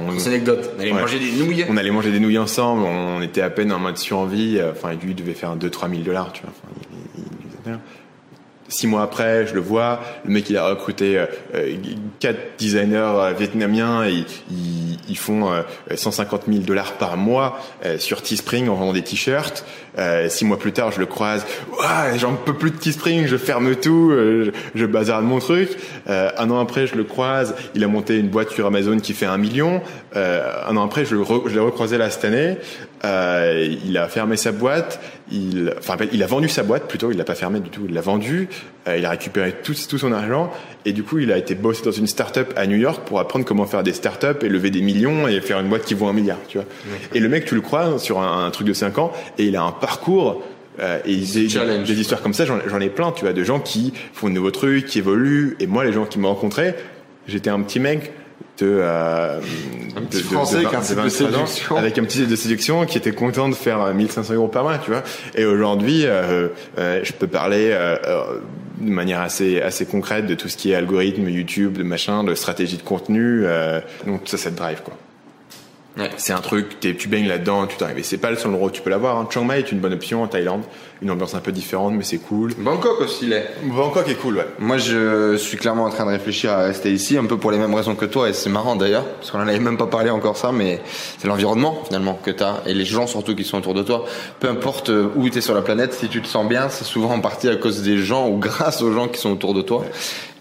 On... 0.00 0.26
anecdote. 0.26 0.70
On 0.76 0.80
allait 0.80 0.92
manger 0.92 1.18
des 1.18 1.32
nouilles. 1.32 1.64
On 1.68 1.76
allait 1.76 1.90
manger 1.90 2.10
des 2.10 2.20
nouilles 2.20 2.38
ensemble. 2.38 2.82
On 2.82 3.22
était 3.22 3.42
à 3.42 3.50
peine 3.50 3.72
en 3.72 3.78
mode 3.78 3.98
survie. 3.98 4.60
Enfin, 4.70 4.94
lui 4.94 5.14
devait 5.14 5.34
faire 5.34 5.56
2-3 5.56 5.90
000 5.90 6.02
dollars, 6.02 6.32
tu 6.32 6.42
vois. 6.42 6.52
Enfin, 7.64 7.80
Six 8.74 8.88
mois 8.88 9.02
après, 9.02 9.46
je 9.46 9.54
le 9.54 9.60
vois, 9.60 10.00
le 10.24 10.32
mec 10.32 10.50
il 10.50 10.56
a 10.56 10.66
recruté 10.66 11.16
euh, 11.16 11.26
euh, 11.54 11.76
quatre 12.18 12.58
designers 12.58 12.96
euh, 12.96 13.32
vietnamiens 13.38 14.04
et 14.04 14.24
ils, 14.50 15.16
font 15.16 15.48
150 15.94 16.42
000 16.48 16.64
dollars 16.64 16.94
par 16.94 17.16
mois 17.16 17.60
sur 17.98 18.20
Teespring 18.20 18.68
en 18.68 18.74
vendant 18.74 18.92
des 18.92 19.02
t-shirts. 19.02 19.64
six 20.28 20.44
mois 20.44 20.58
plus 20.58 20.72
tard, 20.72 20.90
je 20.90 20.98
le 20.98 21.06
croise, 21.06 21.46
ouais, 21.78 22.18
j'en 22.18 22.34
peux 22.34 22.54
plus 22.54 22.72
de 22.72 22.76
Teespring, 22.76 23.26
je 23.26 23.36
ferme 23.36 23.76
tout, 23.76 24.10
je, 24.10 24.50
je 24.74 24.86
bazarde 24.86 25.24
mon 25.24 25.38
truc. 25.38 25.70
un 26.08 26.50
an 26.50 26.58
après, 26.58 26.88
je 26.88 26.96
le 26.96 27.04
croise, 27.04 27.54
il 27.76 27.84
a 27.84 27.86
monté 27.86 28.18
une 28.18 28.28
boîte 28.28 28.50
sur 28.50 28.66
Amazon 28.66 28.98
qui 28.98 29.12
fait 29.12 29.26
un 29.26 29.38
million. 29.38 29.82
un 30.16 30.76
an 30.76 30.84
après, 30.84 31.04
je, 31.04 31.14
je 31.14 31.54
l'ai 31.54 31.60
recroisé 31.60 31.96
là 31.96 32.10
cette 32.10 32.24
année. 32.24 32.56
Il 33.04 33.96
a 33.98 34.08
fermé 34.08 34.36
sa 34.36 34.52
boîte, 34.52 35.00
il, 35.30 35.74
enfin, 35.78 35.96
il 36.12 36.22
a 36.22 36.26
vendu 36.26 36.48
sa 36.48 36.62
boîte 36.62 36.86
plutôt, 36.86 37.10
il 37.10 37.16
l'a 37.16 37.24
pas 37.24 37.34
fermé 37.34 37.60
du 37.60 37.70
tout, 37.70 37.82
il 37.88 37.94
l'a 37.94 38.00
vendu, 38.00 38.48
euh, 38.86 38.98
il 38.98 39.04
a 39.04 39.10
récupéré 39.10 39.54
tout, 39.62 39.74
tout 39.88 39.98
son 39.98 40.12
argent. 40.12 40.50
Et 40.84 40.92
du 40.92 41.02
coup 41.02 41.18
il 41.18 41.32
a 41.32 41.38
été 41.38 41.54
bossé 41.54 41.82
dans 41.82 41.92
une 41.92 42.06
start-up 42.06 42.52
à 42.56 42.66
New 42.66 42.76
York 42.76 43.02
pour 43.06 43.20
apprendre 43.20 43.44
comment 43.44 43.66
faire 43.66 43.82
des 43.82 43.92
start-up 43.92 44.42
et 44.44 44.48
lever 44.48 44.70
des 44.70 44.82
millions 44.82 45.28
et 45.28 45.40
faire 45.40 45.58
une 45.60 45.68
boîte 45.68 45.84
qui 45.84 45.94
vaut 45.94 46.06
un 46.06 46.12
milliard, 46.12 46.38
tu 46.48 46.58
vois. 46.58 46.66
Et 47.14 47.20
le 47.20 47.28
mec, 47.28 47.46
tu 47.46 47.54
le 47.54 47.60
crois 47.60 47.98
sur 47.98 48.20
un, 48.20 48.50
truc 48.50 48.66
de 48.66 48.72
5 48.72 48.98
ans. 48.98 49.12
Et 49.38 49.46
il 49.46 49.56
a 49.56 49.62
un 49.62 49.72
parcours 49.72 50.42
euh, 50.80 50.98
et 51.04 51.16
des, 51.16 51.48
des, 51.48 52.00
histoires 52.00 52.20
comme 52.20 52.34
ça, 52.34 52.44
j'en 52.44 52.80
ai 52.80 52.88
plein, 52.88 53.12
tu 53.12 53.24
vois, 53.24 53.32
de 53.32 53.44
gens 53.44 53.60
qui 53.60 53.92
font 54.12 54.28
de 54.28 54.34
nouveaux 54.34 54.50
trucs, 54.50 54.86
qui 54.86 54.98
évoluent. 54.98 55.56
Et 55.60 55.66
moi, 55.66 55.84
les 55.84 55.92
gens 55.92 56.04
qui 56.04 56.18
m'ont 56.18 56.28
rencontré, 56.28 56.74
j'étais 57.26 57.50
un 57.50 57.60
petit 57.60 57.80
mec 57.80 58.12
de, 58.58 58.66
euh, 58.80 59.40
Un 59.96 60.02
petit 60.02 60.18
de- 60.18 60.22
Français 60.24 60.56
de 60.56 60.60
qui 60.60 60.66
a 60.66 60.78
un 60.78 60.80
vingt- 60.80 60.82
site 60.82 60.96
de 60.96 61.02
de 61.02 61.08
23 61.08 61.40
ans, 61.42 61.46
séduction. 61.46 61.76
avec 61.76 61.98
un 61.98 62.04
petit 62.04 62.26
de 62.26 62.36
séduction 62.36 62.86
qui 62.86 62.98
était 62.98 63.12
content 63.12 63.48
de 63.48 63.54
faire 63.54 63.80
euh, 63.82 63.92
1500 63.94 64.34
euros 64.34 64.48
par 64.48 64.62
mois, 64.62 64.78
tu 64.78 64.90
vois. 64.90 65.02
Et 65.34 65.44
aujourd'hui, 65.44 66.02
euh, 66.06 66.48
euh, 66.78 67.00
je 67.02 67.12
peux 67.12 67.26
parler 67.26 67.70
euh, 67.72 67.96
euh, 68.06 68.38
de 68.80 68.90
manière 68.90 69.20
assez 69.20 69.60
assez 69.60 69.86
concrète 69.86 70.26
de 70.26 70.34
tout 70.34 70.48
ce 70.48 70.56
qui 70.56 70.70
est 70.72 70.74
algorithme, 70.74 71.28
YouTube, 71.28 71.78
de 71.78 71.82
machin, 71.82 72.22
de 72.24 72.34
stratégie 72.34 72.76
de 72.76 72.82
contenu. 72.82 73.42
euh, 73.44 73.80
donc 74.06 74.22
ça, 74.26 74.36
ça 74.36 74.50
te 74.50 74.56
drive 74.56 74.82
quoi. 74.84 74.94
Ouais. 75.96 76.10
C'est 76.16 76.32
un 76.32 76.40
truc, 76.40 76.80
t'es- 76.80 76.96
tu 76.96 77.06
baignes 77.06 77.28
là-dedans, 77.28 77.66
tu 77.68 77.76
t'arrives. 77.76 77.98
Et 77.98 78.02
c'est 78.02 78.18
pas 78.18 78.30
le 78.30 78.36
seul 78.36 78.50
endroit 78.50 78.66
où 78.66 78.70
tu 78.72 78.82
peux 78.82 78.90
l'avoir. 78.90 79.16
Hein. 79.16 79.28
Chiang 79.30 79.44
Mai 79.44 79.60
est 79.60 79.70
une 79.70 79.78
bonne 79.78 79.92
option 79.92 80.24
en 80.24 80.26
Thaïlande, 80.26 80.62
une 81.02 81.10
ambiance 81.12 81.36
un 81.36 81.38
peu 81.40 81.52
différente, 81.52 81.94
mais 81.94 82.02
c'est 82.02 82.18
cool. 82.18 82.52
Bangkok 82.58 83.00
aussi, 83.00 83.26
l'est. 83.26 83.48
Bangkok 83.62 84.08
est 84.08 84.16
cool, 84.16 84.38
ouais. 84.38 84.46
Moi, 84.58 84.76
je 84.78 85.36
suis 85.36 85.56
clairement 85.56 85.84
en 85.84 85.90
train 85.90 86.04
de 86.04 86.10
réfléchir 86.10 86.50
à 86.52 86.64
rester 86.64 86.90
ici, 86.92 87.16
un 87.16 87.26
peu 87.26 87.36
pour 87.36 87.52
les 87.52 87.58
mêmes 87.58 87.74
raisons 87.74 87.94
que 87.94 88.06
toi, 88.06 88.28
et 88.28 88.32
c'est 88.32 88.50
marrant 88.50 88.74
d'ailleurs, 88.74 89.04
parce 89.04 89.30
qu'on 89.30 89.38
en 89.38 89.46
avait 89.46 89.60
même 89.60 89.76
pas 89.76 89.86
parlé 89.86 90.10
encore 90.10 90.36
ça, 90.36 90.50
mais 90.50 90.80
c'est 91.18 91.28
l'environnement 91.28 91.80
finalement 91.86 92.18
que 92.20 92.32
tu 92.32 92.42
as, 92.42 92.62
et 92.66 92.74
les 92.74 92.84
gens 92.84 93.06
surtout 93.06 93.36
qui 93.36 93.44
sont 93.44 93.58
autour 93.58 93.74
de 93.74 93.84
toi. 93.84 94.04
Peu 94.40 94.48
importe 94.48 94.90
euh, 94.90 95.10
où 95.14 95.28
tu 95.30 95.38
es 95.38 95.40
sur 95.40 95.54
la 95.54 95.62
planète, 95.62 95.92
si 95.94 96.08
tu 96.08 96.20
te 96.20 96.26
sens 96.26 96.48
bien, 96.48 96.70
c'est 96.70 96.84
souvent 96.84 97.12
en 97.12 97.20
partie 97.20 97.48
à 97.48 97.54
cause 97.54 97.82
des 97.82 97.98
gens 97.98 98.28
ou 98.28 98.38
grâce 98.40 98.82
aux 98.82 98.92
gens 98.92 99.06
qui 99.06 99.20
sont 99.20 99.30
autour 99.30 99.54
de 99.54 99.62
toi. 99.62 99.84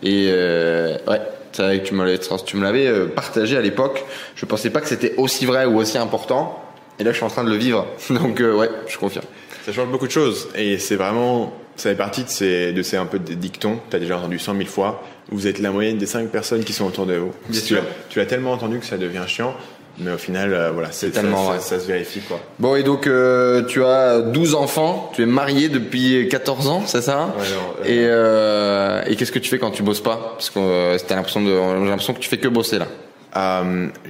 Et 0.02 0.30
euh, 0.32 0.98
ouais, 1.08 1.22
c'est 1.54 1.62
vrai 1.64 1.80
que 1.82 1.88
tu 1.88 1.94
me 1.94 2.04
l'avais, 2.04 2.20
tu 2.46 2.58
me 2.58 2.64
l'avais 2.64 2.88
euh, 2.88 3.06
partagé 3.08 3.56
à 3.58 3.62
l'époque. 3.62 4.04
Je 4.36 4.46
pensais 4.46 4.70
pas 4.70 4.82
que 4.82 4.88
c'était 4.88 5.14
aussi 5.18 5.46
vrai 5.46 5.66
ou 5.66 5.78
aussi 5.78 5.98
important, 5.98 6.62
et 7.00 7.04
là 7.04 7.12
je 7.12 7.16
suis 7.18 7.26
en 7.26 7.30
train 7.30 7.44
de 7.46 7.50
le 7.50 7.56
vivre. 7.56 7.88
Donc 8.10 8.42
euh, 8.42 8.56
ouais, 8.56 8.70
je 8.88 8.98
confirme. 8.98 9.26
Ça 9.66 9.72
change 9.72 9.88
beaucoup 9.88 10.08
de 10.08 10.12
choses. 10.12 10.50
Et 10.56 10.78
c'est 10.78 10.98
vraiment, 10.98 11.54
ça 11.78 11.90
fait 11.92 11.96
partie 11.96 12.24
de 12.26 12.30
ces, 12.30 12.74
de 12.74 12.82
ces 12.84 12.98
un 12.98 13.06
peu 13.06 13.18
des 13.20 13.36
dictons. 13.36 13.80
T'as 13.90 14.00
déjà 14.00 14.18
entendu 14.18 14.38
100 14.38 14.56
000 14.58 14.66
fois. 14.68 15.02
Vous 15.32 15.48
êtes 15.48 15.60
la 15.60 15.72
moyenne 15.72 15.98
des 15.98 16.06
5 16.06 16.28
personnes 16.30 16.66
qui 16.66 16.74
sont 16.74 16.86
autour 16.86 17.06
de 17.06 17.14
vous. 17.16 17.32
Bien 17.48 17.62
tu 17.62 17.68
sûr. 17.68 17.78
l'as- 17.78 17.84
Tu 18.10 18.20
l'as 18.20 18.26
tellement 18.26 18.52
entendu 18.52 18.80
que 18.80 18.86
ça 18.86 18.98
devient 18.98 19.22
chiant. 19.26 19.56
Mais 20.00 20.12
au 20.12 20.18
final, 20.18 20.54
euh, 20.54 20.72
voilà, 20.72 20.92
c'est 20.92 21.12
tellement 21.12 21.54
ça, 21.54 21.60
ça, 21.60 21.76
ça 21.76 21.80
se 21.80 21.88
vérifie, 21.88 22.22
quoi. 22.22 22.40
Bon, 22.60 22.76
et 22.76 22.84
donc 22.84 23.06
euh, 23.06 23.64
tu 23.64 23.84
as 23.84 24.22
12 24.22 24.56
enfants, 24.56 25.12
tu 25.14 25.22
es 25.22 25.26
marié 25.26 25.70
depuis 25.70 26.28
14 26.30 26.68
ans, 26.68 26.84
c'est 26.86 27.02
ça 27.02 27.34
Ouais, 27.38 27.44
non, 27.54 27.76
euh, 27.80 27.86
Et, 27.86 28.00
euh, 28.08 29.04
et 29.06 29.16
qu'est-ce 29.16 29.32
que 29.32 29.40
tu 29.40 29.50
fais 29.50 29.60
quand 29.60 29.72
tu 29.72 29.84
bosses 29.84 30.02
pas? 30.02 30.34
Parce 30.34 30.50
que 30.50 30.98
t'as 31.06 31.16
l'impression 31.16 31.42
de, 31.42 31.52
j'ai 31.52 31.90
l'impression 31.90 32.14
que 32.14 32.20
tu 32.20 32.30
fais 32.30 32.40
que 32.40 32.48
bosser 32.48 32.80
là. 32.80 32.88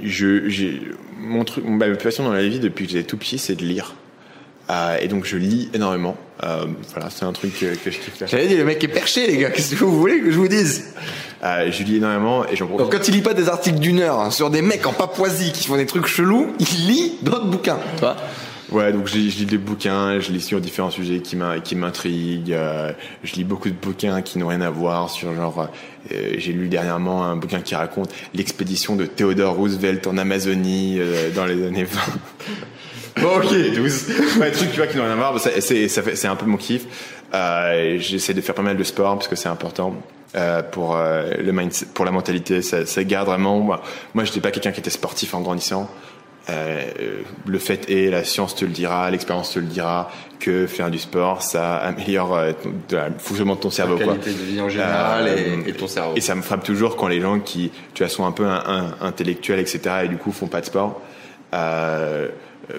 Je, 0.01 0.47
j'ai, 0.47 0.81
mon 1.19 1.43
truc, 1.43 1.65
ma 1.65 1.89
passion 1.95 2.23
dans 2.23 2.33
la 2.33 2.43
vie 2.43 2.59
depuis 2.59 2.85
que 2.85 2.91
j'étais 2.93 3.07
tout 3.07 3.17
petit, 3.17 3.37
c'est 3.37 3.55
de 3.55 3.63
lire. 3.63 3.93
Euh, 4.69 4.97
et 5.01 5.07
donc 5.09 5.25
je 5.25 5.35
lis 5.37 5.69
énormément. 5.73 6.15
Euh, 6.43 6.65
voilà, 6.93 7.09
c'est 7.09 7.25
un 7.25 7.33
truc 7.33 7.57
que, 7.59 7.75
que 7.75 7.91
je 7.91 7.97
kiffe. 7.99 8.23
J'avais 8.25 8.47
dit 8.47 8.55
le 8.55 8.63
mec 8.63 8.83
est 8.83 8.87
perché 8.87 9.27
les 9.27 9.37
gars. 9.37 9.49
Qu'est-ce 9.51 9.75
que 9.75 9.83
vous 9.83 9.99
voulez 9.99 10.19
que 10.21 10.31
je 10.31 10.37
vous 10.37 10.47
dise? 10.47 10.93
Euh, 11.43 11.69
je 11.71 11.83
lis 11.83 11.97
énormément 11.97 12.45
et 12.47 12.55
j'en 12.55 12.67
profite. 12.67 12.85
Donc 12.85 12.91
quand 12.93 13.07
il 13.07 13.13
lit 13.13 13.21
pas 13.21 13.33
des 13.33 13.49
articles 13.49 13.79
d'une 13.79 13.99
heure 13.99 14.19
hein, 14.21 14.31
sur 14.31 14.49
des 14.49 14.61
mecs 14.61 14.87
en 14.87 14.93
Papouasie 14.93 15.51
qui 15.51 15.67
font 15.67 15.75
des 15.75 15.85
trucs 15.85 16.05
chelous, 16.07 16.53
il 16.59 16.87
lit 16.87 17.13
d'autres 17.21 17.47
bouquins. 17.47 17.79
Tu 17.95 17.99
vois 18.01 18.15
Ouais, 18.71 18.91
donc 18.93 19.07
je 19.07 19.15
lis, 19.15 19.29
je 19.29 19.37
lis 19.39 19.45
des 19.45 19.57
bouquins, 19.59 20.19
je 20.19 20.31
lis 20.31 20.41
sur 20.41 20.59
différents 20.59 20.89
sujets 20.89 21.19
qui 21.19 21.35
m'in- 21.35 21.59
qui 21.59 21.75
m'intriguent. 21.75 22.53
euh, 22.53 22.91
je 23.23 23.33
lis 23.35 23.43
beaucoup 23.43 23.69
de 23.69 23.75
bouquins 23.75 24.21
qui 24.23 24.39
n'ont 24.39 24.47
rien 24.47 24.61
à 24.61 24.69
voir 24.71 25.09
sur 25.11 25.35
genre. 25.35 25.67
euh, 26.11 26.33
J'ai 26.37 26.53
lu 26.53 26.69
dernièrement 26.69 27.23
un 27.25 27.35
bouquin 27.35 27.59
qui 27.61 27.75
raconte 27.75 28.09
l'expédition 28.33 28.95
de 28.95 29.05
Theodore 29.05 29.55
Roosevelt 29.55 30.07
en 30.07 30.17
Amazonie 30.17 30.95
euh, 30.99 31.29
dans 31.35 31.45
les 31.45 31.61
années 31.67 31.83
20. 31.83 31.99
Bon, 33.21 33.37
ok, 33.37 33.73
12. 33.75 34.05
Ouais, 34.39 34.51
des 34.51 34.57
trucs 34.57 34.71
tu 34.71 34.77
vois 34.77 34.87
qui 34.87 34.97
n'ont 34.97 35.03
rien 35.03 35.13
à 35.13 35.15
voir. 35.15 35.39
C'est 35.39 36.25
un 36.27 36.35
peu 36.35 36.45
mon 36.45 36.57
kiff. 36.57 36.85
Euh, 37.33 37.97
J'essaie 37.99 38.33
de 38.33 38.41
faire 38.41 38.55
pas 38.55 38.61
mal 38.61 38.77
de 38.77 38.83
sport 38.83 39.15
parce 39.15 39.27
que 39.27 39.35
c'est 39.35 39.49
important. 39.49 39.95
euh, 40.35 40.61
pour 40.63 40.95
euh, 40.95 41.31
le 41.43 41.51
mindset, 41.51 41.87
pour 41.93 42.05
la 42.05 42.11
mentalité, 42.11 42.61
ça, 42.63 42.85
ça 42.85 43.03
garde 43.03 43.27
vraiment. 43.27 43.59
Moi, 43.59 43.81
moi 44.15 44.23
j'étais 44.23 44.39
pas 44.41 44.49
quelqu'un 44.51 44.71
qui 44.71 44.79
était 44.79 44.89
sportif 44.89 45.33
en 45.35 45.41
grandissant. 45.41 45.89
Euh, 46.49 46.81
le 47.45 47.57
fait 47.59 47.89
est, 47.89 48.09
la 48.09 48.23
science 48.25 48.53
te 48.55 48.65
le 48.65 48.71
dira, 48.71 49.09
l'expérience 49.11 49.53
te 49.53 49.59
le 49.59 49.65
dira, 49.65 50.11
que 50.41 50.67
faire 50.67 50.91
du 50.91 50.99
sport, 50.99 51.41
ça 51.41 51.77
améliore 51.77 52.35
euh, 52.35 52.51
ton- 52.51 52.73
de 52.89 52.95
la- 52.97 53.07
le 53.09 53.15
fonctionnement 53.17 53.55
de 53.55 53.61
ton 53.61 53.69
cerveau. 53.69 53.95
quoi. 53.95 54.05
qualité 54.15 54.31
de 54.31 54.43
vie 54.51 54.59
en 54.59 54.67
général 54.67 55.27
Euh, 55.27 55.61
et, 55.65 55.69
et 55.69 55.73
ton 55.73 55.87
cerveau. 55.87 56.13
Et 56.17 56.21
ça 56.21 56.35
me 56.35 56.41
frappe 56.41 56.63
toujours 56.65 56.97
quand 56.97 57.07
les 57.07 57.21
gens 57.21 57.39
qui, 57.39 57.71
tu 57.93 58.03
vois, 58.03 58.09
sont 58.09 58.25
un 58.25 58.33
peu 58.33 58.45
un, 58.45 58.61
un- 58.67 58.95
intellectuels, 59.07 59.59
etc., 59.59 59.79
et 60.03 60.07
du 60.09 60.17
coup 60.17 60.31
font 60.33 60.47
pas 60.47 60.59
de 60.59 60.65
sport, 60.65 60.99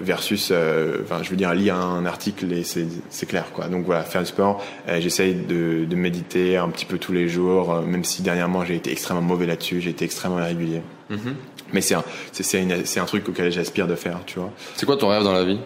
versus, 0.01 0.49
euh, 0.51 0.97
enfin, 1.03 1.21
je 1.23 1.29
veux 1.29 1.35
dire, 1.35 1.53
lire 1.53 1.75
un 1.75 2.05
article 2.05 2.51
et 2.51 2.63
c'est 2.63 2.87
c'est 3.09 3.25
clair, 3.27 3.45
quoi. 3.53 3.67
Donc 3.67 3.85
voilà, 3.85 4.03
faire 4.03 4.21
du 4.21 4.27
sport. 4.27 4.63
euh, 4.89 4.99
J'essaye 4.99 5.35
de, 5.35 5.85
de 5.85 5.95
méditer 5.95 6.57
un 6.57 6.69
petit 6.69 6.85
peu 6.85 6.97
tous 6.97 7.13
les 7.13 7.29
jours, 7.29 7.71
euh, 7.73 7.81
même 7.81 8.03
si 8.03 8.21
dernièrement 8.21 8.65
j'ai 8.65 8.75
été 8.75 8.91
extrêmement 8.91 9.21
mauvais 9.21 9.45
là-dessus, 9.45 9.81
j'ai 9.81 9.91
été 9.91 10.03
extrêmement 10.05 10.39
irrégulier. 10.39 10.81
Mhm. 11.09 11.35
Mais 11.73 11.81
c'est 11.81 11.95
un, 11.95 12.03
c'est- 12.31 12.99
un 12.99 13.05
truc 13.05 13.27
auquel 13.29 13.51
j'aspire 13.51 13.87
de 13.87 13.95
faire, 13.95 14.19
tu 14.25 14.39
vois. 14.39 14.51
C'est 14.75 14.85
quoi 14.85 14.97
ton 14.97 15.09
rêve 15.09 15.23
dans 15.23 15.33
la 15.33 15.43
vie? 15.43 15.59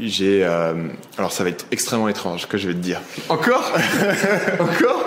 J'ai, 0.00 0.42
alors 0.44 1.30
ça 1.32 1.44
va 1.44 1.50
être 1.50 1.66
extrêmement 1.70 2.08
étrange 2.08 2.48
que 2.48 2.56
je 2.58 2.68
vais 2.68 2.74
te 2.74 2.78
dire. 2.78 3.00
Encore? 3.28 3.72
Encore? 4.58 5.04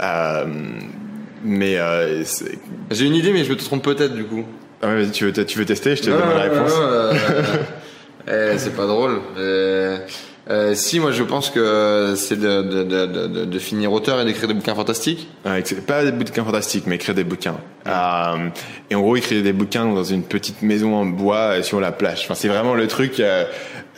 Euh, 0.00 0.44
mais 1.46 1.78
euh, 1.78 2.24
J'ai 2.90 3.06
une 3.06 3.14
idée, 3.14 3.32
mais 3.32 3.44
je 3.44 3.50
me 3.52 3.56
trompe 3.56 3.82
peut-être 3.84 4.14
du 4.14 4.24
coup. 4.24 4.44
ah 4.82 4.88
ouais, 4.88 4.96
vas-y, 5.02 5.10
tu 5.10 5.24
veux, 5.30 5.32
tu 5.44 5.58
veux 5.58 5.64
tester 5.64 5.96
Je 5.96 6.02
te 6.02 6.10
donne 6.10 6.20
la 6.20 6.42
réponse. 6.42 6.70
non, 6.70 6.82
euh, 8.28 8.52
eh, 8.54 8.58
c'est 8.58 8.74
pas 8.76 8.86
drôle. 8.86 9.20
Euh, 9.38 9.98
euh, 10.48 10.74
si, 10.76 11.00
moi 11.00 11.10
je 11.10 11.24
pense 11.24 11.50
que 11.50 12.14
c'est 12.16 12.38
de, 12.38 12.62
de, 12.62 12.82
de, 12.84 13.06
de, 13.06 13.44
de 13.44 13.58
finir 13.58 13.92
auteur 13.92 14.20
et 14.20 14.24
d'écrire 14.24 14.46
des 14.46 14.54
bouquins 14.54 14.76
fantastiques. 14.76 15.28
Ouais, 15.44 15.60
c'est 15.64 15.84
pas 15.84 16.04
des 16.04 16.12
bouquins 16.12 16.44
fantastiques, 16.44 16.84
mais 16.86 16.94
écrire 16.96 17.14
des 17.16 17.24
bouquins. 17.24 17.56
Euh, 17.88 18.48
et 18.90 18.94
en 18.94 19.00
gros, 19.00 19.16
écrire 19.16 19.42
des 19.42 19.52
bouquins 19.52 19.84
dans 19.86 20.04
une 20.04 20.22
petite 20.22 20.62
maison 20.62 20.94
en 20.94 21.04
bois 21.06 21.36
euh, 21.58 21.62
sur 21.62 21.80
la 21.80 21.90
plage. 21.90 22.20
Enfin, 22.24 22.34
c'est 22.34 22.48
vraiment 22.48 22.74
le 22.74 22.86
truc, 22.86 23.20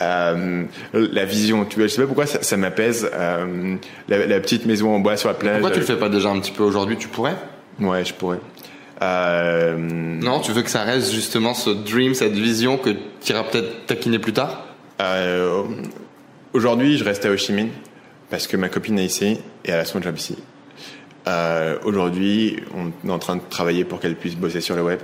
euh, 0.01 0.63
la 0.93 1.25
vision. 1.25 1.65
Tu 1.65 1.77
vois, 1.77 1.87
je 1.87 1.93
sais 1.93 2.01
pas 2.01 2.07
pourquoi 2.07 2.25
ça, 2.25 2.41
ça 2.41 2.57
m'apaise. 2.57 3.09
Euh, 3.13 3.75
la, 4.07 4.25
la 4.25 4.39
petite 4.39 4.65
maison 4.65 4.93
en 4.95 4.99
bois 4.99 5.17
sur 5.17 5.29
la 5.29 5.35
plage. 5.35 5.59
Pourquoi 5.59 5.71
tu 5.71 5.79
le 5.79 5.85
fais 5.85 5.97
pas 5.97 6.09
déjà 6.09 6.29
un 6.29 6.39
petit 6.39 6.51
peu 6.51 6.63
aujourd'hui 6.63 6.97
Tu 6.97 7.07
pourrais? 7.07 7.35
Ouais, 7.79 8.03
je 8.05 8.13
pourrais. 8.13 8.39
Euh, 9.01 9.75
Non, 9.77 10.39
tu 10.41 10.51
veux 10.51 10.61
que 10.61 10.69
ça 10.69 10.83
reste 10.83 11.13
justement 11.13 11.53
ce 11.53 11.69
dream, 11.69 12.13
cette 12.13 12.33
vision 12.33 12.77
que 12.77 12.89
tu 13.21 13.31
iras 13.31 13.43
peut-être 13.43 13.85
taquiner 13.85 14.19
plus 14.19 14.33
tard? 14.33 14.65
Aujourd'hui, 16.53 16.97
je 16.97 17.03
reste 17.03 17.25
à 17.25 17.31
Ho 17.31 17.37
Chi 17.37 17.53
Minh 17.53 17.69
parce 18.29 18.47
que 18.47 18.57
ma 18.57 18.69
copine 18.69 18.97
est 18.99 19.05
ici 19.05 19.37
et 19.65 19.71
elle 19.71 19.79
a 19.79 19.85
son 19.85 20.01
job 20.01 20.17
ici. 20.17 20.35
Euh, 21.27 21.77
Aujourd'hui, 21.83 22.57
on 22.75 23.07
est 23.07 23.11
en 23.11 23.19
train 23.19 23.35
de 23.35 23.41
travailler 23.49 23.83
pour 23.83 23.99
qu'elle 23.99 24.15
puisse 24.15 24.35
bosser 24.35 24.61
sur 24.61 24.75
le 24.75 24.81
web. 24.83 24.99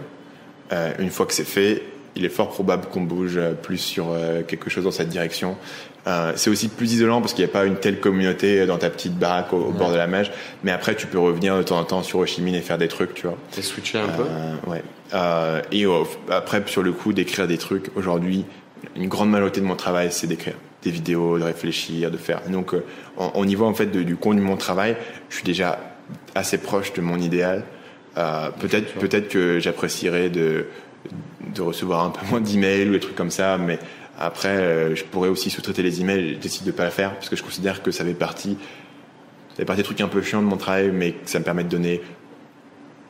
Euh, 0.73 0.91
une 0.99 1.11
fois 1.11 1.25
que 1.25 1.33
c'est 1.33 1.43
fait, 1.47 1.83
il 2.15 2.25
est 2.25 2.29
fort 2.29 2.49
probable 2.49 2.85
qu'on 2.87 3.01
bouge 3.01 3.37
euh, 3.37 3.53
plus 3.53 3.77
sur 3.77 4.11
euh, 4.11 4.41
quelque 4.43 4.69
chose 4.69 4.83
dans 4.85 4.91
cette 4.91 5.09
direction. 5.09 5.57
Euh, 6.07 6.33
c'est 6.35 6.49
aussi 6.51 6.67
plus 6.67 6.93
isolant 6.93 7.19
parce 7.19 7.33
qu'il 7.33 7.43
n'y 7.43 7.49
a 7.49 7.53
pas 7.53 7.65
une 7.65 7.77
telle 7.77 7.99
communauté 7.99 8.65
dans 8.67 8.77
ta 8.77 8.89
petite 8.91 9.15
baraque 9.17 9.51
au, 9.53 9.57
au 9.57 9.71
bord 9.71 9.91
de 9.91 9.97
la 9.97 10.05
mer. 10.07 10.29
Mais 10.63 10.71
après, 10.71 10.95
tu 10.95 11.07
peux 11.07 11.17
revenir 11.17 11.57
de 11.57 11.63
temps 11.63 11.79
en 11.79 11.83
temps 11.83 12.03
sur 12.03 12.19
Minh 12.39 12.53
et 12.53 12.61
faire 12.61 12.77
des 12.77 12.87
trucs, 12.87 13.15
tu 13.15 13.25
vois. 13.27 13.37
T'es 13.51 13.63
switché 13.63 13.97
un 13.97 14.07
peu 14.09 14.23
ouais. 14.69 14.83
Euh, 15.15 15.61
et 15.71 15.85
après, 16.29 16.61
sur 16.67 16.83
le 16.83 16.91
coup, 16.91 17.11
d'écrire 17.11 17.47
des 17.47 17.57
trucs, 17.57 17.87
aujourd'hui, 17.95 18.45
une 18.95 19.07
grande 19.07 19.31
majorité 19.31 19.61
de 19.61 19.65
mon 19.65 19.75
travail, 19.75 20.09
c'est 20.11 20.27
d'écrire 20.27 20.53
des 20.83 20.91
vidéos, 20.91 21.39
de 21.39 21.43
réfléchir, 21.43 22.11
de 22.11 22.17
faire. 22.17 22.41
Donc, 22.49 22.73
en- 23.17 23.29
au 23.33 23.45
niveau 23.45 23.65
en 23.65 23.73
fait 23.73 23.87
de- 23.87 24.03
du 24.03 24.15
contenu 24.15 24.41
de 24.41 24.45
mon 24.45 24.57
travail, 24.57 24.95
je 25.29 25.35
suis 25.37 25.43
déjà 25.43 25.79
assez 26.35 26.59
proche 26.59 26.93
de 26.93 27.01
mon 27.01 27.17
idéal. 27.17 27.63
Euh, 28.17 28.49
peut-être, 28.59 28.93
peut-être 28.93 29.27
que 29.27 29.57
j'apprécierais 29.59 30.29
de 30.29 30.67
de 31.53 31.61
recevoir 31.61 32.03
un 32.03 32.09
peu 32.09 32.25
moins 32.29 32.41
d'emails 32.41 32.89
ou 32.89 32.93
des 32.93 32.99
trucs 32.99 33.15
comme 33.15 33.31
ça, 33.31 33.57
mais 33.57 33.79
après, 34.17 34.49
euh, 34.49 34.95
je 34.95 35.03
pourrais 35.03 35.29
aussi 35.29 35.49
sous-traiter 35.49 35.83
les 35.83 36.01
emails. 36.01 36.35
Je 36.35 36.39
décide 36.39 36.65
de 36.65 36.71
pas 36.71 36.85
le 36.85 36.91
faire 36.91 37.13
parce 37.15 37.29
que 37.29 37.35
je 37.35 37.43
considère 37.43 37.83
que 37.83 37.91
ça 37.91 38.05
fait 38.05 38.13
partie, 38.13 38.57
ça 39.49 39.57
fait 39.57 39.65
partie 39.65 39.81
des 39.81 39.85
trucs 39.85 40.01
un 40.01 40.07
peu 40.07 40.21
chiants 40.21 40.41
de 40.41 40.47
mon 40.47 40.57
travail, 40.57 40.91
mais 40.93 41.11
que 41.11 41.29
ça 41.29 41.39
me 41.39 41.43
permet 41.43 41.63
de 41.63 41.69
donner 41.69 42.01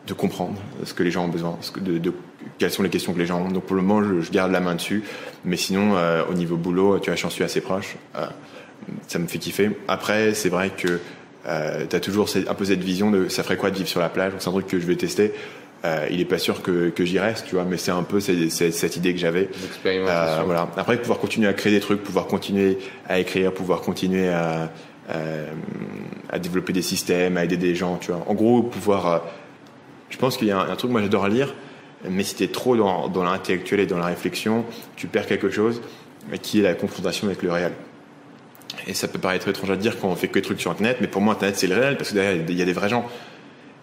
de 0.08 0.14
comprendre 0.14 0.60
ce 0.84 0.94
que 0.94 1.02
les 1.04 1.10
gens 1.12 1.26
ont 1.26 1.30
besoin, 1.30 1.58
de, 1.82 1.98
de- 1.98 2.14
quelles 2.60 2.72
sont 2.72 2.84
les 2.84 2.90
questions 2.90 3.14
que 3.14 3.20
les 3.20 3.26
gens 3.26 3.42
ont. 3.42 3.52
Donc 3.52 3.64
pour 3.64 3.76
le 3.76 3.82
moment, 3.82 4.22
je, 4.22 4.32
garde 4.32 4.52
la 4.52 4.60
main 4.60 4.76
dessus. 4.76 5.04
Mais 5.44 5.58
sinon, 5.58 5.96
euh, 5.96 6.24
au 6.30 6.34
niveau 6.34 6.58
boulot, 6.58 7.00
tu 7.00 7.10
vois, 7.10 7.16
j'en 7.16 7.30
suis 7.32 7.44
assez 7.44 7.62
proche. 7.62 7.96
Euh, 8.16 8.28
ça 9.08 9.18
me 9.20 9.28
fait 9.28 9.40
kiffer. 9.40 9.72
Après, 9.88 10.34
c'est 10.34 10.50
vrai 10.50 10.70
que 10.70 11.00
euh, 11.48 11.86
tu 11.90 11.96
as 11.96 12.00
toujours 12.00 12.28
un 12.48 12.54
peu 12.54 12.66
cette 12.66 12.84
vision 12.84 13.10
de 13.10 13.30
ça 13.30 13.44
ferait 13.44 13.58
quoi 13.58 13.72
de 13.72 13.78
vivre 13.78 13.90
sur 13.90 14.00
la 14.00 14.10
plage? 14.10 14.34
C'est 14.38 14.48
un 14.48 14.52
truc 14.52 14.68
que 14.68 14.80
je 14.80 14.86
vais 14.86 14.96
tester. 14.96 15.34
Euh, 15.86 16.08
il 16.10 16.20
est 16.20 16.26
pas 16.26 16.40
sûr 16.40 16.62
que, 16.64 16.90
que 16.90 17.06
j'y 17.06 17.20
reste, 17.20 17.46
tu 17.46 17.56
vois, 17.56 17.64
mais 17.64 17.78
c'est 17.78 17.92
un 17.92 18.02
peu 18.04 18.20
cette, 18.20 18.96
idée 18.96 19.14
que 19.14 19.20
j'avais. 19.20 19.50
Euh, 19.86 20.42
voilà. 20.44 20.68
Après, 20.78 20.98
pouvoir 21.00 21.20
continuer 21.20 21.48
à 21.48 21.54
créer 21.54 21.72
des 21.72 21.80
trucs, 21.80 22.02
pouvoir 22.02 22.26
continuer 22.26 22.80
à 23.08 23.20
écrire, 23.20 23.54
pouvoir 23.54 23.82
continuer 23.82 24.30
à, 24.30 24.72
à 26.30 26.40
développer 26.40 26.74
des 26.74 26.82
systèmes, 26.82 27.38
à 27.38 27.44
aider 27.44 27.58
des 27.58 27.76
gens, 27.76 27.98
tu 27.98 28.12
vois. 28.12 28.24
En 28.28 28.34
gros, 28.34 28.64
pouvoir. 28.64 29.08
euh, 29.08 29.20
je 30.10 30.18
pense 30.18 30.38
qu'il 30.38 30.48
y 30.48 30.52
a 30.52 30.60
un, 30.60 30.70
un 30.70 30.76
truc, 30.76 30.92
moi 30.92 31.02
j'adore 31.02 31.28
lire, 31.28 31.54
mais 32.10 32.24
si 32.24 32.36
t'es 32.36 32.48
trop 32.48 32.76
dans, 32.76 33.08
dans 33.08 33.24
l'intellectuel 33.24 33.82
et 33.82 33.86
dans 33.86 33.98
la 33.98 34.06
réflexion, 34.06 34.66
tu 34.96 35.08
perds 35.08 35.28
quelque 35.28 35.50
chose 35.50 35.82
qui 36.42 36.60
est 36.60 36.64
la 36.64 36.74
confrontation 36.74 37.28
avec 37.28 37.44
le 37.44 37.52
réel. 37.52 37.74
Et 38.88 38.94
ça 38.94 39.08
peut 39.08 39.20
paraître 39.20 39.48
étrange 39.48 39.72
à 39.72 39.76
dire 39.76 40.00
quand 40.00 40.08
on 40.10 40.16
fait 40.16 40.28
que 40.28 40.36
des 40.36 40.42
trucs 40.42 40.60
sur 40.62 40.72
Internet, 40.72 40.98
mais 41.02 41.08
pour 41.08 41.22
moi 41.22 41.34
Internet 41.34 41.58
c'est 41.58 41.68
le 41.68 41.76
réel 41.76 41.98
parce 41.98 42.10
que 42.10 42.16
derrière 42.16 42.44
il 42.48 42.56
y 42.58 42.62
a 42.62 42.66
des 42.66 42.74
vrais 42.74 42.90
gens. 42.90 43.06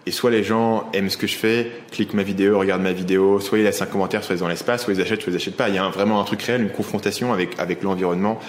Et 0.05 0.11
soit 0.11 0.31
les 0.31 0.43
gens 0.43 0.89
aiment 0.93 1.09
ce 1.09 1.17
que 1.17 1.27
je 1.27 1.35
fais, 1.35 1.71
cliquent 1.91 2.13
ma 2.13 2.23
vidéo, 2.23 2.59
regardent 2.59 2.81
ma 2.81 2.91
vidéo, 2.91 3.39
soit 3.39 3.59
ils 3.59 3.63
laissent 3.63 3.81
un 3.81 3.85
commentaire, 3.85 4.23
soit 4.23 4.35
ils 4.35 4.43
en 4.43 4.47
laissent 4.47 4.63
pas, 4.63 4.77
soit 4.77 4.93
ils 4.93 5.01
achètent, 5.01 5.21
soit 5.21 5.31
ils 5.31 5.35
achètent 5.35 5.55
pas. 5.55 5.69
Il 5.69 5.75
y 5.75 5.77
a 5.77 5.87
vraiment 5.87 6.19
un 6.19 6.25
truc 6.25 6.41
réel, 6.41 6.61
une 6.61 6.71
confrontation 6.71 7.31
avec, 7.31 7.57
avec 7.57 7.83
l'environnement. 7.83 8.39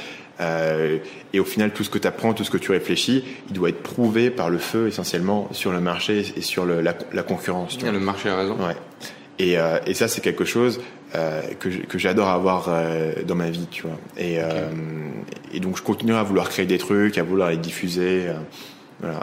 Euh, 0.40 0.98
et 1.32 1.38
au 1.38 1.44
final, 1.44 1.72
tout 1.72 1.84
ce 1.84 1.90
que 1.90 1.98
tu 1.98 2.08
apprends, 2.08 2.34
tout 2.34 2.42
ce 2.42 2.50
que 2.50 2.56
tu 2.58 2.72
réfléchis, 2.72 3.24
il 3.48 3.52
doit 3.52 3.68
être 3.68 3.82
prouvé 3.82 4.30
par 4.30 4.50
le 4.50 4.58
feu 4.58 4.88
essentiellement 4.88 5.48
sur 5.52 5.70
le 5.70 5.80
marché 5.80 6.24
et 6.36 6.40
sur 6.40 6.64
le, 6.64 6.80
la, 6.80 6.94
la, 7.12 7.22
concurrence. 7.22 7.78
Tu 7.78 7.86
le 7.86 8.00
marché 8.00 8.30
a 8.30 8.36
raison. 8.36 8.56
Ouais. 8.56 8.74
Et, 9.38 9.56
euh, 9.58 9.78
et 9.86 9.94
ça, 9.94 10.08
c'est 10.08 10.20
quelque 10.20 10.44
chose 10.44 10.80
euh, 11.14 11.42
que, 11.60 11.68
que 11.68 11.98
j'adore 11.98 12.28
avoir 12.28 12.66
euh, 12.68 13.12
dans 13.24 13.36
ma 13.36 13.50
vie, 13.50 13.68
tu 13.70 13.82
vois. 13.82 13.98
Et, 14.16 14.38
okay. 14.38 14.44
Euh, 14.44 14.70
et 15.52 15.60
donc, 15.60 15.76
je 15.76 15.82
continue 15.82 16.14
à 16.14 16.24
vouloir 16.24 16.48
créer 16.48 16.66
des 16.66 16.78
trucs, 16.78 17.18
à 17.18 17.22
vouloir 17.22 17.50
les 17.50 17.56
diffuser. 17.56 18.26
voilà. 19.00 19.20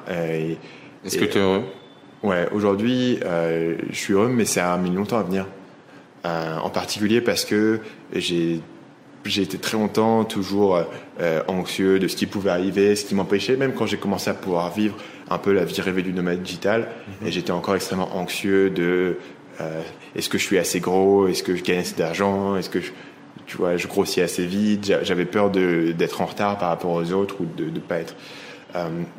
Est-ce 1.04 1.18
que 1.18 1.26
tu 1.26 1.38
es 1.38 1.42
heureux? 1.42 1.64
Ouais, 2.24 2.48
aujourd'hui, 2.52 3.20
euh, 3.26 3.78
je 3.90 3.96
suis 3.96 4.14
heureux, 4.14 4.30
mais 4.30 4.46
ça 4.46 4.74
a 4.74 4.78
mis 4.78 4.92
longtemps 4.92 5.18
à 5.18 5.24
venir. 5.24 5.46
Euh, 6.24 6.58
en 6.58 6.70
particulier 6.70 7.20
parce 7.20 7.46
que 7.46 7.80
j'ai 8.14 8.62
j'ai 9.26 9.42
été 9.42 9.58
très 9.58 9.76
longtemps 9.78 10.24
toujours 10.24 10.80
euh, 11.20 11.42
anxieux 11.48 11.98
de 11.98 12.08
ce 12.08 12.16
qui 12.16 12.28
pouvait 12.28 12.52
arriver, 12.52 12.96
ce 12.96 13.06
qui 13.06 13.16
m'empêchait, 13.16 13.56
même 13.56 13.74
quand 13.74 13.86
j'ai 13.88 13.98
commencé 13.98 14.30
à 14.30 14.34
pouvoir 14.36 14.72
vivre 14.72 14.96
un 15.30 15.38
peu 15.40 15.52
la 15.52 15.64
vie 15.64 15.80
rêvée 15.82 16.02
du 16.04 16.14
nomade 16.14 16.42
digital, 16.42 16.82
mm 16.82 16.86
-hmm. 16.86 17.28
et 17.28 17.32
j'étais 17.32 17.52
encore 17.52 17.76
extrêmement 17.76 18.16
anxieux 18.16 18.70
de 18.70 19.18
euh, 19.62 19.82
est-ce 20.16 20.30
que 20.30 20.38
je 20.38 20.44
suis 20.44 20.60
assez 20.60 20.80
gros, 20.80 21.28
est-ce 21.28 21.44
que 21.44 21.56
je 21.56 21.64
gagne 21.64 21.80
assez 21.80 21.96
d'argent, 21.96 22.56
est-ce 22.58 22.70
que 22.70 22.82
je, 22.82 22.92
tu 23.46 23.58
vois, 23.58 23.78
je 23.78 23.88
grossis 23.88 24.22
assez 24.22 24.46
vite, 24.46 24.84
j'avais 25.04 25.26
peur 25.26 25.50
d'être 25.52 26.22
en 26.22 26.26
retard 26.26 26.58
par 26.58 26.70
rapport 26.70 26.92
aux 26.92 27.12
autres 27.14 27.36
ou 27.42 27.46
de 27.62 27.66
ne 27.66 27.80
pas 27.80 28.00
être 28.00 28.16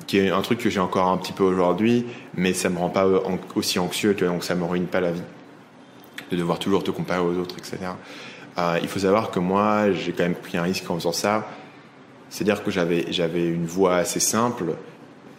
qui 0.07 0.19
est 0.19 0.31
un 0.31 0.41
truc 0.41 0.59
que 0.59 0.71
j'ai 0.71 0.81
encore 0.81 1.09
un 1.09 1.19
petit 1.19 1.33
peu 1.33 1.45
aujourd'hui, 1.45 2.07
mais 2.35 2.53
ça 2.53 2.69
me 2.69 2.79
rend 2.79 2.89
pas 2.89 3.07
aussi 3.55 3.79
anxieux, 3.79 4.15
tu 4.15 4.25
vois, 4.25 4.33
donc 4.33 4.45
ça 4.45 4.55
me 4.55 4.65
ruine 4.65 4.87
pas 4.87 5.01
la 5.01 5.13
vie 5.13 5.23
de 6.31 6.37
devoir 6.37 6.59
toujours 6.59 6.83
te 6.83 6.91
comparer 6.91 7.21
aux 7.21 7.37
autres, 7.39 7.57
etc. 7.59 7.79
Euh, 8.59 8.79
il 8.83 8.89
faut 8.89 9.01
savoir 9.01 9.31
que 9.31 9.39
moi, 9.39 9.93
j'ai 9.93 10.13
quand 10.13 10.25
même 10.25 10.35
pris 10.35 10.59
un 10.59 10.63
risque 10.63 10.91
en 10.91 10.95
faisant 10.95 11.13
ça. 11.13 11.47
C'est-à-dire 12.29 12.63
que 12.65 12.71
j'avais 12.71 13.07
j'avais 13.11 13.47
une 13.47 13.67
voie 13.67 13.97
assez 13.97 14.21
simple 14.21 14.75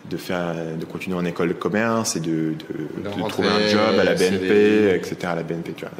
de 0.10 0.18
faire 0.18 0.54
de 0.78 0.86
continuer 0.86 1.18
en 1.18 1.26
école 1.26 1.50
de 1.50 1.54
commerce 1.54 2.16
et 2.16 2.20
de, 2.20 2.54
de, 3.00 3.10
de, 3.10 3.24
de 3.24 3.28
trouver 3.30 3.48
un 3.48 3.68
job 3.68 4.00
à 4.00 4.04
la 4.04 4.16
BNP, 4.16 4.94
etc. 4.96 5.18
à 5.24 5.36
la 5.36 5.44
BNP, 5.44 5.74
tu 5.74 5.86
vois. 5.86 5.94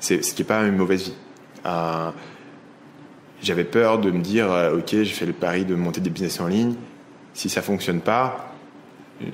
C'est 0.00 0.24
ce 0.24 0.34
qui 0.34 0.42
est 0.42 0.46
pas 0.46 0.62
une 0.62 0.76
mauvaise 0.76 1.04
vie. 1.04 1.14
Euh, 1.66 2.10
j'avais 3.42 3.64
peur 3.64 3.98
de 3.98 4.10
me 4.10 4.20
dire, 4.20 4.50
euh, 4.50 4.78
ok, 4.78 4.88
j'ai 4.90 5.04
fait 5.04 5.26
le 5.26 5.32
pari 5.32 5.64
de 5.64 5.74
monter 5.74 6.00
des 6.00 6.10
business 6.10 6.40
en 6.40 6.46
ligne 6.46 6.74
si 7.34 7.48
ça 7.50 7.60
fonctionne 7.60 8.00
pas, 8.00 8.54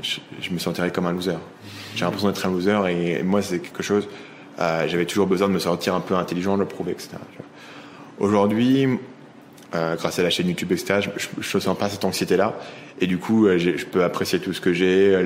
je, 0.02 0.18
je 0.40 0.50
me 0.50 0.58
sentirais 0.58 0.90
comme 0.90 1.06
un 1.06 1.12
loser. 1.12 1.38
J'ai 1.94 2.04
l'impression 2.04 2.28
d'être 2.28 2.44
un 2.46 2.50
loser 2.50 2.80
et, 2.88 3.22
moi 3.22 3.42
c'est 3.42 3.60
quelque 3.60 3.82
chose. 3.82 4.08
Euh, 4.58 4.88
J'avais 4.88 5.06
toujours 5.06 5.26
besoin 5.26 5.48
de 5.48 5.52
me 5.52 5.58
sortir 5.58 5.94
un 5.94 6.00
peu 6.00 6.14
intelligent, 6.14 6.56
de 6.56 6.62
le 6.62 6.68
prouver, 6.68 6.92
etc. 6.92 7.10
Aujourd'hui, 8.18 8.98
euh, 9.74 9.96
grâce 9.96 10.18
à 10.18 10.22
la 10.22 10.30
chaîne 10.30 10.48
YouTube, 10.48 10.72
etc., 10.72 11.00
je 11.16 11.56
ne 11.56 11.60
sens 11.60 11.78
pas 11.78 11.88
cette 11.88 12.04
anxiété-là. 12.04 12.54
Et 13.00 13.06
du 13.06 13.18
coup, 13.18 13.46
euh, 13.46 13.58
je 13.58 13.84
peux 13.86 14.04
apprécier 14.04 14.38
tout 14.40 14.52
ce 14.52 14.60
que 14.60 14.72
j'ai, 14.72 15.16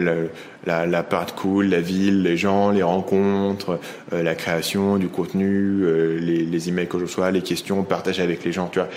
la, 0.67 0.87
la 0.87 1.03
part 1.03 1.35
cool, 1.35 1.67
la 1.67 1.81
ville, 1.81 2.23
les 2.23 2.37
gens, 2.37 2.71
les 2.71 2.83
rencontres, 2.83 3.81
euh, 4.13 4.23
la 4.23 4.35
création, 4.35 4.97
du 4.97 5.09
contenu, 5.09 5.83
euh, 5.83 6.19
les, 6.21 6.45
les 6.45 6.69
emails 6.69 6.87
que 6.87 6.99
je 6.99 7.05
reçois, 7.05 7.31
les 7.31 7.43
questions, 7.43 7.83
partager 7.83 8.23
avec 8.23 8.45
les 8.45 8.53
gens. 8.53 8.69
Tu 8.69 8.79
vois, 8.79 8.89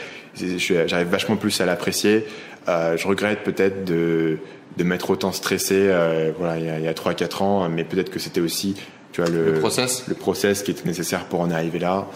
j'arrive 0.88 1.08
vachement 1.08 1.38
plus 1.38 1.60
à 1.62 1.66
l'apprécier. 1.66 2.26
Euh, 2.68 2.98
je 2.98 3.08
regrette 3.08 3.44
peut-être 3.44 3.86
de, 3.86 4.40
de 4.78 4.84
m'être 4.84 5.10
autant 5.10 5.32
stressé 5.32 5.76
euh, 5.78 6.32
voilà, 6.38 6.60
il 6.60 6.84
y 6.84 6.88
a, 6.88 6.90
a 6.90 6.94
3-4 6.94 7.44
ans, 7.44 7.70
mais 7.70 7.86
peut-être 7.86 8.10
que 8.10 8.20
c'était 8.20 8.42
aussi 8.42 8.76
tu 9.14 9.22
vois, 9.22 9.30
le, 9.30 9.54
le, 9.54 9.60
process. 9.60 10.04
le 10.08 10.16
process 10.16 10.64
qui 10.64 10.72
était 10.72 10.86
nécessaire 10.86 11.26
pour 11.26 11.40
en 11.40 11.50
arriver 11.50 11.80
là. 11.80 12.08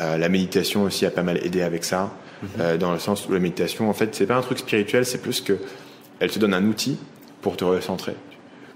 Euh, 0.00 0.16
la 0.16 0.28
méditation 0.28 0.82
aussi 0.82 1.06
a 1.06 1.10
pas 1.10 1.22
mal 1.22 1.38
aidé 1.44 1.62
avec 1.62 1.84
ça, 1.84 2.12
-hmm. 2.46 2.76
dans 2.78 2.92
le 2.92 2.98
sens 2.98 3.28
où 3.28 3.32
la 3.32 3.38
méditation, 3.38 3.88
en 3.90 3.92
fait, 3.92 4.14
c'est 4.14 4.26
pas 4.26 4.36
un 4.36 4.42
truc 4.42 4.58
spirituel, 4.58 5.04
c'est 5.04 5.20
plus 5.20 5.40
que 5.40 5.58
elle 6.20 6.30
te 6.30 6.38
donne 6.38 6.54
un 6.54 6.64
outil 6.64 6.98
pour 7.42 7.56
te 7.56 7.64
recentrer. 7.64 8.14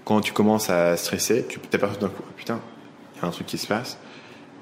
Quand 0.03 0.21
tu 0.21 0.33
commences 0.33 0.69
à 0.69 0.97
stresser, 0.97 1.45
tu 1.47 1.59
t'aperçois 1.59 1.99
d'un 1.99 2.09
coup, 2.09 2.23
oh, 2.27 2.33
putain, 2.35 2.59
il 3.15 3.21
y 3.21 3.25
a 3.25 3.27
un 3.27 3.31
truc 3.31 3.47
qui 3.47 3.57
se 3.57 3.67
passe. 3.67 3.97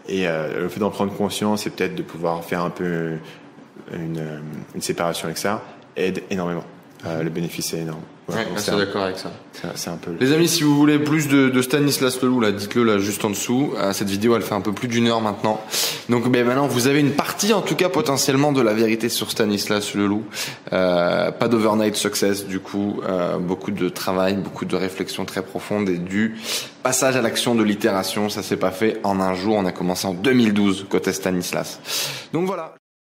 Et 0.07 0.27
euh, 0.27 0.61
le 0.61 0.69
fait 0.69 0.79
d'en 0.79 0.89
prendre 0.89 1.13
conscience 1.13 1.65
et 1.65 1.69
peut-être 1.69 1.95
de 1.95 2.03
pouvoir 2.03 2.43
faire 2.43 2.61
un 2.61 2.69
peu 2.69 3.17
une, 3.93 4.41
une 4.75 4.81
séparation 4.81 5.25
avec 5.25 5.37
ça 5.37 5.61
aide 5.95 6.23
énormément. 6.29 6.63
Euh, 7.05 7.23
le 7.23 7.29
bénéfice 7.29 7.73
est 7.73 7.79
énorme. 7.79 8.01
Ouais, 8.29 8.47
c'est 8.55 8.75
d'accord 8.75 9.03
avec 9.03 9.17
ça. 9.17 9.31
C'est 9.75 9.89
un 9.89 9.97
peu. 9.97 10.11
Les 10.19 10.31
amis, 10.31 10.47
si 10.47 10.63
vous 10.63 10.75
voulez 10.75 10.97
plus 10.97 11.27
de, 11.27 11.49
de 11.49 11.61
Stanislas 11.61 12.21
Leloup, 12.21 12.39
là, 12.39 12.51
dites-le 12.51 12.83
là 12.83 12.97
juste 12.97 13.25
en 13.25 13.29
dessous. 13.29 13.73
Euh, 13.77 13.91
cette 13.91 14.09
vidéo, 14.09 14.35
elle 14.35 14.41
fait 14.41 14.55
un 14.55 14.61
peu 14.61 14.71
plus 14.71 14.87
d'une 14.87 15.07
heure 15.07 15.19
maintenant. 15.19 15.61
Donc, 16.09 16.29
ben 16.31 16.45
maintenant, 16.45 16.67
vous 16.67 16.87
avez 16.87 17.01
une 17.01 17.11
partie, 17.11 17.51
en 17.53 17.61
tout 17.61 17.75
cas 17.75 17.89
potentiellement, 17.89 18.53
de 18.53 18.61
la 18.61 18.73
vérité 18.73 19.09
sur 19.09 19.29
Stanislas 19.29 19.93
Leloup. 19.93 20.23
Euh, 20.71 21.31
pas 21.31 21.49
d'overnight 21.49 21.95
success, 21.95 22.45
du 22.45 22.59
coup, 22.59 23.01
euh, 23.05 23.37
beaucoup 23.39 23.71
de 23.71 23.89
travail, 23.89 24.35
beaucoup 24.35 24.65
de 24.65 24.75
réflexion 24.75 25.25
très 25.25 25.41
profonde 25.41 25.89
et 25.89 25.97
du 25.97 26.35
passage 26.81 27.17
à 27.17 27.21
l'action 27.21 27.55
de 27.55 27.63
l'itération. 27.63 28.29
Ça 28.29 28.41
s'est 28.41 28.57
pas 28.57 28.71
fait 28.71 28.99
en 29.03 29.19
un 29.19 29.33
jour. 29.33 29.57
On 29.57 29.65
a 29.65 29.73
commencé 29.73 30.07
en 30.07 30.13
2012 30.13 30.85
côté 30.89 31.11
Stanislas. 31.11 31.79
Donc 32.31 32.45
voilà. 32.45 32.73